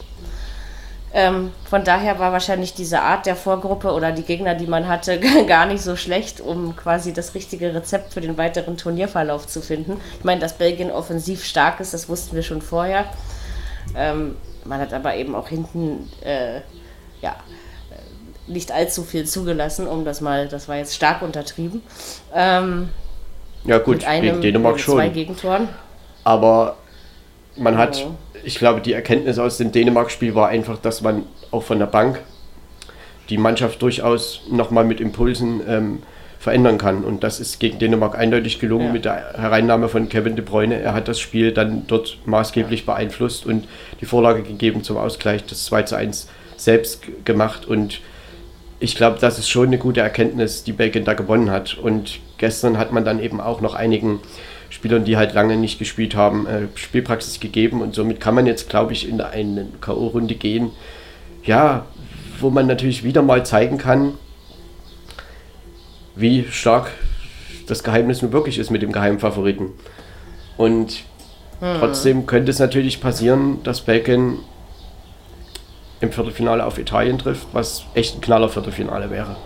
Ähm, 1.13 1.51
von 1.69 1.83
daher 1.83 2.21
war 2.21 2.31
wahrscheinlich 2.31 2.75
diese 2.75 3.03
Art 3.03 3.27
der 3.27 3.35
Vorgruppe 3.35 3.91
oder 3.93 4.13
die 4.13 4.23
Gegner, 4.23 4.55
die 4.55 4.69
man 4.69 4.87
hatte, 4.87 5.19
gar 5.49 5.67
nicht 5.67 5.83
so 5.83 5.97
schlecht, 5.97 6.41
um 6.41 6.77
quasi 6.77 7.13
das 7.13 7.35
richtige 7.35 7.75
Rezept 7.75 8.13
für 8.13 8.21
den 8.21 8.39
weiteren 8.39 8.77
Turnierverlauf 8.77 9.49
zu 9.49 9.61
finden. 9.61 10.01
Ich 10.19 10.25
meine, 10.25 10.41
dass 10.41 10.57
Belgien 10.57 10.93
offensiv 10.93 11.45
stark 11.45 11.81
ist, 11.81 11.95
das 11.95 12.09
wussten 12.09 12.37
wir 12.37 12.45
schon 12.45 12.63
vorher. 12.63 13.07
Ähm, 13.97 14.37
man 14.65 14.79
hat 14.79 14.93
aber 14.93 15.17
eben 15.17 15.35
auch 15.35 15.49
hinten 15.49 16.09
äh, 16.23 16.61
ja, 17.23 17.37
nicht 18.51 18.73
allzu 18.73 19.03
viel 19.03 19.25
zugelassen, 19.25 19.87
um 19.87 20.05
das 20.05 20.21
mal, 20.21 20.49
das 20.49 20.69
war 20.69 20.77
jetzt 20.77 20.95
stark 20.95 21.23
untertrieben. 21.23 21.83
Ähm, 22.35 22.89
ja 23.65 23.79
gut, 23.79 23.97
mit 23.97 24.07
einem, 24.07 24.27
gegen 24.27 24.41
Dänemark 24.41 24.81
schon. 24.81 24.97
Zwei 24.97 25.09
Gegentoren. 25.09 25.69
Aber 26.25 26.77
man 27.57 27.79
hat, 27.79 27.99
ja. 27.99 28.07
ich 28.45 28.57
glaube, 28.57 28.81
die 28.81 28.93
Erkenntnis 28.93 29.39
aus 29.39 29.59
dem 29.59 29.73
Dänemark-Spiel 29.73 30.35
war 30.35 30.49
einfach, 30.49 30.79
dass 30.79 31.01
man 31.01 31.25
auch 31.51 31.63
von 31.63 31.79
der 31.79 31.87
Bank 31.87 32.21
die 33.29 33.39
Mannschaft 33.39 33.81
durchaus 33.83 34.43
nochmal 34.51 34.85
mit 34.85 35.01
Impulsen 35.01 35.61
ähm, 35.69 36.03
verändern 36.39 36.79
kann. 36.79 37.05
Und 37.05 37.23
das 37.23 37.39
ist 37.39 37.61
gegen 37.61 37.79
Dänemark 37.79 38.19
eindeutig 38.19 38.59
gelungen 38.59 38.87
ja. 38.87 38.93
mit 38.93 39.05
der 39.05 39.35
Hereinnahme 39.37 39.89
von 39.89 40.09
Kevin 40.09 40.37
de 40.37 40.45
Bruyne. 40.45 40.81
Er 40.81 40.95
hat 40.95 41.07
das 41.07 41.21
Spiel 41.21 41.53
dann 41.53 41.87
dort 41.87 42.19
maßgeblich 42.25 42.87
beeinflusst 42.87 43.47
und 43.47 43.69
die 44.01 44.07
Vorlage 44.07 44.43
gegeben 44.43 44.83
zum 44.83 44.97
Ausgleich, 44.97 45.45
das 45.45 45.65
2 45.67 45.83
zu 45.83 45.97
1 45.97 46.29
selbst 46.65 47.03
gemacht. 47.25 47.67
Und 47.67 48.01
ich 48.79 48.95
glaube, 48.97 49.19
das 49.21 49.39
ist 49.39 49.49
schon 49.49 49.69
eine 49.69 49.79
gute 49.79 50.01
Erkenntnis, 50.01 50.65
die 50.65 50.73
Belgien 50.73 51.05
da 51.05 51.15
gewonnen 51.15 51.51
hat. 51.51 51.77
Und 51.79 52.21
gestern 52.39 52.79
hat 52.79 52.93
man 52.93 53.05
dann 53.05 53.21
eben 53.21 53.41
auch 53.41 53.61
noch 53.61 53.75
einigen 53.75 54.21
Spielern, 54.71 55.05
die 55.05 55.17
halt 55.17 55.35
lange 55.35 55.57
nicht 55.57 55.79
gespielt 55.79 56.15
haben, 56.15 56.47
äh, 56.47 56.63
Spielpraxis 56.75 57.41
gegeben. 57.41 57.83
Und 57.83 57.95
somit 57.95 58.21
kann 58.21 58.35
man 58.35 58.47
jetzt, 58.47 58.69
glaube 58.69 58.93
ich, 58.93 59.09
in 59.09 59.21
eine 59.21 59.67
K.O.-Runde 59.81 60.35
gehen, 60.35 60.71
ja, 61.45 61.87
wo 62.41 62.51
man 62.51 62.67
natürlich 62.67 63.05
wieder 63.05 63.23
mal 63.23 63.45
zeigen 63.45 63.79
kann, 63.79 64.15
wie 66.15 66.45
stark 66.51 66.91
das 67.67 67.83
Geheimnis 67.83 68.23
nun 68.23 68.33
wirklich 68.33 68.59
ist 68.59 68.71
mit 68.71 68.83
dem 68.83 68.93
Geheimfavoriten. 68.93 69.69
Und 70.57 71.05
hm. 71.61 71.77
trotzdem 71.79 72.27
könnte 72.27 72.51
es 72.51 72.59
natürlich 72.59 73.01
passieren, 73.01 73.63
dass 73.63 73.83
Belgien 73.83 74.39
im 76.01 76.13
Viertelfinale 76.13 76.65
auf 76.65 76.79
Italien 76.79 77.19
trifft, 77.19 77.49
was 77.53 77.85
echt 77.95 78.17
ein 78.17 78.21
knaller 78.21 78.49
Viertelfinale 78.49 79.11
wäre. 79.11 79.37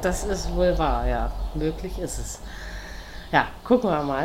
Das 0.00 0.24
ist 0.24 0.54
wohl 0.54 0.76
wahr, 0.78 1.06
ja. 1.06 1.30
Möglich 1.54 1.98
ist 1.98 2.18
es. 2.18 2.40
Ja, 3.30 3.46
gucken 3.64 3.90
wir 3.90 4.02
mal. 4.02 4.24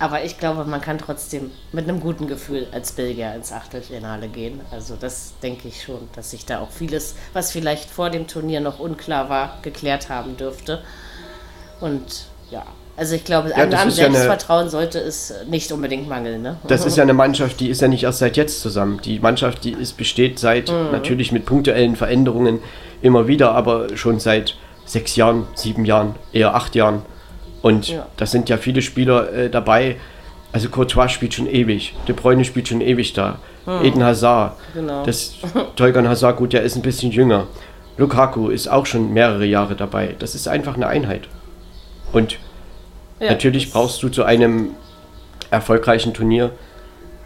Aber 0.00 0.22
ich 0.22 0.38
glaube, 0.38 0.64
man 0.64 0.80
kann 0.80 0.98
trotzdem 0.98 1.50
mit 1.72 1.88
einem 1.88 1.98
guten 1.98 2.28
Gefühl 2.28 2.68
als 2.70 2.92
Belgier 2.92 3.34
ins 3.34 3.52
Achtelfinale 3.52 4.28
gehen. 4.28 4.60
Also 4.70 4.94
das 4.94 5.32
denke 5.42 5.66
ich 5.66 5.82
schon, 5.82 6.08
dass 6.14 6.30
sich 6.30 6.46
da 6.46 6.60
auch 6.60 6.70
vieles, 6.70 7.16
was 7.32 7.50
vielleicht 7.50 7.90
vor 7.90 8.10
dem 8.10 8.28
Turnier 8.28 8.60
noch 8.60 8.78
unklar 8.78 9.28
war, 9.28 9.58
geklärt 9.62 10.08
haben 10.08 10.36
dürfte. 10.36 10.82
Und 11.80 12.26
ja, 12.50 12.64
also 12.98 13.14
ich 13.14 13.24
glaube, 13.24 13.50
ja, 13.50 13.56
an 13.56 13.90
Selbstvertrauen 13.90 14.64
ja 14.64 14.70
sollte 14.70 14.98
es 14.98 15.32
nicht 15.48 15.70
unbedingt 15.70 16.08
mangeln. 16.08 16.42
Ne? 16.42 16.56
Das 16.66 16.84
ist 16.84 16.96
ja 16.96 17.02
eine 17.04 17.14
Mannschaft, 17.14 17.60
die 17.60 17.68
ist 17.68 17.80
ja 17.80 17.86
nicht 17.86 18.02
erst 18.02 18.18
seit 18.18 18.36
jetzt 18.36 18.60
zusammen. 18.60 19.00
Die 19.04 19.20
Mannschaft, 19.20 19.62
die 19.62 19.70
ist, 19.70 19.96
besteht 19.96 20.40
seit, 20.40 20.68
mhm. 20.68 20.90
natürlich 20.90 21.30
mit 21.30 21.46
punktuellen 21.46 21.94
Veränderungen 21.94 22.58
immer 23.00 23.28
wieder, 23.28 23.52
aber 23.52 23.96
schon 23.96 24.18
seit 24.18 24.56
sechs 24.84 25.14
Jahren, 25.14 25.46
sieben 25.54 25.84
Jahren, 25.84 26.16
eher 26.32 26.56
acht 26.56 26.74
Jahren. 26.74 27.02
Und 27.62 27.88
ja. 27.88 28.06
da 28.16 28.26
sind 28.26 28.48
ja 28.48 28.56
viele 28.56 28.82
Spieler 28.82 29.32
äh, 29.32 29.48
dabei. 29.48 29.96
Also 30.50 30.68
Courtois 30.68 31.08
spielt 31.08 31.34
schon 31.34 31.46
ewig, 31.46 31.94
De 32.08 32.16
Bruyne 32.16 32.44
spielt 32.44 32.66
schon 32.66 32.80
ewig 32.80 33.12
da. 33.12 33.38
Mhm. 33.64 33.84
Eden 33.84 34.02
Hazard, 34.02 34.56
genau. 34.74 35.04
das 35.04 35.34
Tolgan 35.76 36.08
Hazard, 36.08 36.36
gut, 36.36 36.52
der 36.52 36.62
ist 36.62 36.74
ein 36.74 36.82
bisschen 36.82 37.12
jünger. 37.12 37.46
Lukaku 37.96 38.48
ist 38.48 38.66
auch 38.66 38.86
schon 38.86 39.12
mehrere 39.12 39.44
Jahre 39.44 39.76
dabei. 39.76 40.16
Das 40.18 40.34
ist 40.34 40.48
einfach 40.48 40.74
eine 40.74 40.88
Einheit. 40.88 41.28
Und 42.12 42.38
ja, 43.20 43.30
Natürlich 43.30 43.72
brauchst 43.72 44.02
du 44.02 44.08
zu 44.08 44.24
einem 44.24 44.74
erfolgreichen 45.50 46.14
Turnier 46.14 46.52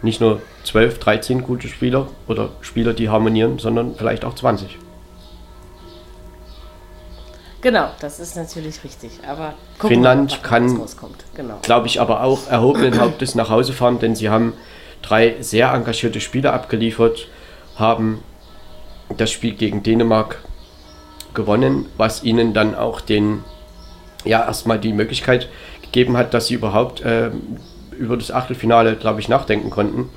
nicht 0.01 0.21
nur 0.21 0.41
12, 0.65 0.99
13 0.99 1.43
gute 1.43 1.67
Spieler 1.67 2.07
oder 2.27 2.49
Spieler, 2.61 2.93
die 2.93 3.09
harmonieren, 3.09 3.59
sondern 3.59 3.95
vielleicht 3.95 4.25
auch 4.25 4.35
20. 4.35 4.77
Genau, 7.61 7.89
das 8.01 8.19
ist 8.19 8.35
natürlich 8.35 8.83
richtig. 8.83 9.11
Aber 9.25 9.53
Finnland 9.79 10.31
mal, 10.31 10.39
kann, 10.41 10.81
genau. 11.33 11.59
glaube 11.61 11.87
ich, 11.87 12.01
aber 12.01 12.21
auch 12.21 12.49
erhobenen 12.49 12.99
Hauptes 12.99 13.35
nach 13.35 13.49
Hause 13.49 13.71
fahren, 13.71 13.99
denn 13.99 14.15
sie 14.15 14.29
haben 14.29 14.53
drei 15.01 15.37
sehr 15.39 15.71
engagierte 15.71 16.19
Spieler 16.19 16.53
abgeliefert, 16.53 17.27
haben 17.77 18.21
das 19.15 19.31
Spiel 19.31 19.53
gegen 19.53 19.81
Dänemark 19.81 20.39
gewonnen, 21.33 21.85
was 21.95 22.23
ihnen 22.23 22.53
dann 22.53 22.75
auch 22.75 22.99
den, 22.99 23.43
ja, 24.25 24.45
erstmal 24.45 24.79
die 24.79 24.91
Möglichkeit 24.91 25.47
gegeben 25.93 26.17
hat, 26.17 26.33
dass 26.33 26.47
sie 26.47 26.55
überhaupt 26.55 27.01
äh, 27.01 27.29
über 27.97 28.17
das 28.17 28.31
Achtelfinale, 28.31 28.95
glaube 28.95 29.21
ich, 29.21 29.29
nachdenken 29.29 29.69
konnten. 29.69 30.09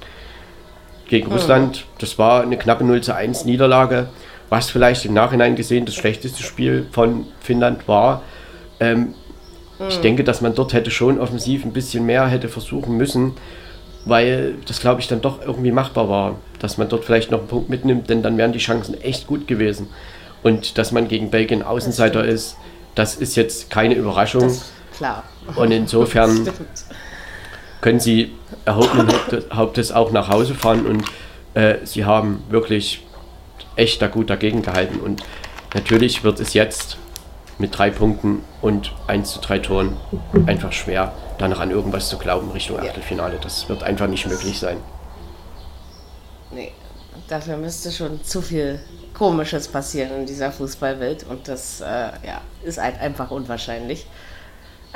Gegen 1.09 1.29
mhm. 1.29 1.35
Russland, 1.35 1.85
das 1.99 2.19
war 2.19 2.43
eine 2.43 2.57
knappe 2.57 2.83
0 2.83 3.03
zu 3.03 3.15
1 3.15 3.45
Niederlage, 3.45 4.09
was 4.49 4.71
vielleicht 4.71 5.05
im 5.05 5.15
Nachhinein 5.15 5.55
gesehen 5.55 5.87
das 5.87 5.95
schlechteste 5.95 6.43
Spiel 6.43 6.87
von 6.91 7.27
Finnland 7.41 7.87
war. 7.87 8.23
Ähm, 8.81 9.15
mhm. 9.79 9.89
Ich 9.89 10.01
denke, 10.01 10.25
dass 10.25 10.41
man 10.41 10.55
dort 10.55 10.73
hätte 10.73 10.91
schon 10.91 11.21
offensiv 11.21 11.65
ein 11.65 11.73
bisschen 11.73 12.07
mehr 12.07 12.27
hätte 12.27 12.49
versuchen 12.49 12.97
müssen, 12.97 13.35
weil 14.07 14.55
das, 14.67 14.81
glaube 14.81 15.01
ich, 15.01 15.09
dann 15.09 15.21
doch 15.21 15.41
irgendwie 15.45 15.73
machbar 15.73 16.09
war, 16.09 16.37
dass 16.59 16.79
man 16.79 16.89
dort 16.89 17.05
vielleicht 17.05 17.31
noch 17.31 17.41
einen 17.41 17.49
Punkt 17.49 17.69
mitnimmt, 17.69 18.09
denn 18.09 18.23
dann 18.23 18.39
wären 18.39 18.53
die 18.53 18.59
Chancen 18.59 19.01
echt 19.01 19.27
gut 19.27 19.47
gewesen. 19.47 19.89
Und 20.43 20.79
dass 20.79 20.93
man 20.93 21.09
gegen 21.09 21.31
Belgien 21.31 21.63
Außenseiter 21.63 22.25
ist, 22.25 22.57
das 22.95 23.17
ist 23.17 23.37
jetzt 23.37 23.69
keine 23.69 23.95
Überraschung. 23.95 24.43
Das 24.43 24.71
Klar. 24.97 25.25
Und 25.55 25.71
insofern 25.71 26.49
können 27.81 28.01
sie 28.01 28.35
erhobenen 28.65 29.09
Hauptes 29.53 29.93
auch 29.93 30.11
nach 30.11 30.29
Hause 30.29 30.55
fahren 30.55 30.87
und 30.87 31.05
äh, 31.55 31.85
sie 31.85 32.05
haben 32.05 32.43
wirklich 32.49 33.07
echt 33.77 34.03
da 34.03 34.09
gut 34.09 34.31
dagegen 34.31 34.63
gehalten. 34.63 34.99
Und 35.01 35.23
natürlich 35.75 36.25
wird 36.25 36.41
es 36.41 36.55
jetzt 36.55 36.97
mit 37.59 37.77
drei 37.77 37.91
Punkten 37.91 38.45
und 38.61 38.93
1 39.07 39.33
zu 39.33 39.41
3 39.41 39.61
Toren 39.61 39.97
einfach 40.47 40.73
schwer, 40.73 41.13
da 41.39 41.49
noch 41.49 41.61
an 41.61 41.71
irgendwas 41.71 42.09
zu 42.09 42.19
glauben 42.19 42.51
Richtung 42.51 42.79
Achtelfinale. 42.79 43.39
Das 43.41 43.69
wird 43.69 43.83
einfach 43.83 44.09
nicht 44.09 44.27
möglich 44.27 44.59
sein. 44.59 44.79
Nee, 46.51 46.73
dafür 47.29 47.57
müsste 47.57 47.91
schon 47.91 48.23
zu 48.23 48.43
viel 48.43 48.81
Komisches 49.15 49.69
passieren 49.69 50.21
in 50.21 50.27
dieser 50.27 50.53
Fußballwelt 50.53 51.25
und 51.25 51.49
das 51.49 51.81
äh, 51.81 51.85
ja, 51.85 52.43
ist 52.63 52.79
halt 52.79 53.01
einfach 53.01 53.31
unwahrscheinlich. 53.31 54.07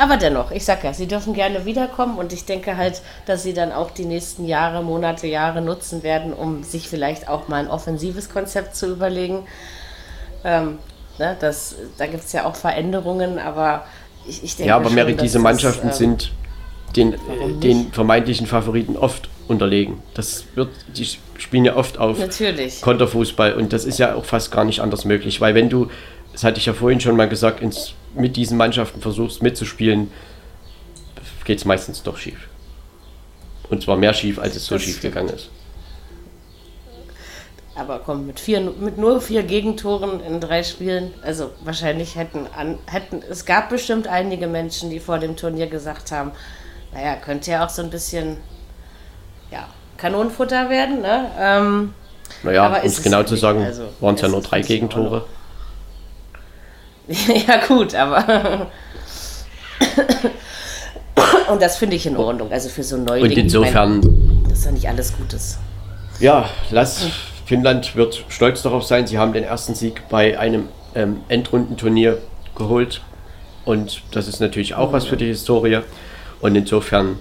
Aber 0.01 0.17
dennoch, 0.17 0.51
ich 0.51 0.65
sag 0.65 0.83
ja, 0.83 0.95
sie 0.95 1.07
dürfen 1.07 1.35
gerne 1.35 1.67
wiederkommen 1.67 2.17
und 2.17 2.33
ich 2.33 2.47
denke 2.47 2.79
halt, 2.79 3.03
dass 3.27 3.43
sie 3.43 3.53
dann 3.53 3.71
auch 3.71 3.91
die 3.91 4.07
nächsten 4.07 4.47
Jahre, 4.47 4.83
Monate, 4.83 5.27
Jahre 5.27 5.61
nutzen 5.61 6.03
werden, 6.03 6.33
um 6.33 6.63
sich 6.63 6.89
vielleicht 6.89 7.29
auch 7.29 7.49
mal 7.49 7.57
ein 7.57 7.69
offensives 7.69 8.31
Konzept 8.31 8.75
zu 8.77 8.91
überlegen. 8.91 9.45
Ähm, 10.43 10.79
ne, 11.19 11.37
das, 11.39 11.75
da 11.99 12.07
gibt 12.07 12.25
es 12.25 12.33
ja 12.33 12.47
auch 12.47 12.57
Veränderungen, 12.57 13.39
aber 13.39 13.85
ich, 14.27 14.43
ich 14.43 14.57
denke. 14.57 14.71
Ja, 14.71 14.77
aber 14.77 14.87
schon, 14.87 14.95
Mary, 14.95 15.17
diese 15.17 15.39
Mannschaften 15.39 15.89
ähm, 15.89 15.93
sind 15.93 16.33
den, 16.97 17.17
den 17.63 17.93
vermeintlichen 17.93 18.47
Favoriten 18.47 18.97
oft 18.97 19.29
unterlegen. 19.49 20.03
Das 20.15 20.47
wird, 20.55 20.71
die 20.97 21.07
spielen 21.37 21.67
ja 21.67 21.77
oft 21.77 21.99
auf 21.99 22.19
Natürlich. 22.19 22.81
Konterfußball 22.81 23.53
und 23.53 23.75
das 23.75 23.85
ist 23.85 23.99
ja 23.99 24.15
auch 24.15 24.25
fast 24.25 24.51
gar 24.51 24.65
nicht 24.65 24.81
anders 24.81 25.05
möglich, 25.05 25.43
weil 25.43 25.55
wenn 25.55 25.69
du, 25.69 25.89
das 26.33 26.43
hatte 26.43 26.57
ich 26.57 26.65
ja 26.65 26.73
vorhin 26.73 27.01
schon 27.01 27.17
mal 27.17 27.29
gesagt, 27.29 27.61
ins 27.61 27.93
mit 28.15 28.37
diesen 28.37 28.57
Mannschaften 28.57 29.01
versuchst 29.01 29.43
mitzuspielen, 29.43 30.11
geht 31.51 31.59
es 31.59 31.65
meistens 31.65 32.05
doch 32.05 32.17
schief. 32.17 32.49
Und 33.71 33.83
zwar 33.83 33.97
mehr 33.97 34.15
schief, 34.15 34.39
als 34.39 34.55
es 34.55 34.67
so 34.67 34.77
das 34.77 34.85
schief 34.85 34.99
stimmt. 34.99 35.15
gegangen 35.15 35.35
ist. 35.35 35.51
Aber 37.75 37.99
komm, 37.99 38.27
mit, 38.27 38.39
vier, 38.39 38.61
mit 38.61 38.99
nur 38.99 39.21
vier 39.21 39.43
Gegentoren 39.43 40.21
in 40.21 40.41
drei 40.41 40.63
Spielen, 40.63 41.13
also 41.23 41.51
wahrscheinlich 41.65 42.15
hätten, 42.15 42.47
an, 42.57 42.79
hätten, 42.87 43.23
es 43.29 43.47
gab 43.47 43.69
bestimmt 43.71 44.07
einige 44.07 44.47
Menschen, 44.47 44.91
die 44.91 45.01
vor 45.01 45.19
dem 45.19 45.35
Turnier 45.35 45.67
gesagt 45.67 46.13
haben, 46.13 46.31
naja, 46.93 47.17
könnte 47.17 47.51
ja 47.51 47.65
auch 47.65 47.71
so 47.71 47.83
ein 47.83 47.91
bisschen, 47.91 48.37
ja, 49.51 49.67
Kanonenfutter 49.97 50.71
werden, 50.71 51.01
ne? 51.01 51.31
Ähm, 51.37 51.95
naja, 52.45 52.69
um 52.69 52.75
es 52.85 53.03
genau 53.03 53.25
zu 53.25 53.35
sagen, 53.35 53.65
also, 53.65 53.89
waren 53.99 54.15
es 54.15 54.21
ja 54.21 54.29
nur 54.29 54.43
drei 54.43 54.61
Gegentore. 54.61 55.25
ja, 57.47 57.67
gut, 57.67 57.95
aber. 57.95 58.71
Und 61.51 61.61
das 61.61 61.77
finde 61.79 61.97
ich 61.97 62.07
in 62.07 62.17
Ordnung. 62.17 62.53
Also 62.53 62.69
für 62.69 62.83
so 62.83 62.97
Neulinge. 62.97 63.29
Und 63.29 63.37
insofern. 63.37 64.45
das 64.49 64.61
ist 64.61 64.65
ja 64.65 64.73
nicht 64.73 64.89
alles 64.89 65.17
Gutes. 65.17 65.59
Ja, 66.19 66.49
lass. 66.71 67.07
Finnland 67.47 67.97
wird 67.97 68.25
stolz 68.29 68.63
darauf 68.63 68.85
sein. 68.85 69.09
Sie 69.09 69.19
haben 69.19 69.33
den 69.33 69.43
ersten 69.43 69.75
Sieg 69.75 70.09
bei 70.09 70.39
einem 70.39 70.69
ähm, 70.95 71.23
Endrundenturnier 71.29 72.19
geholt. 72.57 73.01
Und 73.65 74.03
das 74.13 74.29
ist 74.29 74.41
natürlich 74.41 74.75
auch 74.75 74.93
was 74.93 75.07
für 75.07 75.17
die 75.17 75.27
Historie. 75.27 75.81
Und 76.41 76.55
insofern 76.55 77.19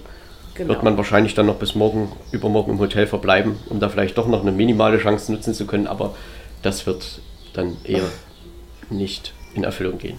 genau. 0.54 0.74
wird 0.74 0.82
man 0.82 0.96
wahrscheinlich 0.96 1.34
dann 1.34 1.46
noch 1.46 1.56
bis 1.56 1.74
morgen, 1.74 2.12
übermorgen 2.32 2.72
im 2.72 2.78
Hotel 2.78 3.06
verbleiben, 3.06 3.56
um 3.68 3.80
da 3.80 3.88
vielleicht 3.88 4.18
doch 4.18 4.26
noch 4.26 4.42
eine 4.42 4.52
minimale 4.52 4.98
Chance 4.98 5.32
nutzen 5.32 5.54
zu 5.54 5.66
können, 5.66 5.86
aber 5.86 6.14
das 6.62 6.86
wird 6.86 7.20
dann 7.52 7.76
eher 7.84 8.04
nicht 8.88 9.32
in 9.54 9.64
Erfüllung 9.64 9.98
gehen. 9.98 10.18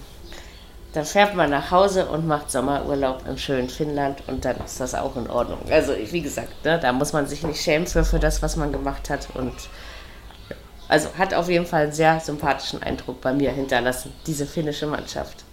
Dann 0.92 1.06
fährt 1.06 1.34
man 1.34 1.48
nach 1.50 1.70
Hause 1.70 2.06
und 2.06 2.26
macht 2.26 2.50
Sommerurlaub 2.50 3.26
im 3.26 3.38
schönen 3.38 3.70
Finnland 3.70 4.22
und 4.26 4.44
dann 4.44 4.56
ist 4.62 4.78
das 4.78 4.94
auch 4.94 5.16
in 5.16 5.30
Ordnung. 5.30 5.60
Also 5.70 5.94
wie 5.96 6.20
gesagt, 6.20 6.64
ne, 6.64 6.78
da 6.78 6.92
muss 6.92 7.14
man 7.14 7.26
sich 7.26 7.42
nicht 7.44 7.62
schämen 7.62 7.86
für, 7.86 8.04
für 8.04 8.18
das, 8.18 8.42
was 8.42 8.56
man 8.56 8.72
gemacht 8.72 9.08
hat 9.08 9.28
und 9.34 9.54
also 10.88 11.08
hat 11.16 11.32
auf 11.32 11.48
jeden 11.48 11.64
Fall 11.64 11.84
einen 11.84 11.92
sehr 11.92 12.20
sympathischen 12.20 12.82
Eindruck 12.82 13.22
bei 13.22 13.32
mir 13.32 13.50
hinterlassen, 13.50 14.12
diese 14.26 14.44
finnische 14.44 14.86
Mannschaft. 14.86 15.44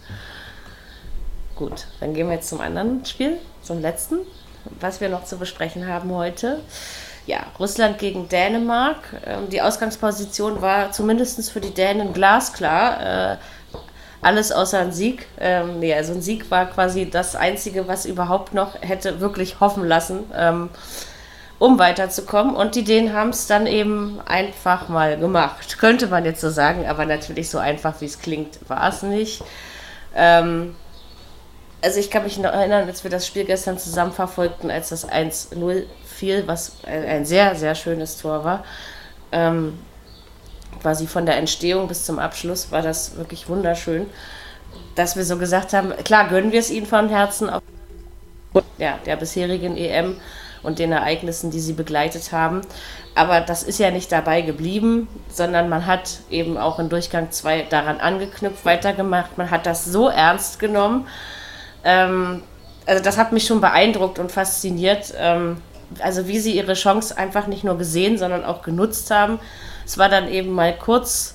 Gut, 1.55 1.86
dann 2.01 2.13
gehen 2.13 2.27
wir 2.27 2.36
jetzt 2.36 2.49
zum 2.49 2.59
anderen 2.59 3.05
Spiel, 3.05 3.38
zum 3.61 3.80
letzten, 3.80 4.17
was 4.82 4.99
wir 4.99 5.07
noch 5.07 5.23
zu 5.23 5.38
besprechen 5.38 5.88
haben 5.88 6.13
heute. 6.13 6.59
Ja, 7.25 7.45
Russland 7.59 7.99
gegen 7.99 8.27
Dänemark. 8.27 8.97
Ähm, 9.25 9.49
die 9.49 9.61
Ausgangsposition 9.61 10.61
war 10.61 10.91
zumindest 10.91 11.51
für 11.51 11.61
die 11.61 11.73
Dänen 11.73 12.11
glasklar. 12.11 13.38
Alles 14.22 14.51
außer 14.51 14.80
ein 14.80 14.91
Sieg. 14.91 15.28
Ähm, 15.39 15.80
nee, 15.80 15.93
also 15.93 16.13
ein 16.13 16.22
Sieg 16.22 16.51
war 16.51 16.65
quasi 16.65 17.09
das 17.09 17.36
Einzige, 17.36 17.88
was 17.88 18.05
überhaupt 18.05 18.53
noch 18.53 18.82
hätte 18.82 19.22
wirklich 19.22 19.59
hoffen 19.59 19.88
lassen, 19.88 20.30
ähm, 20.36 20.70
um 21.57 21.80
weiterzukommen. 21.80 22.55
Und 22.55 22.76
die 22.76 22.84
Dänen 22.84 23.13
haben 23.13 23.30
es 23.30 23.47
dann 23.47 23.65
eben 23.65 24.20
einfach 24.26 24.89
mal 24.89 25.17
gemacht. 25.17 25.78
Könnte 25.80 26.07
man 26.07 26.26
jetzt 26.26 26.41
so 26.41 26.49
sagen, 26.49 26.86
aber 26.86 27.05
natürlich 27.05 27.49
so 27.49 27.59
einfach, 27.59 28.01
wie 28.01 28.05
es 28.05 28.20
klingt, 28.20 28.59
war 28.67 28.89
es 28.89 29.03
nicht. 29.03 29.41
Ähm, 30.15 30.76
also 31.82 31.99
ich 31.99 32.11
kann 32.11 32.24
mich 32.24 32.38
noch 32.38 32.51
erinnern, 32.51 32.88
als 32.88 33.03
wir 33.05 33.11
das 33.11 33.26
Spiel 33.26 33.45
gestern 33.45 33.78
zusammen 33.78 34.11
verfolgten, 34.11 34.70
als 34.70 34.89
das 34.89 35.07
1-0 35.07 35.86
fiel, 36.05 36.43
was 36.45 36.74
ein 36.86 37.26
sehr, 37.26 37.55
sehr 37.55 37.74
schönes 37.74 38.17
Tor 38.17 38.43
war. 38.43 38.65
Ähm, 39.32 39.80
quasi 40.82 41.07
von 41.07 41.25
der 41.25 41.38
Entstehung 41.38 41.88
bis 41.88 42.05
zum 42.05 42.19
Abschluss 42.19 42.71
war 42.71 42.82
das 42.82 43.17
wirklich 43.17 43.49
wunderschön, 43.49 44.07
dass 44.95 45.15
wir 45.15 45.23
so 45.23 45.38
gesagt 45.38 45.73
haben, 45.73 45.93
klar 46.03 46.27
gönnen 46.27 46.51
wir 46.51 46.59
es 46.59 46.69
ihnen 46.69 46.86
von 46.86 47.09
Herzen, 47.09 47.49
auf 47.49 47.61
ja, 48.77 48.97
der 49.05 49.15
bisherigen 49.15 49.77
EM 49.77 50.15
und 50.63 50.80
den 50.80 50.91
Ereignissen, 50.91 51.51
die 51.51 51.59
sie 51.59 51.73
begleitet 51.73 52.32
haben. 52.32 52.61
Aber 53.15 53.41
das 53.41 53.63
ist 53.63 53.80
ja 53.80 53.91
nicht 53.91 54.11
dabei 54.11 54.41
geblieben, 54.41 55.07
sondern 55.30 55.69
man 55.69 55.86
hat 55.86 56.19
eben 56.30 56.57
auch 56.57 56.80
in 56.80 56.89
Durchgang 56.89 57.32
2 57.32 57.63
daran 57.63 57.99
angeknüpft, 57.99 58.65
weitergemacht. 58.65 59.38
Man 59.38 59.51
hat 59.51 59.65
das 59.65 59.86
so 59.86 60.09
ernst 60.09 60.59
genommen. 60.59 61.07
Ähm, 61.84 62.43
also 62.86 63.03
das 63.03 63.17
hat 63.17 63.32
mich 63.32 63.45
schon 63.45 63.61
beeindruckt 63.61 64.19
und 64.19 64.32
fasziniert. 64.32 65.13
Ähm, 65.17 65.61
also 65.99 66.27
wie 66.27 66.39
sie 66.39 66.55
ihre 66.55 66.73
Chance 66.73 67.17
einfach 67.17 67.47
nicht 67.47 67.63
nur 67.63 67.77
gesehen, 67.77 68.17
sondern 68.17 68.43
auch 68.43 68.61
genutzt 68.61 69.11
haben. 69.11 69.39
Es 69.89 69.97
war 69.97 70.07
dann 70.07 70.31
eben 70.31 70.51
mal 70.51 70.77
kurz 70.77 71.33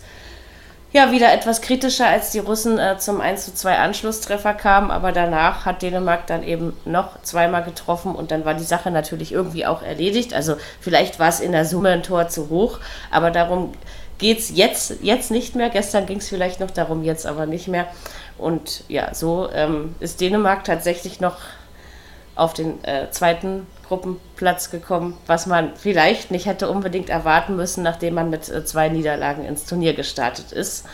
ja 0.92 1.10
wieder 1.10 1.32
etwas 1.32 1.60
kritischer, 1.60 2.06
als 2.06 2.30
die 2.30 2.38
Russen 2.38 2.78
äh, 2.78 2.96
zum 2.98 3.20
1 3.20 3.46
zu 3.46 3.52
2 3.52 3.78
Anschlusstreffer 3.78 4.54
kamen, 4.54 4.92
aber 4.92 5.10
danach 5.10 5.66
hat 5.66 5.82
Dänemark 5.82 6.28
dann 6.28 6.44
eben 6.44 6.72
noch 6.84 7.20
zweimal 7.22 7.64
getroffen 7.64 8.14
und 8.14 8.30
dann 8.30 8.44
war 8.44 8.54
die 8.54 8.62
Sache 8.62 8.92
natürlich 8.92 9.32
irgendwie 9.32 9.66
auch 9.66 9.82
erledigt. 9.82 10.34
Also 10.34 10.54
vielleicht 10.78 11.18
war 11.18 11.30
es 11.30 11.40
in 11.40 11.50
der 11.50 11.64
Summe 11.64 11.88
ein 11.88 12.04
Tor 12.04 12.28
zu 12.28 12.48
hoch, 12.48 12.78
aber 13.10 13.32
darum 13.32 13.72
geht 14.18 14.38
es 14.38 14.56
jetzt, 14.56 14.98
jetzt 15.02 15.32
nicht 15.32 15.56
mehr. 15.56 15.68
Gestern 15.68 16.06
ging 16.06 16.18
es 16.18 16.28
vielleicht 16.28 16.60
noch 16.60 16.70
darum, 16.70 17.02
jetzt 17.02 17.26
aber 17.26 17.46
nicht 17.46 17.66
mehr. 17.66 17.88
Und 18.38 18.84
ja, 18.86 19.12
so 19.14 19.48
ähm, 19.52 19.96
ist 19.98 20.20
Dänemark 20.20 20.62
tatsächlich 20.62 21.18
noch 21.18 21.38
auf 22.36 22.54
den 22.54 22.84
äh, 22.84 23.10
zweiten 23.10 23.66
Gruppenplatz 23.88 24.70
gekommen, 24.70 25.16
was 25.26 25.46
man 25.46 25.76
vielleicht 25.76 26.30
nicht 26.30 26.46
hätte 26.46 26.68
unbedingt 26.68 27.10
erwarten 27.10 27.56
müssen, 27.56 27.82
nachdem 27.82 28.14
man 28.14 28.30
mit 28.30 28.48
äh, 28.48 28.64
zwei 28.64 28.88
Niederlagen 28.88 29.44
ins 29.44 29.64
Turnier 29.66 29.94
gestartet 29.94 30.52
ist. 30.52 30.84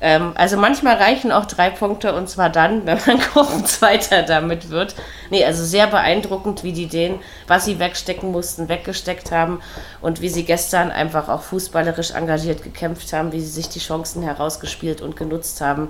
Ähm, 0.00 0.32
also 0.34 0.56
manchmal 0.56 0.96
reichen 0.96 1.32
auch 1.32 1.46
drei 1.46 1.70
Punkte 1.70 2.14
und 2.14 2.28
zwar 2.28 2.50
dann, 2.50 2.84
wenn 2.86 2.98
man 3.06 3.18
Gruppenzweiter 3.18 4.22
damit 4.22 4.70
wird. 4.70 4.94
Nee, 5.30 5.44
also 5.44 5.64
sehr 5.64 5.86
beeindruckend, 5.86 6.62
wie 6.62 6.72
die 6.72 6.86
den, 6.86 7.20
was 7.46 7.64
sie 7.64 7.78
wegstecken 7.78 8.30
mussten, 8.30 8.68
weggesteckt 8.68 9.30
haben 9.30 9.60
und 10.02 10.20
wie 10.20 10.28
sie 10.28 10.44
gestern 10.44 10.90
einfach 10.90 11.28
auch 11.28 11.42
fußballerisch 11.42 12.10
engagiert 12.10 12.62
gekämpft 12.62 13.12
haben, 13.12 13.32
wie 13.32 13.40
sie 13.40 13.46
sich 13.46 13.68
die 13.68 13.78
Chancen 13.78 14.22
herausgespielt 14.22 15.00
und 15.00 15.16
genutzt 15.16 15.60
haben. 15.60 15.88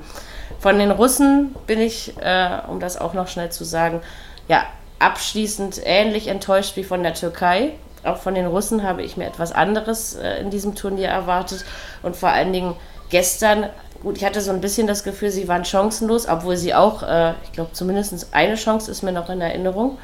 Von 0.60 0.78
den 0.78 0.92
Russen 0.92 1.54
bin 1.66 1.80
ich, 1.80 2.16
äh, 2.18 2.58
um 2.68 2.78
das 2.80 2.96
auch 2.96 3.14
noch 3.14 3.26
schnell 3.28 3.50
zu 3.50 3.64
sagen, 3.64 4.00
ja, 4.46 4.64
abschließend 5.04 5.82
ähnlich 5.84 6.28
enttäuscht 6.28 6.76
wie 6.76 6.84
von 6.84 7.02
der 7.02 7.14
Türkei. 7.14 7.72
Auch 8.04 8.16
von 8.16 8.34
den 8.34 8.46
Russen 8.46 8.82
habe 8.82 9.02
ich 9.02 9.16
mir 9.16 9.26
etwas 9.26 9.52
anderes 9.52 10.14
äh, 10.14 10.40
in 10.40 10.50
diesem 10.50 10.74
Turnier 10.74 11.08
erwartet. 11.08 11.64
Und 12.02 12.16
vor 12.16 12.30
allen 12.30 12.52
Dingen 12.52 12.74
gestern, 13.10 13.68
gut, 14.02 14.16
ich 14.16 14.24
hatte 14.24 14.40
so 14.40 14.50
ein 14.50 14.60
bisschen 14.60 14.86
das 14.86 15.04
Gefühl, 15.04 15.30
sie 15.30 15.46
waren 15.46 15.64
chancenlos, 15.64 16.26
obwohl 16.28 16.56
sie 16.56 16.74
auch, 16.74 17.02
äh, 17.02 17.32
ich 17.44 17.52
glaube, 17.52 17.72
zumindest 17.72 18.28
eine 18.32 18.54
Chance 18.54 18.90
ist 18.90 19.02
mir 19.02 19.12
noch 19.12 19.28
in 19.28 19.40
Erinnerung, 19.40 19.98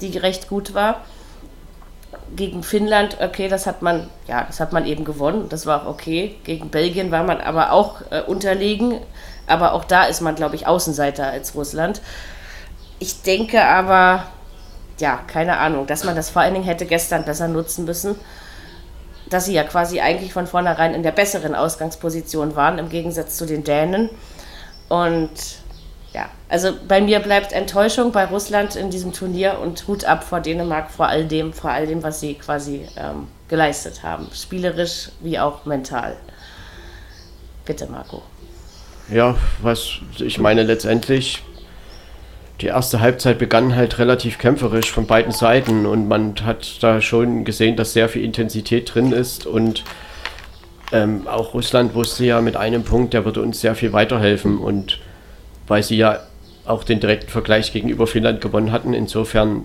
die 0.00 0.16
recht 0.16 0.48
gut 0.48 0.74
war. 0.74 1.02
Gegen 2.34 2.62
Finnland, 2.62 3.18
okay, 3.20 3.48
das 3.48 3.66
hat 3.66 3.82
man, 3.82 4.08
ja, 4.26 4.44
das 4.44 4.58
hat 4.58 4.72
man 4.72 4.86
eben 4.86 5.04
gewonnen, 5.04 5.48
das 5.48 5.66
war 5.66 5.82
auch 5.82 5.90
okay. 5.90 6.36
Gegen 6.44 6.70
Belgien 6.70 7.10
war 7.10 7.22
man 7.22 7.40
aber 7.40 7.72
auch 7.72 8.00
äh, 8.10 8.22
unterlegen, 8.22 9.00
aber 9.46 9.72
auch 9.72 9.84
da 9.84 10.04
ist 10.04 10.20
man, 10.20 10.34
glaube 10.34 10.56
ich, 10.56 10.66
Außenseiter 10.66 11.26
als 11.26 11.54
Russland. 11.54 12.00
Ich 12.98 13.22
denke 13.22 13.62
aber, 13.64 14.24
ja, 14.98 15.20
keine 15.26 15.58
Ahnung, 15.58 15.86
dass 15.86 16.04
man 16.04 16.16
das 16.16 16.30
vor 16.30 16.42
allen 16.42 16.54
Dingen 16.54 16.66
hätte 16.66 16.86
gestern 16.86 17.24
besser 17.24 17.48
nutzen 17.48 17.84
müssen. 17.84 18.16
Dass 19.28 19.46
sie 19.46 19.54
ja 19.54 19.64
quasi 19.64 20.00
eigentlich 20.00 20.32
von 20.32 20.46
vornherein 20.46 20.94
in 20.94 21.02
der 21.02 21.10
besseren 21.10 21.54
Ausgangsposition 21.54 22.54
waren, 22.54 22.78
im 22.78 22.88
Gegensatz 22.88 23.36
zu 23.36 23.44
den 23.44 23.64
Dänen. 23.64 24.08
Und 24.88 25.30
ja, 26.12 26.30
also 26.48 26.72
bei 26.86 27.00
mir 27.00 27.18
bleibt 27.18 27.52
Enttäuschung 27.52 28.12
bei 28.12 28.24
Russland 28.24 28.76
in 28.76 28.90
diesem 28.90 29.12
Turnier 29.12 29.58
und 29.58 29.86
Hut 29.88 30.04
ab 30.04 30.24
vor 30.24 30.40
Dänemark, 30.40 30.90
vor 30.90 31.08
all 31.08 31.24
dem, 31.24 31.52
vor 31.52 31.70
all 31.70 31.86
dem, 31.86 32.02
was 32.02 32.20
sie 32.20 32.34
quasi 32.34 32.88
ähm, 32.96 33.26
geleistet 33.48 34.02
haben. 34.02 34.28
Spielerisch 34.32 35.10
wie 35.20 35.38
auch 35.38 35.66
mental. 35.66 36.16
Bitte, 37.64 37.86
Marco. 37.86 38.22
Ja, 39.10 39.36
was 39.60 39.98
ich 40.18 40.38
meine, 40.38 40.62
letztendlich 40.62 41.42
die 42.60 42.66
erste 42.66 43.00
Halbzeit 43.00 43.38
begann 43.38 43.76
halt 43.76 43.98
relativ 43.98 44.38
kämpferisch 44.38 44.90
von 44.90 45.06
beiden 45.06 45.32
Seiten 45.32 45.84
und 45.84 46.08
man 46.08 46.34
hat 46.44 46.82
da 46.82 47.00
schon 47.00 47.44
gesehen, 47.44 47.76
dass 47.76 47.92
sehr 47.92 48.08
viel 48.08 48.24
Intensität 48.24 48.94
drin 48.94 49.12
ist 49.12 49.46
und 49.46 49.84
ähm, 50.92 51.26
auch 51.26 51.52
Russland 51.52 51.94
wusste 51.94 52.24
ja 52.24 52.40
mit 52.40 52.56
einem 52.56 52.82
Punkt, 52.84 53.12
der 53.12 53.24
würde 53.24 53.42
uns 53.42 53.60
sehr 53.60 53.74
viel 53.74 53.92
weiterhelfen 53.92 54.58
und 54.58 55.00
weil 55.66 55.82
sie 55.82 55.96
ja 55.96 56.20
auch 56.64 56.84
den 56.84 57.00
direkten 57.00 57.30
Vergleich 57.30 57.72
gegenüber 57.72 58.06
Finnland 58.06 58.40
gewonnen 58.40 58.72
hatten, 58.72 58.94
insofern 58.94 59.64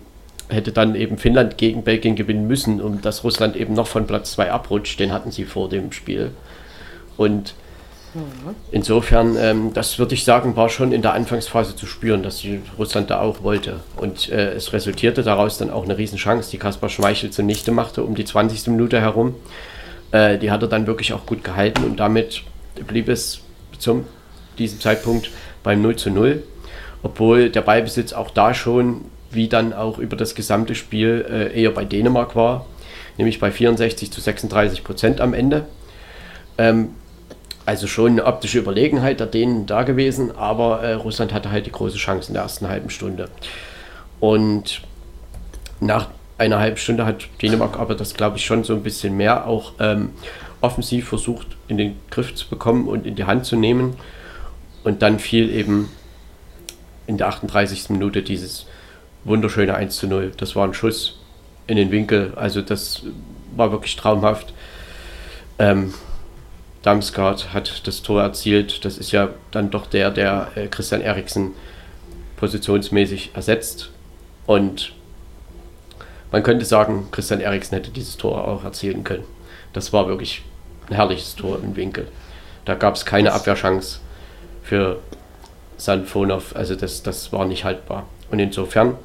hätte 0.49 0.71
dann 0.71 0.95
eben 0.95 1.17
Finnland 1.17 1.57
gegen 1.57 1.83
Belgien 1.83 2.15
gewinnen 2.15 2.47
müssen, 2.47 2.81
um 2.81 3.01
dass 3.01 3.23
Russland 3.23 3.55
eben 3.55 3.73
noch 3.73 3.87
von 3.87 4.05
Platz 4.05 4.33
2 4.33 4.51
abrutscht, 4.51 4.99
den 4.99 5.13
hatten 5.13 5.31
sie 5.31 5.45
vor 5.45 5.69
dem 5.69 5.91
Spiel. 5.93 6.31
Und 7.15 7.53
Insofern, 8.72 9.38
ähm, 9.38 9.74
das 9.74 9.97
würde 9.97 10.16
ich 10.16 10.26
sagen, 10.26 10.55
war 10.55 10.70
schon 10.70 10.91
in 10.91 11.01
der 11.01 11.14
Anfangsphase 11.14 11.76
zu 11.76 11.86
spüren, 11.86 12.24
dass 12.24 12.43
Russland 12.78 13.09
da 13.09 13.22
auch 13.22 13.43
wollte. 13.43 13.80
Und 13.97 14.30
äh, 14.30 14.51
es 14.53 14.74
resultierte 14.74 15.24
daraus 15.24 15.57
dann 15.57 15.70
auch 15.70 15.84
eine 15.84 15.97
Riesenchance, 15.97 16.51
die 16.51 16.57
Kaspar 16.57 16.89
Schmeichel 16.89 17.30
zunichte 17.30 17.72
machte, 17.72 18.03
um 18.03 18.16
die 18.16 18.26
20. 18.26 18.68
Minute 18.68 18.99
herum. 18.99 19.36
Äh, 20.12 20.38
die 20.38 20.51
hat 20.51 20.62
er 20.62 20.68
dann 20.68 20.88
wirklich 20.88 21.14
auch 21.14 21.26
gut 21.26 21.43
gehalten 21.43 21.84
und 21.86 21.99
damit 21.99 22.43
blieb 22.88 23.07
es 23.07 23.41
zum 23.80 24.05
diesem 24.57 24.80
Zeitpunkt 24.80 25.30
beim 25.64 25.82
0 25.82 25.95
zu 25.95 26.09
0. 26.09 26.43
Obwohl 27.03 27.49
der 27.49 27.62
Ballbesitz 27.62 28.14
auch 28.14 28.30
da 28.30 28.53
schon, 28.53 29.05
wie 29.32 29.47
dann 29.47 29.74
auch 29.74 29.97
über 29.97 30.16
das 30.18 30.36
gesamte 30.36 30.76
Spiel, 30.76 31.26
äh, 31.30 31.62
eher 31.62 31.72
bei 31.72 31.86
Dänemark 31.86 32.36
war, 32.36 32.66
nämlich 33.18 33.39
bei 33.39 33.51
64 33.51 34.12
zu 34.12 34.22
36 34.22 34.84
Prozent 34.84 35.22
am 35.22 35.34
Ende. 35.34 35.66
Ähm, 36.57 36.89
also 37.66 37.88
schon 37.88 38.12
eine 38.12 38.26
optische 38.26 38.59
Überlegenheit 38.59 39.20
der 39.20 39.28
Dänen 39.28 39.66
da 39.66 39.84
gewesen, 39.84 40.36
aber 40.36 40.82
äh, 40.82 40.93
Russland 40.93 41.34
hatte 41.34 41.51
halt 41.51 41.66
die 41.66 41.72
große 41.72 41.97
Chance 41.97 42.30
in 42.30 42.34
der 42.34 42.43
ersten 42.43 42.68
halben 42.68 42.89
Stunde. 42.89 43.30
Und 44.20 44.82
nach 45.80 46.09
einer 46.38 46.59
halben 46.59 46.78
Stunde 46.78 47.05
hat 47.05 47.28
Dänemark 47.41 47.80
aber 47.80 47.95
das, 47.95 48.14
glaube 48.14 48.38
ich, 48.38 48.45
schon 48.45 48.64
so 48.64 48.74
ein 48.74 48.84
bisschen 48.84 49.16
mehr 49.16 49.45
auch 49.47 49.74
ähm, 49.80 50.12
offensiv 50.62 51.09
versucht 51.09 51.47
in 51.68 51.78
den 51.78 51.99
Griff 52.09 52.34
zu 52.36 52.47
bekommen 52.47 52.88
und 52.88 53.05
in 53.05 53.16
die 53.16 53.26
Hand 53.26 53.45
zu 53.45 53.55
nehmen. 53.55 53.95
Und 54.84 55.01
dann 55.01 55.20
fiel 55.20 55.49
eben 55.51 55.89
in 57.07 57.18
der 57.18 57.28
38. 57.28 57.89
Minute 57.89 58.24
dieses 58.24 58.66
wunderschöne 59.24 59.76
1 59.76 59.95
zu 59.95 60.07
0. 60.07 60.32
Das 60.38 60.55
war 60.55 60.68
ein 60.68 60.74
Schuss 60.74 61.20
in 61.68 61.78
den 61.78 61.91
Winkel, 61.91 62.34
also 62.36 62.62
das 62.62 63.03
war 63.55 63.72
wirklich 63.72 63.95
traumhaft. 63.95 64.53
Ähm, 65.59 65.93
Damsgaard 66.84 67.53
hat 67.53 67.88
das 67.88 68.01
Tor 68.01 68.21
erzielt. 68.21 68.86
Das 68.86 68.97
ist 68.97 69.11
ja 69.11 69.29
dann 69.51 69.69
doch 69.69 69.86
der, 69.86 70.11
der 70.11 70.51
äh, 70.55 70.67
Christian 70.67 71.01
Eriksen 71.01 71.53
positionsmäßig 72.38 73.32
ersetzt. 73.36 73.91
Und 74.47 74.93
man 76.32 76.43
könnte 76.43 76.65
sagen, 76.65 77.09
Christian 77.11 77.39
Eriksen 77.39 77.75
hätte 77.75 77.91
dieses 77.91 78.17
Tor 78.17 78.47
auch 78.47 78.63
erzielen 78.63 79.03
können. 79.03 79.25
Das 79.73 79.93
war 79.93 80.07
wirklich 80.07 80.43
ein 80.89 80.95
herrliches 80.95 81.36
Tor 81.36 81.59
im 81.61 81.75
Winkel. 81.75 82.07
Da 82.65 82.75
gab 82.75 82.95
es 82.95 83.05
keine 83.05 83.34
Abwehrchance 83.34 83.99
für 84.63 84.99
Sanfonov. 85.77 86.55
Also 86.55 86.75
das, 86.75 87.03
das 87.03 87.32
war 87.32 87.45
nicht 87.45 87.63
haltbar. 87.63 88.07
Und 88.32 88.39
insofern, 88.39 88.95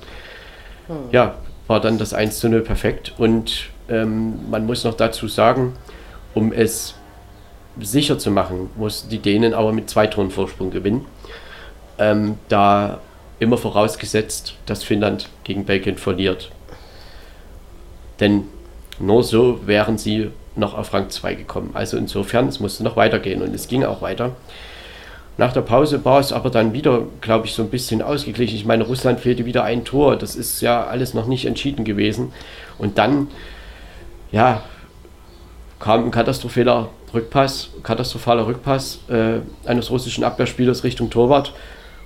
hm. 0.87 0.97
ja, 1.13 1.35
war 1.67 1.81
dann 1.81 1.99
das 1.99 2.15
1 2.15 2.39
zu 2.39 2.49
0 2.49 2.63
perfekt. 2.63 3.13
Und 3.19 3.67
ähm, 3.89 4.51
man 4.51 4.67
muss 4.67 4.85
noch 4.85 4.95
dazu 4.95 5.29
sagen, 5.29 5.75
um 6.35 6.53
es 6.53 6.95
sicher 7.81 8.19
zu 8.19 8.31
machen, 8.31 8.71
muss 8.77 9.09
die 9.09 9.19
Dänen 9.19 9.55
aber 9.55 9.73
mit 9.73 9.91
zwei 9.91 10.07
Toren 10.07 10.31
Vorsprung 10.31 10.71
gewinnen. 10.71 11.05
Ähm, 11.99 12.39
da 12.49 13.01
immer 13.39 13.59
vorausgesetzt, 13.59 14.55
dass 14.67 14.83
Finnland 14.83 15.29
gegen 15.45 15.65
Belgien 15.65 15.97
verliert. 15.97 16.51
Denn 18.21 18.45
nur 18.99 19.23
so 19.23 19.67
wären 19.67 19.99
sie 19.99 20.31
noch 20.55 20.77
auf 20.77 20.93
Rang 20.95 21.11
2 21.11 21.35
gekommen. 21.35 21.71
Also 21.75 21.97
insofern, 21.99 22.49
es 22.49 22.61
musste 22.61 22.83
noch 22.83 22.97
weitergehen 22.97 23.43
und 23.43 23.55
es 23.55 23.69
ging 23.69 23.85
auch 23.85 24.01
weiter. 24.01 24.33
Nach 25.39 25.53
der 25.53 25.61
Pause 25.61 26.03
war 26.07 26.19
es 26.19 26.33
aber 26.33 26.49
dann 26.49 26.73
wieder, 26.73 27.03
glaube 27.21 27.47
ich, 27.47 27.53
so 27.53 27.63
ein 27.63 27.69
bisschen 27.69 28.01
ausgeglichen. 28.01 28.57
Ich 28.57 28.65
meine, 28.65 28.85
Russland 28.85 29.21
fehlte 29.21 29.45
wieder 29.45 29.65
ein 29.65 29.85
Tor. 29.85 30.17
Das 30.17 30.35
ist 30.35 30.63
ja 30.63 30.87
alles 30.87 31.13
noch 31.13 31.27
nicht 31.27 31.45
entschieden 31.45 31.85
gewesen. 31.85 32.33
Und 32.79 32.97
dann, 32.97 33.29
ja, 34.33 34.63
kam 35.79 36.05
ein 36.05 36.11
katastrophaler 36.11 36.89
Rückpass, 37.17 37.71
katastrophaler 37.83 38.47
Rückpass 38.47 39.01
äh, 39.09 39.41
eines 39.69 39.91
russischen 39.91 40.23
Abwehrspielers 40.23 40.85
Richtung 40.85 41.11
Torwart. 41.11 41.53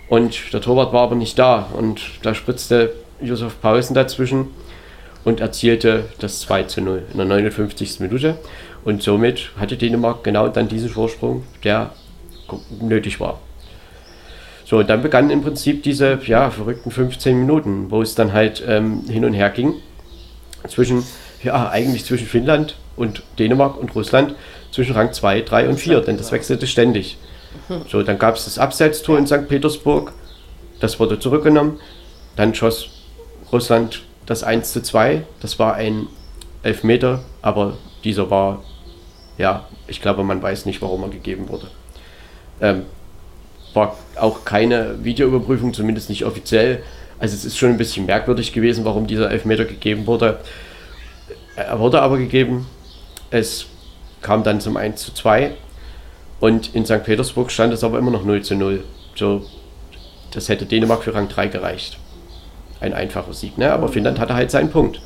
Und 0.09 0.53
der 0.53 0.61
Torwart 0.61 0.93
war 0.93 1.03
aber 1.03 1.17
nicht 1.17 1.39
da. 1.39 1.69
Und 1.73 2.01
da 2.23 2.35
spritzte 2.35 2.95
Josef 3.21 3.61
Pausen 3.61 3.95
dazwischen 3.95 4.49
und 5.25 5.41
erzielte 5.41 6.07
das 6.19 6.41
2 6.41 6.65
zu 6.65 6.81
0 6.81 7.03
in 7.13 7.19
der 7.19 7.27
59. 7.27 8.01
Minute. 8.01 8.39
Und 8.85 9.03
somit 9.03 9.51
hatte 9.59 9.77
Dänemark 9.77 10.25
genau 10.25 10.49
dann 10.49 10.69
diesen 10.69 10.89
Vorsprung, 10.89 11.45
der 11.65 11.93
nötig 12.81 13.21
war. 13.21 13.41
So, 14.65 14.79
und 14.79 14.89
dann 14.89 15.03
begannen 15.03 15.31
im 15.31 15.43
Prinzip 15.43 15.83
diese 15.83 16.19
ja, 16.27 16.51
verrückten 16.51 16.91
15 16.91 17.39
Minuten, 17.39 17.91
wo 17.91 18.03
es 18.03 18.15
dann 18.15 18.33
halt 18.33 18.63
ähm, 18.67 19.03
hin 19.09 19.25
und 19.25 19.35
her 19.35 19.51
ging. 19.51 19.75
Zwischen, 20.69 21.05
ja, 21.43 21.69
eigentlich 21.71 22.05
zwischen 22.05 22.27
Finnland 22.27 22.77
und 22.97 23.23
Dänemark 23.39 23.77
und 23.77 23.95
Russland, 23.95 24.35
zwischen 24.71 24.95
Rang 24.95 25.13
2, 25.13 25.43
3 25.43 25.69
und 25.69 25.81
4, 25.81 26.01
denn 26.03 26.17
das 26.17 26.33
wechselte 26.33 26.67
ständig. 26.67 27.17
So, 27.89 28.03
dann 28.03 28.19
gab 28.19 28.37
es 28.37 28.45
das 28.45 28.59
Abseitstor 28.59 29.19
in 29.19 29.27
St. 29.27 29.49
Petersburg, 29.49 30.13
das 30.81 31.01
wurde 31.01 31.19
zurückgenommen. 31.19 31.81
Dann 32.37 32.55
schoss 32.55 32.89
Russland 33.53 34.03
das 34.27 34.43
1 34.43 34.73
zu 34.73 34.83
2, 34.83 35.23
das 35.41 35.59
war 35.59 35.75
ein 35.75 36.07
Elfmeter, 36.63 37.21
aber 37.43 37.77
dieser 38.05 38.31
war, 38.31 38.63
ja, 39.39 39.67
ich 39.87 40.01
glaube, 40.01 40.23
man 40.25 40.43
weiß 40.43 40.67
nicht, 40.67 40.81
warum 40.83 41.03
er 41.03 41.09
gegeben 41.09 41.49
wurde. 41.49 41.69
Ähm, 42.61 42.83
war 43.75 43.97
auch 44.17 44.45
keine 44.45 45.05
Videoüberprüfung, 45.05 45.75
zumindest 45.75 46.09
nicht 46.09 46.25
offiziell. 46.25 46.83
Also 47.19 47.35
es 47.35 47.45
ist 47.45 47.59
schon 47.59 47.71
ein 47.71 47.79
bisschen 47.79 48.07
merkwürdig 48.07 48.53
gewesen, 48.53 48.85
warum 48.85 49.07
dieser 49.07 49.31
Elfmeter 49.31 49.65
gegeben 49.65 50.07
wurde. 50.07 50.41
Er 51.61 51.79
wurde 51.79 52.03
aber 52.03 52.19
gegeben. 52.19 52.67
Es 53.31 53.67
kam 54.23 54.43
dann 54.43 54.61
zum 54.61 54.77
1 54.77 55.01
zu 55.01 55.15
2. 55.15 55.53
Und 56.41 56.75
in 56.75 56.87
St. 56.87 57.05
Petersburg 57.05 57.51
stand 57.51 57.73
es 57.73 57.85
aber 57.85 57.99
immer 57.99 58.11
noch 58.11 58.25
0 58.25 58.43
zu 58.43 58.55
0. 58.55 58.83
So, 59.15 59.45
das 60.33 60.49
hätte 60.49 60.65
Dänemark 60.65 61.03
für 61.03 61.15
Rang 61.15 61.29
3 61.29 61.49
gereicht. 61.49 61.99
Ein 62.81 62.95
einfacher 62.95 63.35
Sieg, 63.35 63.59
ne? 63.59 63.73
Aber 63.73 63.89
Finnland 63.89 64.19
hatte 64.19 64.35
halt 64.35 64.51
seinen 64.51 64.71
Punkt. 64.71 65.01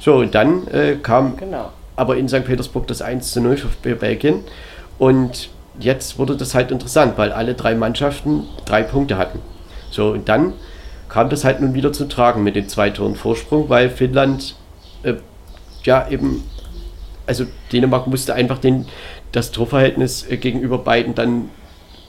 So, 0.00 0.16
und 0.16 0.34
dann 0.34 0.66
äh, 0.68 0.96
kam 1.02 1.36
genau. 1.36 1.70
aber 1.94 2.16
in 2.16 2.28
St. 2.28 2.44
Petersburg 2.44 2.86
das 2.86 3.02
1 3.02 3.32
zu 3.32 3.40
0 3.40 3.56
für 3.56 3.94
Belgien. 3.96 4.44
Und 4.98 5.50
jetzt 5.78 6.18
wurde 6.18 6.36
das 6.36 6.54
halt 6.54 6.70
interessant, 6.70 7.18
weil 7.18 7.32
alle 7.32 7.54
drei 7.54 7.74
Mannschaften 7.74 8.44
drei 8.64 8.82
Punkte 8.82 9.18
hatten. 9.18 9.40
So, 9.90 10.10
und 10.10 10.28
dann 10.28 10.54
kam 11.08 11.28
das 11.28 11.44
halt 11.44 11.60
nun 11.60 11.74
wieder 11.74 11.92
zum 11.92 12.08
Tragen 12.08 12.42
mit 12.42 12.56
den 12.56 12.68
zwei 12.68 12.88
Toren 12.88 13.14
Vorsprung, 13.14 13.68
weil 13.68 13.90
Finnland 13.90 14.54
äh, 15.02 15.14
ja 15.84 16.08
eben, 16.08 16.44
also 17.26 17.44
Dänemark 17.72 18.06
musste 18.06 18.34
einfach 18.34 18.58
den, 18.58 18.86
das 19.32 19.50
Torverhältnis 19.50 20.26
äh, 20.28 20.36
gegenüber 20.36 20.78
beiden 20.78 21.14
dann 21.14 21.50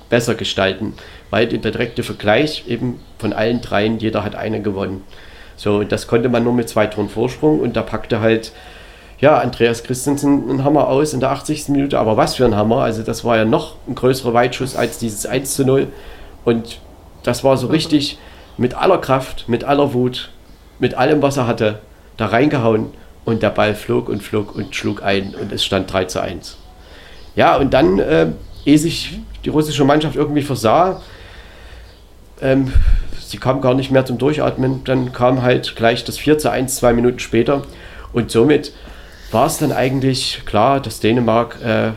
besser 0.09 0.35
gestalten, 0.35 0.93
weil 1.29 1.47
der 1.47 1.59
direkte 1.59 2.03
Vergleich 2.03 2.65
eben 2.67 2.99
von 3.17 3.33
allen 3.33 3.61
dreien, 3.61 3.99
jeder 3.99 4.23
hat 4.23 4.35
einen 4.35 4.63
gewonnen. 4.63 5.03
So, 5.55 5.77
und 5.77 5.91
das 5.91 6.07
konnte 6.07 6.29
man 6.29 6.43
nur 6.43 6.53
mit 6.53 6.69
zwei 6.69 6.87
Toren 6.87 7.09
Vorsprung 7.09 7.59
und 7.59 7.75
da 7.75 7.81
packte 7.81 8.19
halt 8.19 8.51
ja, 9.19 9.37
Andreas 9.37 9.83
Christensen 9.83 10.49
einen 10.49 10.63
Hammer 10.65 10.87
aus 10.89 11.13
in 11.13 11.21
der 11.21 11.31
80. 11.31 11.69
Minute, 11.69 11.97
aber 11.97 12.17
was 12.17 12.35
für 12.35 12.43
ein 12.43 12.57
Hammer. 12.57 12.79
Also 12.79 13.03
das 13.03 13.23
war 13.23 13.37
ja 13.37 13.45
noch 13.45 13.77
ein 13.87 13.95
größerer 13.95 14.33
Weitschuss 14.33 14.75
als 14.75 14.97
dieses 14.97 15.25
1 15.25 15.53
zu 15.55 15.63
0. 15.63 15.87
Und 16.43 16.79
das 17.23 17.43
war 17.43 17.55
so 17.55 17.67
richtig 17.67 18.17
mit 18.57 18.75
aller 18.75 18.97
Kraft, 18.97 19.47
mit 19.47 19.63
aller 19.63 19.93
Wut, 19.93 20.29
mit 20.77 20.95
allem, 20.95 21.21
was 21.21 21.37
er 21.37 21.47
hatte, 21.47 21.79
da 22.17 22.25
reingehauen 22.25 22.87
und 23.25 23.43
der 23.43 23.49
Ball 23.49 23.75
flog 23.75 24.09
und 24.09 24.21
flog 24.21 24.55
und 24.55 24.75
schlug 24.75 25.03
ein 25.03 25.35
und 25.35 25.51
es 25.51 25.63
stand 25.63 25.91
3 25.91 26.05
zu 26.05 26.21
1. 26.21 26.57
Ja, 27.35 27.55
und 27.57 27.73
dann, 27.73 27.99
äh, 27.99 28.27
ehe 28.65 28.77
sich 28.77 29.19
die 29.43 29.49
russische 29.49 29.85
Mannschaft 29.85 30.15
irgendwie 30.15 30.41
versah, 30.41 31.01
ähm, 32.41 32.71
sie 33.19 33.37
kam 33.37 33.61
gar 33.61 33.73
nicht 33.73 33.91
mehr 33.91 34.05
zum 34.05 34.17
Durchatmen, 34.17 34.83
dann 34.83 35.11
kam 35.11 35.41
halt 35.41 35.75
gleich 35.75 36.03
das 36.03 36.17
4 36.17 36.37
zu 36.37 36.51
1 36.51 36.75
zwei 36.75 36.93
Minuten 36.93 37.19
später 37.19 37.63
und 38.11 38.31
somit 38.31 38.73
war 39.31 39.47
es 39.47 39.57
dann 39.57 39.71
eigentlich 39.71 40.43
klar, 40.45 40.79
dass 40.79 40.99
Dänemark 40.99 41.57
äh, 41.63 41.91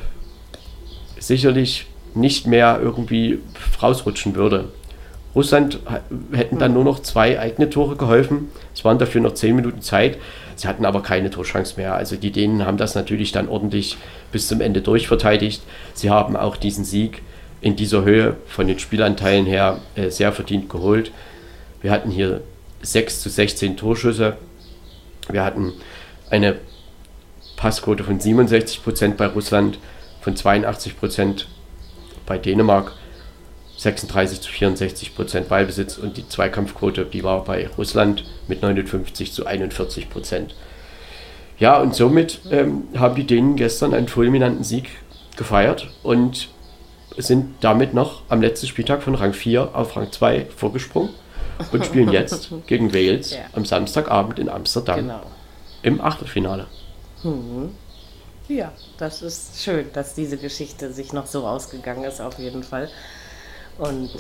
sicherlich 1.19 1.87
nicht 2.15 2.47
mehr 2.47 2.81
irgendwie 2.83 3.41
rausrutschen 3.83 4.35
würde. 4.35 4.69
Russland 5.35 5.81
hätten 6.33 6.59
dann 6.59 6.73
nur 6.73 6.85
noch 6.85 7.01
zwei 7.01 7.39
eigene 7.39 7.69
Tore 7.69 7.97
geholfen. 7.97 8.51
Es 8.75 8.87
waren 8.87 8.99
dafür 8.99 9.21
noch 9.21 9.35
zehn 9.35 9.55
Minuten 9.55 9.83
Zeit. 9.83 10.17
Sie 10.57 10.67
hatten 10.67 10.85
aber 10.87 11.03
keine 11.03 11.31
Torchance 11.31 11.75
mehr. 11.77 11.95
Also 11.95 12.17
die 12.17 12.33
Dänen 12.33 12.65
haben 12.65 12.79
das 12.79 12.95
natürlich 12.95 13.31
dann 13.31 13.49
ordentlich 13.49 13.99
bis 14.33 14.49
zum 14.49 14.61
Ende 14.61 14.81
durchverteidigt. 14.81 15.63
Sie 15.95 16.11
haben 16.11 16.37
auch 16.37 16.57
diesen 16.57 16.85
Sieg 16.85 17.23
in 17.61 17.77
dieser 17.77 18.05
Höhe 18.05 18.37
von 18.47 18.67
den 18.67 18.79
Spielanteilen 18.79 19.47
her 19.47 19.79
äh, 19.95 20.11
sehr 20.11 20.33
verdient 20.33 20.69
geholt. 20.69 21.13
Wir 21.83 21.91
hatten 21.91 22.11
hier 22.11 22.41
6 22.83 23.21
zu 23.21 23.29
16 23.29 23.77
Torschüsse. 23.77 24.37
Wir 25.29 25.45
hatten 25.45 25.75
eine 26.31 26.57
Passquote 27.57 28.05
von 28.05 28.19
67% 28.19 29.15
bei 29.15 29.27
Russland, 29.27 29.79
von 30.21 30.35
82% 30.35 31.45
bei 32.27 32.39
Dänemark, 32.39 32.93
36 33.77 34.41
zu 34.41 34.51
64% 34.51 35.43
Ballbesitz 35.43 35.99
und 35.99 36.17
die 36.17 36.29
Zweikampfquote, 36.29 37.05
die 37.05 37.23
war 37.23 37.45
bei 37.45 37.69
Russland 37.77 38.25
mit 38.49 38.63
59 38.63 39.33
zu 39.33 39.47
41% 39.47 40.49
Ja, 41.59 41.79
und 41.79 41.95
somit 41.95 42.41
ähm, 42.51 42.85
haben 42.97 43.15
die 43.15 43.27
Dänen 43.27 43.57
gestern 43.57 43.93
einen 43.93 44.09
fulminanten 44.09 44.65
Sieg 44.65 44.89
gefeiert 45.37 45.89
und 46.03 46.49
sind 47.19 47.55
damit 47.61 47.95
noch 47.95 48.23
am 48.29 48.41
letzten 48.41 48.67
Spieltag 48.67 49.03
von 49.03 49.15
Rang 49.15 49.33
4 49.33 49.75
auf 49.75 49.97
Rang 49.97 50.11
2 50.11 50.47
vorgesprungen 50.55 51.11
und 51.73 51.85
spielen 51.85 52.11
jetzt 52.11 52.51
gegen 52.67 52.93
Wales 52.93 53.33
ja. 53.33 53.39
am 53.53 53.65
Samstagabend 53.65 54.39
in 54.39 54.49
Amsterdam 54.49 55.01
genau. 55.01 55.23
im 55.83 56.01
Achtelfinale. 56.01 56.67
Mhm. 57.23 57.71
Ja, 58.49 58.73
das 58.99 59.23
ist 59.23 59.61
schön, 59.63 59.87
dass 59.93 60.15
diese 60.15 60.37
Geschichte 60.37 60.93
sich 60.93 61.13
noch 61.13 61.27
so 61.27 61.47
ausgegangen 61.47 62.05
ist, 62.05 62.21
auf 62.21 62.39
jeden 62.39 62.63
Fall. 62.63 62.89
Und 63.79 64.11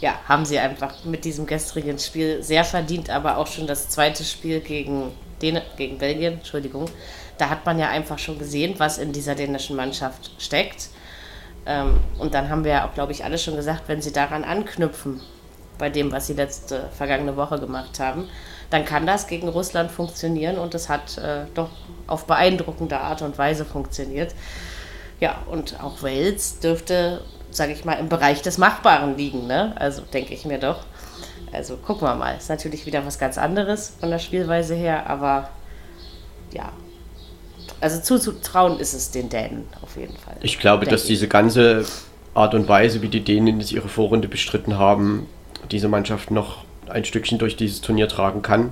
ja, 0.00 0.18
haben 0.26 0.44
sie 0.44 0.58
einfach 0.58 1.04
mit 1.04 1.24
diesem 1.24 1.46
gestrigen 1.46 1.98
Spiel 1.98 2.42
sehr 2.42 2.64
verdient, 2.64 3.10
aber 3.10 3.38
auch 3.38 3.46
schon 3.46 3.66
das 3.66 3.88
zweite 3.88 4.24
Spiel 4.24 4.60
gegen, 4.60 5.12
Dän 5.40 5.60
gegen 5.76 5.98
Belgien, 5.98 6.34
Entschuldigung. 6.34 6.86
Da 7.38 7.50
hat 7.50 7.64
man 7.64 7.78
ja 7.78 7.88
einfach 7.88 8.18
schon 8.18 8.38
gesehen, 8.38 8.74
was 8.78 8.98
in 8.98 9.12
dieser 9.12 9.34
dänischen 9.34 9.76
Mannschaft 9.76 10.30
steckt. 10.38 10.88
Ähm, 11.66 12.00
und 12.18 12.34
dann 12.34 12.48
haben 12.48 12.64
wir 12.64 12.72
ja 12.72 12.88
auch, 12.88 12.94
glaube 12.94 13.12
ich, 13.12 13.24
alle 13.24 13.38
schon 13.38 13.56
gesagt, 13.56 13.84
wenn 13.86 14.02
sie 14.02 14.12
daran 14.12 14.44
anknüpfen, 14.44 15.20
bei 15.78 15.90
dem, 15.90 16.12
was 16.12 16.26
sie 16.26 16.34
letzte 16.34 16.88
vergangene 16.96 17.36
Woche 17.36 17.58
gemacht 17.58 17.98
haben, 17.98 18.28
dann 18.70 18.84
kann 18.84 19.06
das 19.06 19.26
gegen 19.26 19.48
Russland 19.48 19.90
funktionieren 19.90 20.58
und 20.58 20.74
es 20.74 20.88
hat 20.88 21.18
äh, 21.18 21.44
doch 21.54 21.70
auf 22.06 22.26
beeindruckende 22.26 22.98
Art 23.00 23.22
und 23.22 23.36
Weise 23.38 23.64
funktioniert. 23.64 24.34
Ja, 25.20 25.42
und 25.50 25.80
auch 25.82 26.02
Wales 26.02 26.58
dürfte, 26.60 27.22
sage 27.52 27.72
ich 27.72 27.84
mal, 27.84 27.94
im 27.94 28.08
Bereich 28.08 28.42
des 28.42 28.58
Machbaren 28.58 29.16
liegen, 29.16 29.46
ne? 29.46 29.74
Also 29.78 30.02
denke 30.02 30.34
ich 30.34 30.44
mir 30.44 30.58
doch. 30.58 30.84
Also 31.52 31.76
gucken 31.76 32.06
wir 32.08 32.14
mal. 32.14 32.36
Ist 32.36 32.48
natürlich 32.48 32.86
wieder 32.86 33.04
was 33.04 33.18
ganz 33.18 33.36
anderes 33.38 33.94
von 34.00 34.10
der 34.10 34.18
Spielweise 34.18 34.74
her, 34.74 35.08
aber 35.08 35.50
ja. 36.52 36.72
Also 37.80 38.00
zuzutrauen 38.00 38.78
ist 38.78 38.94
es 38.94 39.10
den 39.10 39.28
Dänen 39.28 39.66
auf 39.82 39.96
jeden 39.96 40.16
Fall. 40.16 40.36
Ich 40.40 40.58
glaube, 40.58 40.86
dass 40.86 41.02
ich. 41.02 41.08
diese 41.08 41.28
ganze 41.28 41.84
Art 42.34 42.54
und 42.54 42.68
Weise, 42.68 43.02
wie 43.02 43.08
die 43.08 43.22
Dänen 43.22 43.60
ihre 43.60 43.88
Vorrunde 43.88 44.28
bestritten 44.28 44.78
haben, 44.78 45.26
diese 45.70 45.88
Mannschaft 45.88 46.30
noch 46.30 46.64
ein 46.88 47.04
Stückchen 47.04 47.38
durch 47.38 47.56
dieses 47.56 47.80
Turnier 47.80 48.08
tragen 48.08 48.42
kann. 48.42 48.70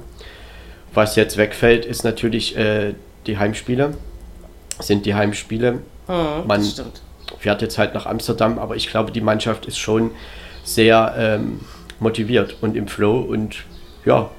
was 0.95 1.17
jetzt 1.17 1.37
wegfällt, 1.37 1.85
ist 1.85 2.03
natürlich 2.05 2.57
äh, 2.57 2.95
die 3.27 3.39
Heimspiele. 3.39 3.95
Sind 4.81 5.05
die 5.07 5.15
Heimspiele. 5.15 5.81
Hm, 6.07 6.47
Man 6.47 6.61
das 6.61 6.71
stimmt. 6.73 7.03
Fährt 7.41 7.63
jetzt 7.63 7.79
halt 7.79 7.95
nach 7.95 8.05
Amsterdam, 8.05 8.59
aber 8.59 8.77
ich 8.77 8.89
glaube, 8.89 9.13
die 9.13 9.23
Mannschaft 9.23 9.65
ist 9.65 9.79
schon 9.79 10.11
sehr 10.63 11.15
ähm, 11.17 11.61
motiviert 11.99 12.57
und 12.61 12.77
im 12.77 12.87
Flow. 12.87 13.19
Und 13.19 13.65
ja, 14.05 14.31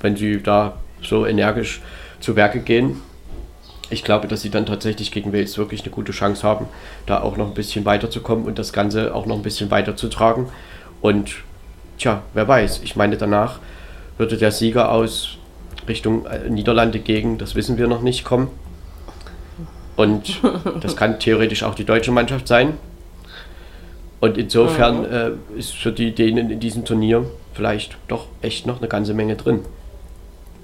wenn 0.00 0.14
sie 0.14 0.42
da 0.42 0.76
so 1.02 1.24
energisch 1.24 1.80
zu 2.20 2.36
Werke 2.36 2.60
gehen, 2.60 3.00
ich 3.88 4.04
glaube, 4.04 4.28
dass 4.28 4.42
sie 4.42 4.50
dann 4.50 4.66
tatsächlich 4.66 5.10
gegen 5.10 5.32
Wales 5.32 5.56
wirklich 5.56 5.82
eine 5.82 5.90
gute 5.90 6.12
Chance 6.12 6.46
haben, 6.46 6.66
da 7.06 7.22
auch 7.22 7.38
noch 7.38 7.48
ein 7.48 7.54
bisschen 7.54 7.86
weiterzukommen 7.86 8.44
und 8.44 8.58
das 8.58 8.74
Ganze 8.74 9.14
auch 9.14 9.24
noch 9.24 9.36
ein 9.36 9.42
bisschen 9.42 9.70
weiterzutragen. 9.70 10.46
Und 11.00 11.36
tja, 11.98 12.22
wer 12.34 12.46
weiß, 12.46 12.82
ich 12.84 12.94
meine, 12.94 13.16
danach 13.16 13.58
würde 14.18 14.36
der 14.36 14.52
Sieger 14.52 14.92
aus 14.92 15.38
Richtung 15.88 16.26
äh, 16.26 16.50
Niederlande 16.50 16.98
gegen, 16.98 17.38
das 17.38 17.54
wissen 17.54 17.78
wir 17.78 17.88
noch 17.88 18.02
nicht, 18.02 18.22
kommen. 18.22 18.48
Und 20.00 20.40
das 20.80 20.96
kann 20.96 21.18
theoretisch 21.18 21.62
auch 21.62 21.74
die 21.74 21.84
deutsche 21.84 22.10
Mannschaft 22.10 22.48
sein. 22.48 22.78
Und 24.20 24.38
insofern 24.38 25.04
äh, 25.04 25.30
ist 25.58 25.74
für 25.74 25.92
die 25.92 26.14
Dänen 26.14 26.50
in 26.50 26.60
diesem 26.60 26.84
Turnier 26.84 27.24
vielleicht 27.54 27.96
doch 28.08 28.26
echt 28.40 28.66
noch 28.66 28.78
eine 28.78 28.88
ganze 28.88 29.12
Menge 29.14 29.36
drin. 29.36 29.60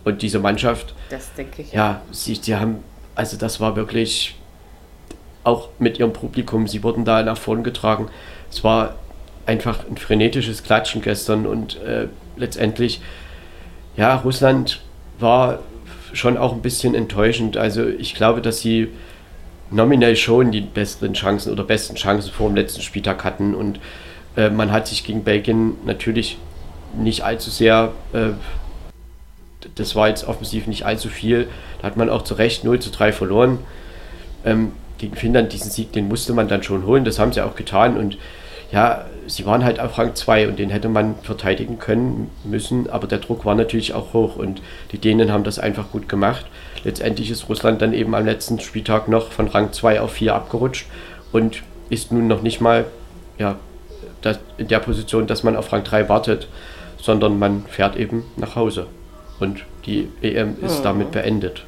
Und 0.04 0.22
diese 0.22 0.38
Mannschaft, 0.38 0.94
Das 1.10 1.34
denke 1.34 1.62
ich. 1.62 1.72
ja, 1.72 2.00
sie, 2.12 2.34
sie 2.34 2.56
haben, 2.56 2.76
also 3.14 3.36
das 3.36 3.60
war 3.60 3.76
wirklich 3.76 4.36
auch 5.42 5.68
mit 5.78 5.98
ihrem 5.98 6.12
Publikum, 6.12 6.66
sie 6.66 6.82
wurden 6.82 7.04
da 7.04 7.22
nach 7.22 7.36
vorn 7.36 7.62
getragen. 7.62 8.08
Es 8.50 8.64
war 8.64 8.94
einfach 9.46 9.84
ein 9.88 9.96
frenetisches 9.96 10.62
Klatschen 10.62 11.02
gestern 11.02 11.46
und 11.46 11.80
äh, 11.82 12.08
letztendlich, 12.36 13.00
ja, 13.96 14.16
Russland 14.16 14.80
war 15.18 15.60
schon 16.12 16.36
auch 16.36 16.52
ein 16.52 16.62
bisschen 16.62 16.94
enttäuschend. 16.94 17.56
Also 17.56 17.86
ich 17.86 18.14
glaube, 18.14 18.40
dass 18.40 18.60
sie 18.60 18.88
nominell 19.70 20.16
schon 20.16 20.52
die 20.52 20.60
besseren 20.60 21.14
Chancen 21.14 21.52
oder 21.52 21.64
besten 21.64 21.96
Chancen 21.96 22.32
vor 22.32 22.48
dem 22.48 22.56
letzten 22.56 22.82
Spieltag 22.82 23.24
hatten 23.24 23.54
und 23.54 23.80
äh, 24.36 24.50
man 24.50 24.70
hat 24.70 24.86
sich 24.86 25.04
gegen 25.04 25.24
Belgien 25.24 25.76
natürlich 25.84 26.38
nicht 26.96 27.22
allzu 27.22 27.50
sehr 27.50 27.92
äh, 28.12 28.30
das 29.74 29.94
war 29.94 30.08
jetzt 30.08 30.26
offensiv 30.26 30.66
nicht 30.66 30.86
allzu 30.86 31.08
viel. 31.08 31.48
Da 31.80 31.88
hat 31.88 31.96
man 31.96 32.08
auch 32.08 32.22
zu 32.22 32.34
Recht 32.34 32.64
0 32.64 32.78
zu 32.78 32.90
3 32.90 33.12
verloren. 33.12 33.58
Ähm, 34.44 34.72
gegen 34.98 35.16
Finnland, 35.16 35.52
diesen 35.52 35.70
Sieg, 35.70 35.92
den 35.92 36.08
musste 36.08 36.32
man 36.32 36.48
dann 36.48 36.62
schon 36.62 36.86
holen. 36.86 37.04
Das 37.04 37.18
haben 37.18 37.32
sie 37.32 37.42
auch 37.42 37.56
getan. 37.56 37.96
Und 37.96 38.16
ja, 38.72 39.04
sie 39.26 39.44
waren 39.44 39.64
halt 39.64 39.80
auf 39.80 39.98
Rang 39.98 40.14
2 40.14 40.48
und 40.48 40.58
den 40.58 40.70
hätte 40.70 40.88
man 40.88 41.16
verteidigen 41.22 41.78
können 41.78 42.30
müssen. 42.44 42.88
Aber 42.88 43.06
der 43.06 43.18
Druck 43.18 43.44
war 43.44 43.54
natürlich 43.54 43.92
auch 43.92 44.12
hoch 44.12 44.36
und 44.36 44.62
die 44.92 44.98
Dänen 44.98 45.32
haben 45.32 45.44
das 45.44 45.58
einfach 45.58 45.90
gut 45.90 46.08
gemacht. 46.08 46.46
Letztendlich 46.86 47.32
ist 47.32 47.48
Russland 47.48 47.82
dann 47.82 47.92
eben 47.92 48.14
am 48.14 48.24
letzten 48.24 48.60
Spieltag 48.60 49.08
noch 49.08 49.32
von 49.32 49.48
Rang 49.48 49.72
2 49.72 50.00
auf 50.00 50.12
4 50.12 50.36
abgerutscht 50.36 50.86
und 51.32 51.64
ist 51.90 52.12
nun 52.12 52.28
noch 52.28 52.42
nicht 52.42 52.60
mal 52.60 52.84
ja, 53.38 53.56
das, 54.22 54.38
in 54.56 54.68
der 54.68 54.78
Position, 54.78 55.26
dass 55.26 55.42
man 55.42 55.56
auf 55.56 55.72
Rang 55.72 55.82
3 55.82 56.08
wartet, 56.08 56.46
sondern 56.96 57.40
man 57.40 57.64
fährt 57.66 57.96
eben 57.96 58.22
nach 58.36 58.54
Hause. 58.54 58.86
Und 59.40 59.64
die 59.84 60.08
EM 60.22 60.58
ist 60.62 60.82
damit 60.82 61.10
beendet. 61.10 61.64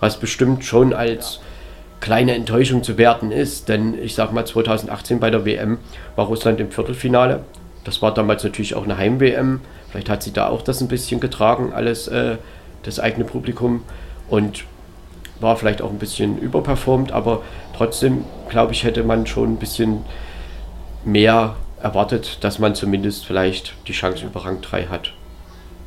Was 0.00 0.18
bestimmt 0.18 0.64
schon 0.64 0.94
als 0.94 1.40
kleine 2.00 2.34
Enttäuschung 2.34 2.82
zu 2.82 2.96
werten 2.96 3.32
ist, 3.32 3.68
denn 3.68 4.02
ich 4.02 4.14
sag 4.14 4.32
mal 4.32 4.46
2018 4.46 5.20
bei 5.20 5.28
der 5.28 5.44
WM 5.44 5.76
war 6.16 6.24
Russland 6.24 6.58
im 6.58 6.70
Viertelfinale. 6.70 7.40
Das 7.84 8.00
war 8.00 8.14
damals 8.14 8.42
natürlich 8.44 8.76
auch 8.76 8.84
eine 8.84 8.96
Heim-WM. 8.96 9.60
Vielleicht 9.90 10.08
hat 10.08 10.22
sie 10.22 10.32
da 10.32 10.48
auch 10.48 10.62
das 10.62 10.80
ein 10.80 10.88
bisschen 10.88 11.20
getragen, 11.20 11.74
alles 11.74 12.08
äh, 12.08 12.38
das 12.82 12.98
eigene 12.98 13.26
Publikum 13.26 13.82
und 14.32 14.64
war 15.40 15.56
vielleicht 15.56 15.82
auch 15.82 15.90
ein 15.90 15.98
bisschen 15.98 16.38
überperformt, 16.38 17.12
aber 17.12 17.42
trotzdem 17.76 18.24
glaube 18.48 18.72
ich, 18.72 18.82
hätte 18.82 19.04
man 19.04 19.26
schon 19.26 19.52
ein 19.52 19.56
bisschen 19.58 20.04
mehr 21.04 21.54
erwartet, 21.82 22.38
dass 22.40 22.58
man 22.58 22.74
zumindest 22.74 23.26
vielleicht 23.26 23.74
die 23.88 23.92
Chance 23.92 24.24
über 24.24 24.46
Rang 24.46 24.62
3 24.62 24.86
hat. 24.86 25.12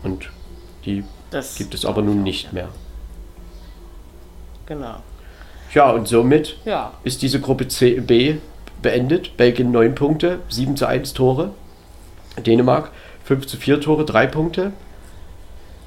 Und 0.04 0.30
die 0.86 1.04
Das 1.32 1.56
gibt 1.56 1.74
es 1.74 1.86
aber 1.86 2.04
nun 2.04 2.22
nicht 2.22 2.54
mehr. 2.54 2.68
Genau. 4.68 4.98
Ja, 5.74 5.90
und 5.90 6.08
somit 6.08 6.58
Ja. 6.66 6.92
ist 7.04 7.24
diese 7.24 7.42
Gruppe 7.42 7.68
C, 7.68 8.00
B 8.00 8.36
beendet. 8.84 9.38
Belgien 9.38 9.72
9 9.72 9.96
Punkte, 9.96 10.40
7 10.50 10.78
zu 10.78 10.86
1 10.86 11.14
Tore. 11.14 11.50
Dänemark 12.46 12.92
5 13.24 13.48
zu 13.48 13.58
4 13.58 13.82
Tore, 13.82 14.06
3 14.06 14.28
Punkte. 14.28 14.72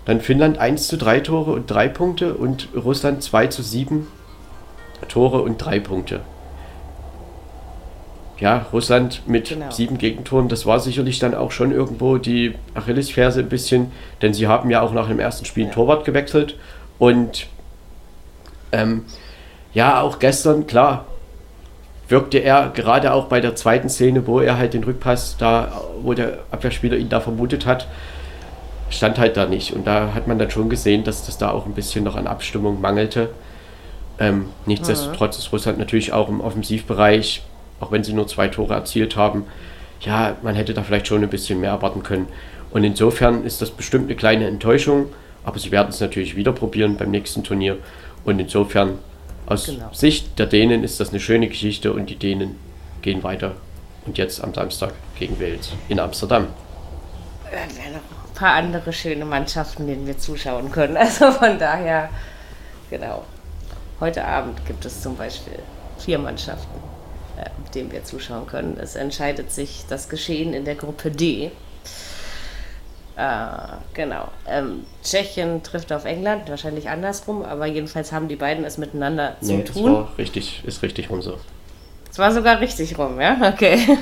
Dann 0.08 0.22
Finnland 0.22 0.56
1 0.56 0.88
zu 0.88 0.96
3 0.96 1.20
Tore 1.20 1.50
und 1.50 1.66
3 1.66 1.88
Punkte. 1.88 2.32
Und 2.32 2.68
Russland 2.74 3.22
2 3.22 3.48
zu 3.48 3.62
7 3.62 4.06
Tore 5.06 5.42
und 5.42 5.58
3 5.58 5.80
Punkte. 5.80 6.20
Ja, 8.38 8.64
Russland 8.72 9.20
mit 9.26 9.50
Genau. 9.50 9.70
sieben 9.70 9.98
Gegentoren, 9.98 10.48
das 10.48 10.64
war 10.64 10.80
sicherlich 10.80 11.18
dann 11.18 11.34
auch 11.34 11.50
schon 11.50 11.72
irgendwo 11.72 12.16
die 12.16 12.54
Achillesferse 12.72 13.40
ein 13.40 13.50
bisschen, 13.50 13.92
denn 14.22 14.32
sie 14.32 14.46
haben 14.46 14.70
ja 14.70 14.80
auch 14.80 14.92
nach 14.94 15.08
dem 15.08 15.20
ersten 15.20 15.44
Spiel 15.44 15.64
einen 15.64 15.72
Torwart 15.72 16.04
gewechselt 16.06 16.56
und 16.98 17.48
ähm, 18.70 19.04
ja, 19.74 20.00
auch 20.00 20.20
gestern, 20.20 20.68
klar, 20.68 21.06
wirkte 22.08 22.38
er 22.38 22.70
gerade 22.70 23.12
auch 23.12 23.26
bei 23.26 23.40
der 23.40 23.56
zweiten 23.56 23.88
Szene, 23.88 24.26
wo 24.26 24.40
er 24.40 24.56
halt 24.56 24.72
den 24.72 24.84
Rückpass 24.84 25.36
da, 25.36 25.82
wo 26.00 26.14
der 26.14 26.38
Abwehrspieler 26.52 26.96
ihn 26.96 27.08
da 27.08 27.20
vermutet 27.20 27.66
hat, 27.66 27.88
stand 28.90 29.18
halt 29.18 29.36
da 29.36 29.46
nicht. 29.46 29.72
Und 29.72 29.86
da 29.86 30.14
hat 30.14 30.26
man 30.26 30.38
dann 30.38 30.50
schon 30.50 30.68
gesehen, 30.68 31.04
dass 31.04 31.26
das 31.26 31.38
da 31.38 31.50
auch 31.50 31.66
ein 31.66 31.74
bisschen 31.74 32.04
noch 32.04 32.16
an 32.16 32.26
Abstimmung 32.26 32.80
mangelte. 32.80 33.30
Ähm, 34.18 34.46
nichtsdestotrotz 34.66 35.38
ist 35.38 35.52
Russland 35.52 35.78
natürlich 35.78 36.12
auch 36.12 36.28
im 36.28 36.40
Offensivbereich, 36.40 37.42
auch 37.80 37.92
wenn 37.92 38.02
sie 38.02 38.12
nur 38.12 38.26
zwei 38.26 38.48
Tore 38.48 38.74
erzielt 38.74 39.16
haben, 39.16 39.44
ja, 40.00 40.36
man 40.42 40.54
hätte 40.54 40.74
da 40.74 40.82
vielleicht 40.82 41.06
schon 41.06 41.22
ein 41.22 41.28
bisschen 41.28 41.60
mehr 41.60 41.70
erwarten 41.70 42.02
können. 42.02 42.26
Und 42.70 42.84
insofern 42.84 43.44
ist 43.44 43.62
das 43.62 43.70
bestimmt 43.70 44.04
eine 44.04 44.16
kleine 44.16 44.46
Enttäuschung, 44.46 45.06
aber 45.44 45.58
sie 45.58 45.70
werden 45.70 45.88
es 45.88 46.00
natürlich 46.00 46.36
wieder 46.36 46.52
probieren 46.52 46.96
beim 46.96 47.10
nächsten 47.10 47.42
Turnier. 47.42 47.78
Und 48.24 48.38
insofern, 48.38 48.98
aus 49.46 49.66
Genau. 49.66 49.88
Sicht 49.92 50.38
der 50.38 50.46
Dänen 50.46 50.84
ist 50.84 51.00
das 51.00 51.10
eine 51.10 51.20
schöne 51.20 51.48
Geschichte 51.48 51.92
und 51.92 52.10
die 52.10 52.16
Dänen 52.16 52.56
gehen 53.02 53.22
weiter. 53.22 53.54
Und 54.06 54.18
jetzt 54.18 54.42
am 54.42 54.54
Samstag 54.54 54.92
gegen 55.18 55.40
Wales 55.40 55.72
in 55.88 56.00
Amsterdam. 56.00 56.48
Äh, 57.50 57.56
paar 58.38 58.54
andere 58.54 58.92
schöne 58.92 59.24
Mannschaften, 59.24 59.86
denen 59.86 60.06
wir 60.06 60.18
zuschauen 60.18 60.70
können. 60.70 60.96
Also 61.08 61.30
von 61.32 61.58
daher, 61.58 62.08
genau. 62.90 63.24
Heute 64.00 64.24
Abend 64.24 64.64
gibt 64.66 64.84
es 64.84 65.02
zum 65.02 65.16
Beispiel 65.16 65.58
vier 65.98 66.18
Mannschaften, 66.18 66.78
äh, 67.36 67.48
denen 67.74 67.90
wir 67.90 68.04
zuschauen 68.04 68.46
können. 68.46 68.78
Es 68.80 68.94
entscheidet 68.94 69.50
sich 69.50 69.84
das 69.88 70.08
Geschehen 70.08 70.54
in 70.54 70.64
der 70.64 70.76
Gruppe 70.76 71.10
D. 71.10 71.50
Äh, 73.16 73.46
genau. 73.94 74.28
Ähm, 74.46 74.84
Tschechien 75.02 75.64
trifft 75.64 75.92
auf 75.92 76.04
England, 76.04 76.48
wahrscheinlich 76.48 76.88
andersrum, 76.88 77.42
aber 77.44 77.66
jedenfalls 77.66 78.12
haben 78.12 78.28
die 78.28 78.36
beiden 78.36 78.64
es 78.64 78.78
miteinander 78.78 79.36
zu 79.40 79.54
Nee, 79.54 79.64
tun. 79.64 79.92
war 79.92 80.08
richtig, 80.18 80.62
ist 80.64 80.82
richtig 80.82 81.10
rum 81.10 81.20
so. 81.20 81.36
Es 82.10 82.18
war 82.18 82.32
sogar 82.32 82.60
richtig 82.60 82.96
rum, 82.96 83.20
ja? 83.20 83.36
Okay. 83.52 83.80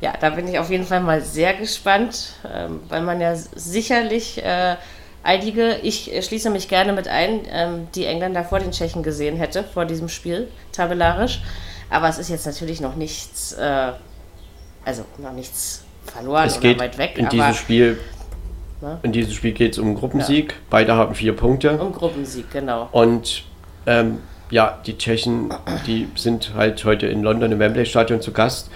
Ja, 0.00 0.14
da 0.20 0.30
bin 0.30 0.46
ich 0.48 0.58
auf 0.58 0.70
jeden 0.70 0.84
Fall 0.84 1.00
mal 1.00 1.22
sehr 1.22 1.54
gespannt, 1.54 2.34
ähm, 2.52 2.80
weil 2.88 3.02
man 3.02 3.20
ja 3.20 3.34
sicherlich 3.34 4.42
äh, 4.44 4.76
einige, 5.22 5.76
ich 5.82 6.12
schließe 6.22 6.50
mich 6.50 6.68
gerne 6.68 6.92
mit 6.92 7.08
ein, 7.08 7.40
ähm, 7.50 7.88
die 7.94 8.04
Engländer 8.04 8.44
vor 8.44 8.58
den 8.58 8.72
Tschechen 8.72 9.02
gesehen 9.02 9.36
hätte, 9.36 9.64
vor 9.64 9.84
diesem 9.86 10.08
Spiel, 10.08 10.48
tabellarisch. 10.72 11.40
Aber 11.88 12.08
es 12.08 12.18
ist 12.18 12.28
jetzt 12.28 12.46
natürlich 12.46 12.80
noch 12.80 12.96
nichts, 12.96 13.52
äh, 13.52 13.92
also 14.84 15.04
noch 15.18 15.32
nichts 15.32 15.84
verloren 16.04 16.46
Es 16.46 16.58
oder 16.58 16.68
geht 16.68 16.80
weit 16.80 16.98
weg, 16.98 17.16
in 17.16 17.28
diesem 17.28 17.54
Spiel, 17.54 17.98
Ne? 18.80 18.98
in 19.02 19.12
diesem 19.12 19.32
Spiel 19.32 19.52
geht 19.52 19.72
es 19.72 19.78
um 19.78 19.94
Gruppensieg. 19.94 20.54
Beide 20.68 20.94
haben 20.94 21.14
vier 21.14 21.34
Punkte. 21.34 21.78
um 21.78 21.92
Gruppensieg, 21.92 22.50
genau. 22.50 22.88
Und 22.92 23.44
ähm, 23.86 24.18
ja, 24.50 24.78
die 24.84 24.98
Tschechen, 24.98 25.52
die 25.86 26.08
sind 26.14 26.52
halt 26.54 26.84
heute 26.84 27.06
in 27.06 27.22
London 27.22 27.52
im 27.52 27.58
Wembley 27.58 27.86
Stadion 27.86 28.20
zu 28.20 28.32
Gast. 28.32 28.70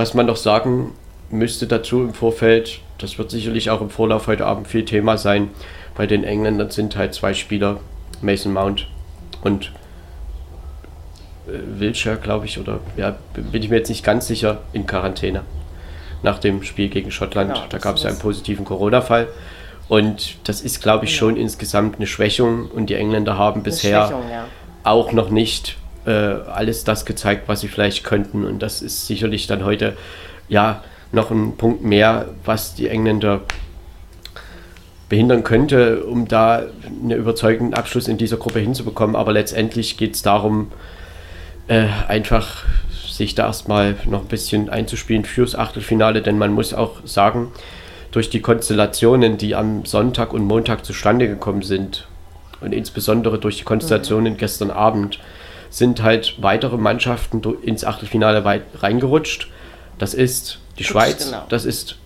Was 0.00 0.14
man 0.14 0.24
noch 0.24 0.36
sagen 0.38 0.94
müsste 1.28 1.66
dazu 1.66 2.00
im 2.00 2.14
Vorfeld, 2.14 2.80
das 2.96 3.18
wird 3.18 3.30
sicherlich 3.30 3.68
auch 3.68 3.82
im 3.82 3.90
Vorlauf 3.90 4.28
heute 4.28 4.46
Abend 4.46 4.66
viel 4.66 4.86
Thema 4.86 5.18
sein. 5.18 5.50
Bei 5.94 6.06
den 6.06 6.24
Engländern 6.24 6.70
sind 6.70 6.96
halt 6.96 7.12
zwei 7.12 7.34
Spieler, 7.34 7.80
Mason 8.22 8.54
Mount 8.54 8.88
und 9.44 9.72
äh, 11.46 11.78
Wilshire, 11.78 12.16
glaube 12.16 12.46
ich, 12.46 12.58
oder 12.58 12.80
ja, 12.96 13.18
bin 13.34 13.62
ich 13.62 13.68
mir 13.68 13.76
jetzt 13.76 13.90
nicht 13.90 14.02
ganz 14.02 14.26
sicher, 14.26 14.62
in 14.72 14.86
Quarantäne. 14.86 15.42
Nach 16.22 16.38
dem 16.38 16.62
Spiel 16.62 16.88
gegen 16.88 17.10
Schottland, 17.10 17.52
Genau, 17.52 17.66
da 17.68 17.76
gab 17.76 17.96
es 17.96 18.04
ja 18.04 18.08
einen 18.08 18.18
positiven 18.18 18.64
Corona-Fall. 18.64 19.28
Und 19.90 20.38
das 20.44 20.62
ist, 20.62 20.80
glaube 20.80 21.04
ich, 21.04 21.10
Genau. 21.10 21.18
schon 21.18 21.36
insgesamt 21.36 21.96
eine 21.96 22.06
Schwächung. 22.06 22.70
Und 22.70 22.88
die 22.88 22.94
Engländer 22.94 23.36
haben 23.36 23.56
Eine 23.56 23.64
bisher 23.64 24.10
ja. 24.30 24.46
auch 24.82 25.12
noch 25.12 25.28
nicht 25.28 25.76
äh, 26.06 26.10
alles 26.10 26.84
das 26.84 27.04
gezeigt, 27.04 27.48
was 27.48 27.60
sie 27.60 27.68
vielleicht 27.68 28.04
könnten. 28.04 28.44
Und 28.44 28.60
das 28.60 28.82
ist 28.82 29.06
sicherlich 29.06 29.46
dann 29.46 29.64
heute 29.64 29.96
ja 30.48 30.82
noch 31.12 31.30
ein 31.30 31.56
Punkt 31.56 31.82
mehr, 31.82 32.28
was 32.44 32.74
die 32.74 32.88
Engländer 32.88 33.42
behindern 35.08 35.42
könnte, 35.42 36.04
um 36.04 36.28
da 36.28 36.62
einen 36.86 37.10
überzeugenden 37.10 37.74
Abschluss 37.74 38.08
in 38.08 38.16
dieser 38.16 38.36
Gruppe 38.36 38.60
hinzubekommen. 38.60 39.16
Aber 39.16 39.32
letztendlich 39.32 39.96
geht 39.96 40.14
es 40.14 40.22
darum, 40.22 40.70
äh, 41.68 41.86
einfach 42.08 42.64
sich 43.10 43.34
da 43.34 43.46
erstmal 43.46 43.96
noch 44.06 44.22
ein 44.22 44.28
bisschen 44.28 44.70
einzuspielen 44.70 45.24
fürs 45.24 45.54
Achtelfinale, 45.54 46.22
denn 46.22 46.38
man 46.38 46.52
muss 46.52 46.72
auch 46.72 47.04
sagen, 47.04 47.52
durch 48.12 48.30
die 48.30 48.40
Konstellationen, 48.40 49.36
die 49.36 49.54
am 49.54 49.84
Sonntag 49.84 50.32
und 50.32 50.44
Montag 50.44 50.84
zustande 50.84 51.28
gekommen 51.28 51.62
sind 51.62 52.06
und 52.60 52.72
insbesondere 52.72 53.38
durch 53.38 53.58
die 53.58 53.64
Konstellationen 53.64 54.36
gestern 54.36 54.70
Abend, 54.70 55.20
sind 55.70 56.02
halt 56.02 56.36
weitere 56.40 56.76
Mannschaften 56.76 57.42
ins 57.62 57.84
Achtelfinale 57.84 58.44
weit 58.44 58.62
reingerutscht. 58.80 59.48
Das 59.98 60.14
ist 60.14 60.58
die 60.78 60.84
Schweiz, 60.84 61.26
genau. 61.26 61.46
das 61.48 61.64
ist 61.64 61.96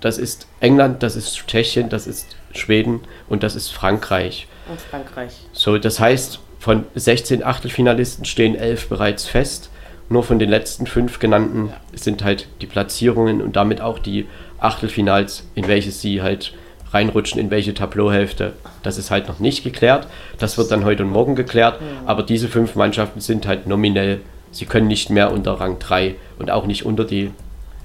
das 0.00 0.18
ist 0.18 0.46
England, 0.60 1.02
das 1.02 1.16
ist 1.16 1.46
Tschechien, 1.46 1.88
das 1.88 2.06
ist 2.06 2.36
Schweden 2.52 3.00
und 3.28 3.42
das 3.42 3.56
ist 3.56 3.70
Frankreich. 3.70 4.46
Und 4.68 4.80
Frankreich. 4.80 5.32
So, 5.52 5.78
das 5.78 5.98
heißt, 5.98 6.38
von 6.58 6.84
16 6.94 7.42
Achtelfinalisten 7.42 8.24
stehen 8.24 8.54
elf 8.54 8.88
bereits 8.88 9.26
fest. 9.26 9.70
Nur 10.08 10.22
von 10.22 10.38
den 10.38 10.50
letzten 10.50 10.86
fünf 10.86 11.18
genannten 11.18 11.68
ja. 11.68 11.98
sind 11.98 12.22
halt 12.22 12.46
die 12.60 12.66
Platzierungen 12.66 13.42
und 13.42 13.56
damit 13.56 13.80
auch 13.80 13.98
die 13.98 14.28
Achtelfinals, 14.58 15.44
in 15.54 15.66
welche 15.66 15.90
sie 15.90 16.22
halt 16.22 16.52
reinrutschen, 16.96 17.40
in 17.40 17.50
welche 17.50 17.74
Tableauhälfte. 17.74 18.54
Das 18.82 18.98
ist 18.98 19.10
halt 19.10 19.28
noch 19.28 19.38
nicht 19.38 19.62
geklärt. 19.62 20.06
Das 20.38 20.58
wird 20.58 20.70
dann 20.70 20.84
heute 20.84 21.04
und 21.04 21.10
morgen 21.10 21.36
geklärt. 21.36 21.80
Mhm. 21.80 22.08
Aber 22.08 22.22
diese 22.22 22.48
fünf 22.48 22.74
Mannschaften 22.74 23.20
sind 23.20 23.46
halt 23.46 23.66
nominell. 23.66 24.20
Sie 24.50 24.66
können 24.66 24.88
nicht 24.88 25.10
mehr 25.10 25.30
unter 25.32 25.60
Rang 25.60 25.78
3 25.78 26.14
und 26.38 26.50
auch 26.50 26.66
nicht 26.66 26.86
unter 26.86 27.04
die 27.04 27.32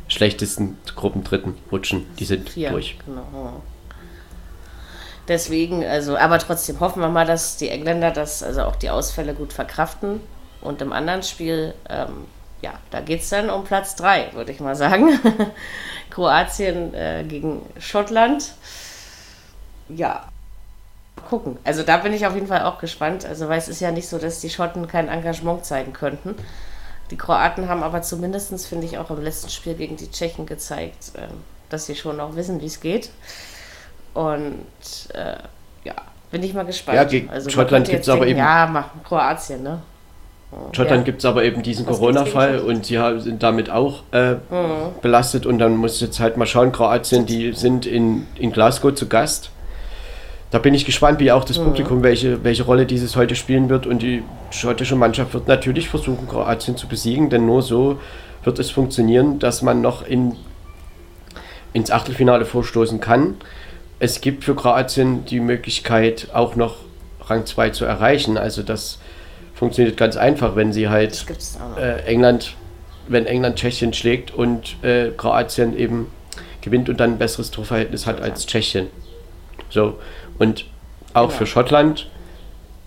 schlechtesten 0.08 0.78
Gruppendritten 0.96 1.56
rutschen. 1.72 2.06
Die 2.20 2.26
sind 2.26 2.50
Vier, 2.50 2.72
durch. 2.72 2.98
Genau. 3.06 3.62
Deswegen, 5.28 5.86
also, 5.86 6.18
aber 6.18 6.40
trotzdem 6.40 6.80
hoffen 6.80 7.02
wir 7.02 7.10
mal, 7.10 7.26
dass 7.26 7.58
die 7.58 7.70
Engländer 7.70 8.12
das, 8.12 8.44
also 8.44 8.64
auch 8.64 8.76
die 8.76 8.90
Ausfälle 8.90 9.34
gut 9.34 9.54
verkraften. 9.54 10.20
Und 10.62 10.82
im 10.82 10.94
anderen 10.94 11.24
Spiel, 11.24 11.74
ähm, 11.90 12.26
ja, 12.62 12.74
da 12.92 13.02
geht 13.02 13.22
es 13.22 13.30
dann 13.30 13.50
um 13.50 13.64
Platz 13.64 13.96
3, 13.96 14.32
würde 14.34 14.52
ich 14.52 14.60
mal 14.60 14.76
sagen. 14.76 15.20
Kroatien 16.10 16.94
äh, 16.94 17.24
gegen 17.28 17.62
Schottland. 17.80 18.54
Ja, 19.96 20.26
gucken. 21.30 21.58
Also 21.64 21.84
da 21.84 21.98
bin 21.98 22.14
ich 22.14 22.26
auf 22.26 22.36
jeden 22.36 22.48
Fall 22.48 22.64
auch 22.64 22.80
gespannt. 22.80 23.26
Also 23.26 23.50
weil 23.50 23.58
es 23.58 23.68
ist 23.68 23.82
ja 23.82 23.92
nicht 23.92 24.08
so, 24.08 24.18
dass 24.18 24.42
die 24.42 24.50
Schotten 24.50 24.88
kein 24.88 25.08
Engagement 25.08 25.66
zeigen 25.66 25.94
könnten. 25.94 26.36
Die 27.10 27.18
Kroaten 27.18 27.68
haben 27.68 27.84
aber 27.84 28.02
zumindest, 28.02 28.68
finde 28.68 28.86
ich, 28.86 28.98
auch 28.98 29.12
im 29.12 29.22
letzten 29.22 29.50
Spiel 29.50 29.74
gegen 29.74 29.98
die 29.98 30.10
Tschechen 30.10 30.46
gezeigt, 30.46 31.12
äh, 31.16 31.28
dass 31.70 31.86
sie 31.86 31.96
schon 31.96 32.20
auch 32.20 32.36
wissen, 32.36 32.62
wie 32.62 32.68
es 32.68 32.80
geht. 32.80 33.10
Und 34.14 34.66
äh, 35.14 35.36
ja, 35.84 35.94
bin 36.32 36.44
ich 36.44 36.54
mal 36.54 36.66
gespannt. 36.66 36.96
Ja, 36.96 37.04
gegen 37.04 37.30
also, 37.30 37.50
Schottland 37.50 37.90
gibt 37.90 38.04
es 38.04 38.10
aber 38.10 38.28
eben. 38.28 38.40
Ja, 38.40 38.66
machen 38.68 39.02
Kroatien, 39.04 39.64
ne? 39.64 39.82
Schottland 40.74 41.02
ja. 41.02 41.04
gibt 41.06 41.20
es 41.20 41.26
aber 41.26 41.46
eben 41.46 41.64
diesen 41.64 41.86
Corona-Fall 41.86 42.60
und 42.60 42.86
sie 42.86 43.00
sind 43.20 43.42
damit 43.42 43.70
auch 43.70 44.04
äh, 44.12 44.34
mhm. 44.34 45.00
belastet 45.02 45.46
und 45.46 45.60
dann 45.60 45.78
muss 45.78 46.02
jetzt 46.02 46.20
halt 46.20 46.36
mal 46.36 46.46
schauen, 46.46 46.74
Kroatien, 46.74 47.26
die 47.26 47.54
sind 47.54 47.86
in, 47.86 48.28
in 48.36 48.52
Glasgow 48.52 48.94
zu 48.94 49.08
Gast. 49.08 49.52
Da 50.52 50.60
bin 50.60 50.74
ich 50.74 50.86
gespannt, 50.86 51.22
wie 51.22 51.32
auch 51.32 51.46
das 51.46 51.58
mhm. 51.58 51.64
Publikum, 51.64 52.04
welche, 52.04 52.44
welche 52.44 52.64
Rolle 52.64 52.86
dieses 52.86 53.16
heute 53.16 53.36
spielen 53.36 53.70
wird 53.70 53.88
und 53.88 54.02
die 54.02 54.22
schottische 54.52 54.98
Mannschaft 54.98 55.34
wird 55.34 55.48
natürlich 55.48 55.88
versuchen, 55.88 56.28
Kroatien 56.28 56.76
zu 56.76 56.88
besiegen, 56.88 57.30
denn 57.30 57.46
nur 57.46 57.62
so 57.62 58.00
wird 58.44 58.60
es 58.60 58.70
funktionieren, 58.70 59.40
dass 59.40 59.62
man 59.62 59.82
noch 59.82 60.06
in, 60.06 60.36
ins 61.72 61.90
Achtelfinale 61.90 62.46
vorstoßen 62.46 63.00
kann. 63.00 63.36
Es 64.00 64.20
gibt 64.20 64.44
für 64.44 64.54
Kroatien 64.56 65.24
die 65.26 65.40
Möglichkeit, 65.40 66.28
auch 66.34 66.58
noch 66.58 66.78
Rang 67.22 67.46
2 67.46 67.70
zu 67.70 67.86
erreichen. 67.86 68.38
Also 68.38 68.62
das 68.62 69.00
funktioniert 69.54 69.96
ganz 69.96 70.18
einfach, 70.18 70.56
wenn 70.58 70.74
sie 70.74 70.90
halt 70.90 71.26
äh, 71.80 72.04
England, 72.06 72.56
wenn 73.08 73.26
England 73.26 73.58
Tschechien 73.58 73.94
schlägt 73.94 74.34
und 74.34 74.84
äh, 74.84 75.12
Kroatien 75.16 75.78
eben 75.78 76.08
gewinnt 76.60 76.90
und 76.90 77.00
dann 77.00 77.12
ein 77.12 77.18
besseres 77.20 77.52
Torverhältnis 77.52 78.06
hat 78.06 78.20
als 78.22 78.46
Tschechien. 78.48 78.88
So, 79.70 80.00
und 80.42 80.66
auch 81.14 81.28
genau. 81.28 81.38
für 81.38 81.46
Schottland 81.46 82.08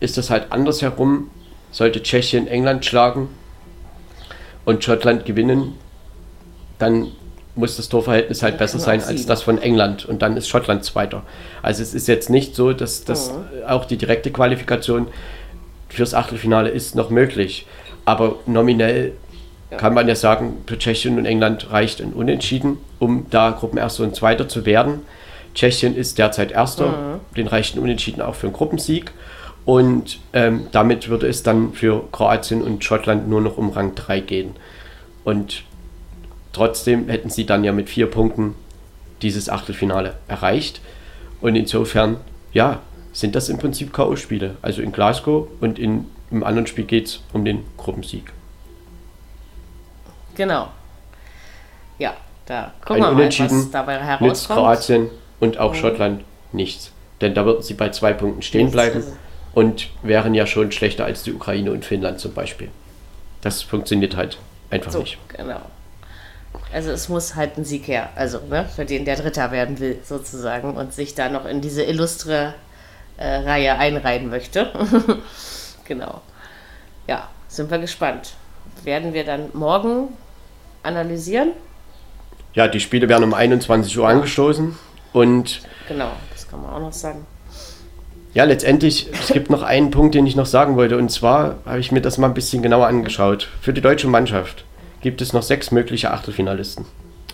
ist 0.01 0.19
das 0.19 0.29
halt 0.29 0.51
andersherum. 0.51 1.31
Sollte 1.71 2.03
Tschechien 2.03 2.49
England 2.49 2.85
schlagen 2.85 3.29
und 4.65 4.83
Schottland 4.83 5.25
gewinnen, 5.25 5.75
dann 6.81 7.13
muss 7.55 7.77
das 7.77 7.89
Torverhältnis 7.89 8.43
halt 8.43 8.59
besser 8.59 8.81
sein 8.81 9.01
als 9.05 9.27
das 9.27 9.43
von 9.43 9.63
England 9.63 10.05
und 10.05 10.21
dann 10.23 10.37
ist 10.37 10.49
Schottland 10.49 10.85
Zweiter. 10.85 11.23
Also 11.63 11.83
es 11.83 11.95
ist 11.95 12.09
jetzt 12.09 12.29
nicht 12.29 12.57
so, 12.57 12.73
dass, 12.73 13.05
dass 13.05 13.31
mhm. 13.31 13.45
auch 13.69 13.85
die 13.85 13.97
direkte 13.97 14.33
Qualifikation 14.33 15.07
fürs 15.89 16.13
Achtelfinale 16.13 16.71
ist 16.71 16.97
noch 16.97 17.11
möglich. 17.11 17.67
Aber 18.05 18.41
nominell 18.47 19.13
ja. 19.71 19.77
kann 19.77 19.95
man 19.95 20.09
ja 20.09 20.17
sagen, 20.17 20.65
für 20.67 20.77
Tschechien 20.77 21.19
und 21.19 21.25
England 21.25 21.71
reicht 21.71 22.01
ein 22.01 22.15
Unentschieden, 22.15 22.79
um 22.99 23.27
da 23.31 23.53
Gruppenerster 23.53 24.03
und 24.03 24.17
Zweiter 24.17 24.49
zu 24.49 24.67
werden. 24.67 25.03
Tschechien 25.55 25.97
ist 25.97 26.19
derzeit 26.19 26.53
Erster, 26.53 26.89
mhm. 26.89 27.35
den 27.37 27.47
reicht 27.47 27.77
ein 27.77 27.79
Unentschieden 27.79 28.21
auch 28.21 28.35
für 28.35 28.47
einen 28.47 28.55
Gruppensieg. 28.55 29.13
Und 29.65 30.19
ähm, 30.33 30.67
damit 30.73 31.09
würde 31.09 31.27
es 31.27 31.43
dann 31.43 31.73
für 31.73 32.05
Kroatien 32.13 32.61
und 32.61 32.85
Schottland 32.85 33.29
nur 33.29 33.41
noch 33.41 33.57
um 33.57 33.71
Rang 33.71 33.95
3 33.95 34.21
gehen. 34.21 34.57
Und 35.25 35.63
trotzdem 36.53 37.09
hätten 37.09 37.31
sie 37.31 37.47
dann 37.47 37.65
ja 37.65 37.73
mit 37.73 37.89
vier 37.89 38.11
Punkten 38.11 38.55
dieses 39.23 39.49
Achtelfinale 39.49 40.17
erreicht. 40.29 40.83
Und 41.41 41.57
insofern, 41.57 42.19
ja, 42.53 42.81
sind 43.13 43.35
das 43.35 43.49
im 43.49 43.59
Prinzip 43.59 43.93
K.O.-Spiele. 43.93 44.57
Also 44.61 44.83
in 44.83 44.93
Glasgow 44.93 45.49
und 45.61 45.79
in, 45.79 46.07
im 46.31 46.43
anderen 46.45 46.67
Spiel 46.67 46.85
geht 46.85 47.07
es 47.07 47.21
um 47.33 47.45
den 47.45 47.65
Gruppensieg. 47.79 48.33
Genau. 50.35 50.69
Ja, 51.99 52.15
da 52.45 52.73
gucken 52.85 53.05
Ein 53.05 53.17
wir 53.17 53.25
mal, 53.25 53.51
was 53.51 53.71
dabei 53.71 53.99
herauskommt. 53.99 54.59
Kroatien 54.59 55.11
und 55.41 55.59
auch 55.59 55.73
mhm. 55.73 55.79
Schottland 55.79 56.25
nichts. 56.53 56.93
Denn 57.21 57.35
da 57.35 57.45
würden 57.45 57.63
sie 57.63 57.75
bei 57.75 57.91
zwei 57.91 58.13
Punkten 58.13 58.43
stehen 58.43 58.71
bleiben 58.71 59.03
und 59.55 59.89
wären 60.03 60.35
ja 60.35 60.47
schon 60.47 60.73
schlechter 60.73 61.05
als 61.05 61.23
die 61.23 61.33
Ukraine 61.33 61.71
und 61.71 61.85
Finnland 61.85 62.21
zum 62.21 62.35
Beispiel. 62.35 62.69
Das 63.41 63.63
funktioniert 63.63 64.17
halt 64.17 64.39
einfach 64.71 64.93
so, 64.93 65.01
nicht. 65.01 65.19
Genau. 65.29 65.61
Also 66.73 66.91
es 66.91 67.09
muss 67.09 67.37
halt 67.37 67.57
ein 67.57 67.65
Sieg 67.65 67.87
her, 67.89 68.11
also 68.17 68.41
ne, 68.49 68.69
für 68.75 68.85
den 68.85 69.05
der 69.05 69.17
Dritter 69.17 69.51
werden 69.53 69.79
will 69.81 69.99
sozusagen 70.05 70.77
und 70.77 70.93
sich 70.93 71.15
da 71.15 71.29
noch 71.29 71.47
in 71.47 71.61
diese 71.61 71.83
illustre 71.83 72.55
äh, 73.17 73.27
Reihe 73.27 73.77
einreihen 73.77 74.29
möchte. 74.29 74.73
genau. 75.85 76.21
Ja, 77.07 77.29
sind 77.49 77.71
wir 77.71 77.79
gespannt. 77.79 78.35
Werden 78.83 79.15
wir 79.15 79.25
dann 79.25 79.51
morgen 79.53 80.09
analysieren? 80.83 81.53
Ja, 82.55 82.69
die 82.69 82.81
Spiele 82.81 83.09
werden 83.09 83.25
um 83.25 83.35
21 83.35 83.97
Uhr 83.99 84.09
angestoßen 84.09 84.77
und. 85.15 85.63
Genau, 85.89 86.11
das 86.33 86.47
kann 86.49 86.61
man 86.61 86.75
auch 86.75 86.81
noch 86.81 86.93
sagen. 86.93 87.27
Ja, 88.35 88.45
letztendlich, 88.45 89.09
es 89.13 89.29
gibt 89.29 89.49
noch 89.49 89.63
einen 89.63 89.93
Punkt, 89.93 90.15
den 90.17 90.27
ich 90.27 90.35
noch 90.35 90.47
sagen 90.47 90.77
wollte. 90.77 90.99
Und 90.99 91.11
zwar 91.11 91.57
habe 91.65 91.79
ich 91.79 91.93
mir 91.93 92.03
das 92.03 92.19
mal 92.19 92.27
ein 92.27 92.35
bisschen 92.35 92.63
genauer 92.63 92.89
angeschaut. 92.89 93.49
Für 93.61 93.73
die 93.73 93.81
deutsche 93.81 94.09
Mannschaft 94.09 94.65
gibt 95.01 95.23
es 95.23 95.33
noch 95.33 95.43
sechs 95.43 95.71
mögliche 95.71 96.11
Achtelfinalisten. 96.11 96.85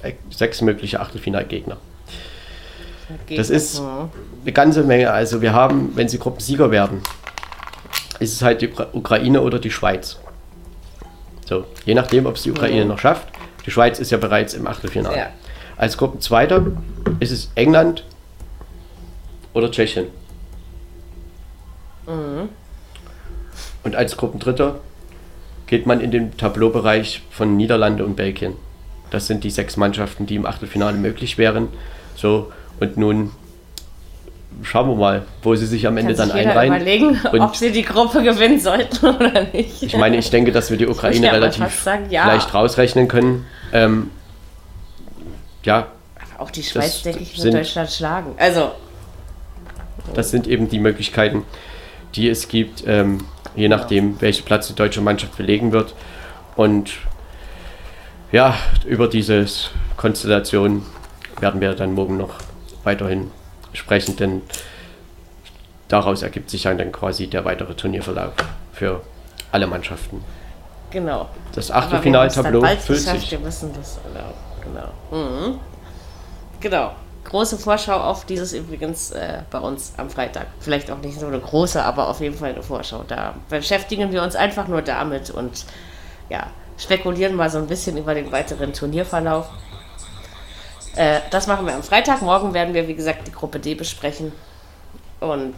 Äh, 0.03 0.13
sechs 0.29 0.61
mögliche 0.61 1.01
Achtelfinalgegner. 1.01 1.79
Das 3.35 3.51
ist 3.51 3.81
eine 3.81 4.53
ganze 4.53 4.85
Menge. 4.85 5.11
Also 5.11 5.41
wir 5.41 5.53
haben, 5.53 5.93
wenn 5.97 6.09
sie 6.09 6.19
Gruppensieger 6.19 6.71
werden, 6.71 7.03
ist 8.19 8.35
es 8.35 8.43
halt 8.43 8.61
die 8.61 8.71
Ukraine 8.93 9.41
oder 9.41 9.59
die 9.59 9.71
Schweiz. 9.71 10.19
So, 11.49 11.65
je 11.85 11.95
nachdem, 11.95 12.27
ob 12.27 12.37
es 12.37 12.43
die 12.43 12.51
Ukraine 12.51 12.85
noch 12.85 12.99
schafft. 12.99 13.27
Die 13.67 13.71
Schweiz 13.71 13.99
ist 13.99 14.11
ja 14.11 14.19
bereits 14.19 14.55
im 14.55 14.67
Achtelfinale. 14.67 15.17
Ja. 15.17 15.29
Als 15.81 15.97
Gruppenzweiter 15.97 16.67
ist 17.21 17.31
es 17.31 17.51
England 17.55 18.05
oder 19.55 19.71
Tschechien. 19.71 20.09
Mhm. 22.07 22.51
Und 23.83 23.97
als 23.97 24.19
Gruppendritter 24.19 24.79
geht 25.67 25.87
man 25.87 26.03
in 26.03 26.11
den 26.11 26.37
Tableaubereich 26.37 27.23
von 27.31 27.57
Niederlande 27.57 28.05
und 28.05 28.15
Belgien. 28.15 28.57
Das 29.09 29.27
sind 29.27 29.43
die 29.43 29.49
sechs 29.49 29.79
Mannschaften, 29.79 30.27
die 30.27 30.35
im 30.35 30.45
Achtelfinale 30.45 30.99
möglich 30.99 31.39
wären. 31.39 31.69
So, 32.15 32.53
und 32.79 32.99
nun 32.99 33.31
schauen 34.63 34.87
wir 34.87 34.97
mal, 34.97 35.23
wo 35.43 35.55
sie 35.55 35.65
sich 35.65 35.87
am 35.87 35.97
Ende 35.97 36.15
Kann 36.15 36.29
dann 36.29 36.37
sich 36.37 36.47
einreihen. 36.47 36.75
überlegen, 36.75 37.21
und 37.33 37.41
ob 37.41 37.57
sie 37.57 37.73
die 37.73 37.85
Gruppe 37.85 38.23
gewinnen 38.23 38.61
sollten 38.61 39.07
oder 39.07 39.47
nicht. 39.51 39.83
Ich 39.83 39.97
meine, 39.97 40.19
ich 40.19 40.29
denke, 40.29 40.53
dass 40.53 40.71
wir 40.71 40.77
die 40.77 40.89
Ukraine 40.89 41.33
relativ 41.33 41.73
sagen, 41.73 42.05
ja. 42.11 42.27
leicht 42.27 42.53
rausrechnen 42.53 43.09
können. 43.09 43.47
Ähm, 43.73 44.11
ja. 45.65 45.89
Auch 46.39 46.51
die 46.51 46.63
Schweiz, 46.63 47.03
denke 47.03 47.21
ich, 47.21 47.43
wird 47.43 47.55
Deutschland 47.55 47.91
schlagen. 47.91 48.35
Also. 48.39 48.73
Das 50.15 50.31
sind 50.31 50.47
eben 50.47 50.69
die 50.69 50.79
Möglichkeiten, 50.79 51.45
die 52.15 52.29
es 52.29 52.49
gibt, 52.49 52.85
ähm, 52.87 53.25
je 53.55 53.65
genau. 53.65 53.77
nachdem, 53.77 54.21
welchen 54.21 54.45
Platz 54.45 54.69
die 54.69 54.75
deutsche 54.75 55.01
Mannschaft 55.01 55.37
belegen 55.37 55.73
wird. 55.73 55.95
Und 56.57 56.93
ja, 58.33 58.57
über 58.87 59.09
diese 59.09 59.47
Konstellation 59.97 60.87
werden 61.41 61.61
wir 61.61 61.75
dann 61.75 61.93
morgen 61.95 62.17
noch 62.17 62.35
weiterhin 62.85 63.31
dementsprechend 63.71 64.21
dann 64.21 64.43
daraus 65.89 66.23
ergibt 66.23 66.51
sich 66.51 66.63
dann 66.63 66.93
quasi 66.93 67.27
der 67.27 67.45
weitere 67.45 67.75
Turnierverlauf 67.75 68.33
für 68.73 69.03
alle 69.53 69.67
Mannschaften. 69.67 70.25
Genau. 70.91 71.29
Das 71.55 71.71
Achtelfinaltableau 71.71 72.65
füllt 72.79 73.01
sich. 73.01 73.31
Wir 73.31 73.45
wissen 73.45 73.73
das, 73.75 73.99
genau. 74.03 74.33
Genau. 74.73 74.89
Mhm. 75.11 75.59
Genau. 76.61 76.93
Große 77.25 77.59
Vorschau 77.59 77.97
auf 78.01 78.25
dieses 78.25 78.53
übrigens 78.53 79.11
äh, 79.11 79.43
bei 79.51 79.59
uns 79.59 79.93
am 79.97 80.11
Freitag. 80.11 80.47
Vielleicht 80.61 80.91
auch 80.91 80.99
nicht 80.99 81.21
so 81.21 81.27
eine 81.27 81.39
große, 81.39 81.83
aber 81.83 82.09
auf 82.09 82.21
jeden 82.21 82.37
Fall 82.37 82.53
eine 82.53 82.63
Vorschau. 82.63 83.05
Da 83.07 83.35
beschäftigen 83.49 84.11
wir 84.11 84.23
uns 84.23 84.37
einfach 84.37 84.69
nur 84.69 84.83
damit 84.83 85.31
und 85.31 85.67
ja, 86.29 86.47
spekulieren 86.79 87.35
mal 87.35 87.51
so 87.51 87.59
ein 87.59 87.67
bisschen 87.67 87.97
über 87.99 88.15
den 88.15 88.33
weiteren 88.33 88.73
Turnierverlauf. 88.73 89.49
Äh, 90.97 91.21
das 91.31 91.47
machen 91.47 91.67
wir 91.67 91.75
am 91.75 91.83
Freitag. 91.83 92.23
Morgen 92.23 92.55
werden 92.55 92.75
wir, 92.75 92.89
wie 92.89 92.95
gesagt, 92.95 93.27
die 93.27 93.33
Gruppe 93.33 93.61
D 93.61 93.75
besprechen. 93.75 94.33
Und 95.21 95.55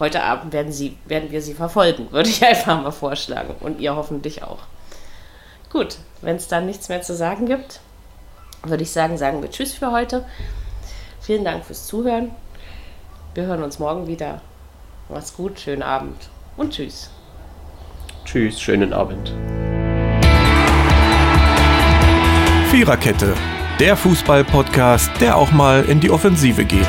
heute 0.00 0.22
Abend 0.22 0.52
werden, 0.52 0.72
sie, 0.72 0.96
werden 1.06 1.30
wir 1.30 1.42
sie 1.42 1.54
verfolgen, 1.54 2.08
würde 2.10 2.28
ich 2.28 2.44
einfach 2.44 2.82
mal 2.82 2.90
vorschlagen. 2.90 3.54
Und 3.60 3.80
ihr 3.80 3.94
hoffentlich 3.94 4.42
auch. 4.42 4.58
Gut, 5.70 5.98
wenn 6.22 6.36
es 6.36 6.48
dann 6.48 6.66
nichts 6.66 6.88
mehr 6.88 7.02
zu 7.02 7.14
sagen 7.14 7.46
gibt, 7.46 7.80
würde 8.62 8.82
ich 8.82 8.90
sagen, 8.90 9.16
sagen 9.18 9.42
wir 9.42 9.50
Tschüss 9.50 9.74
für 9.74 9.92
heute. 9.92 10.24
Vielen 11.20 11.44
Dank 11.44 11.64
fürs 11.64 11.86
Zuhören. 11.86 12.30
Wir 13.34 13.44
hören 13.44 13.62
uns 13.62 13.78
morgen 13.78 14.06
wieder. 14.06 14.40
Mach's 15.08 15.34
gut, 15.34 15.60
schönen 15.60 15.82
Abend 15.82 16.28
und 16.56 16.72
Tschüss. 16.72 17.10
Tschüss, 18.24 18.60
schönen 18.60 18.92
Abend. 18.92 19.32
Viererkette, 22.70 23.34
der 23.80 23.96
Fußball-Podcast, 23.96 25.10
der 25.20 25.36
auch 25.36 25.50
mal 25.52 25.84
in 25.84 26.00
die 26.00 26.10
Offensive 26.10 26.64
geht. 26.64 26.88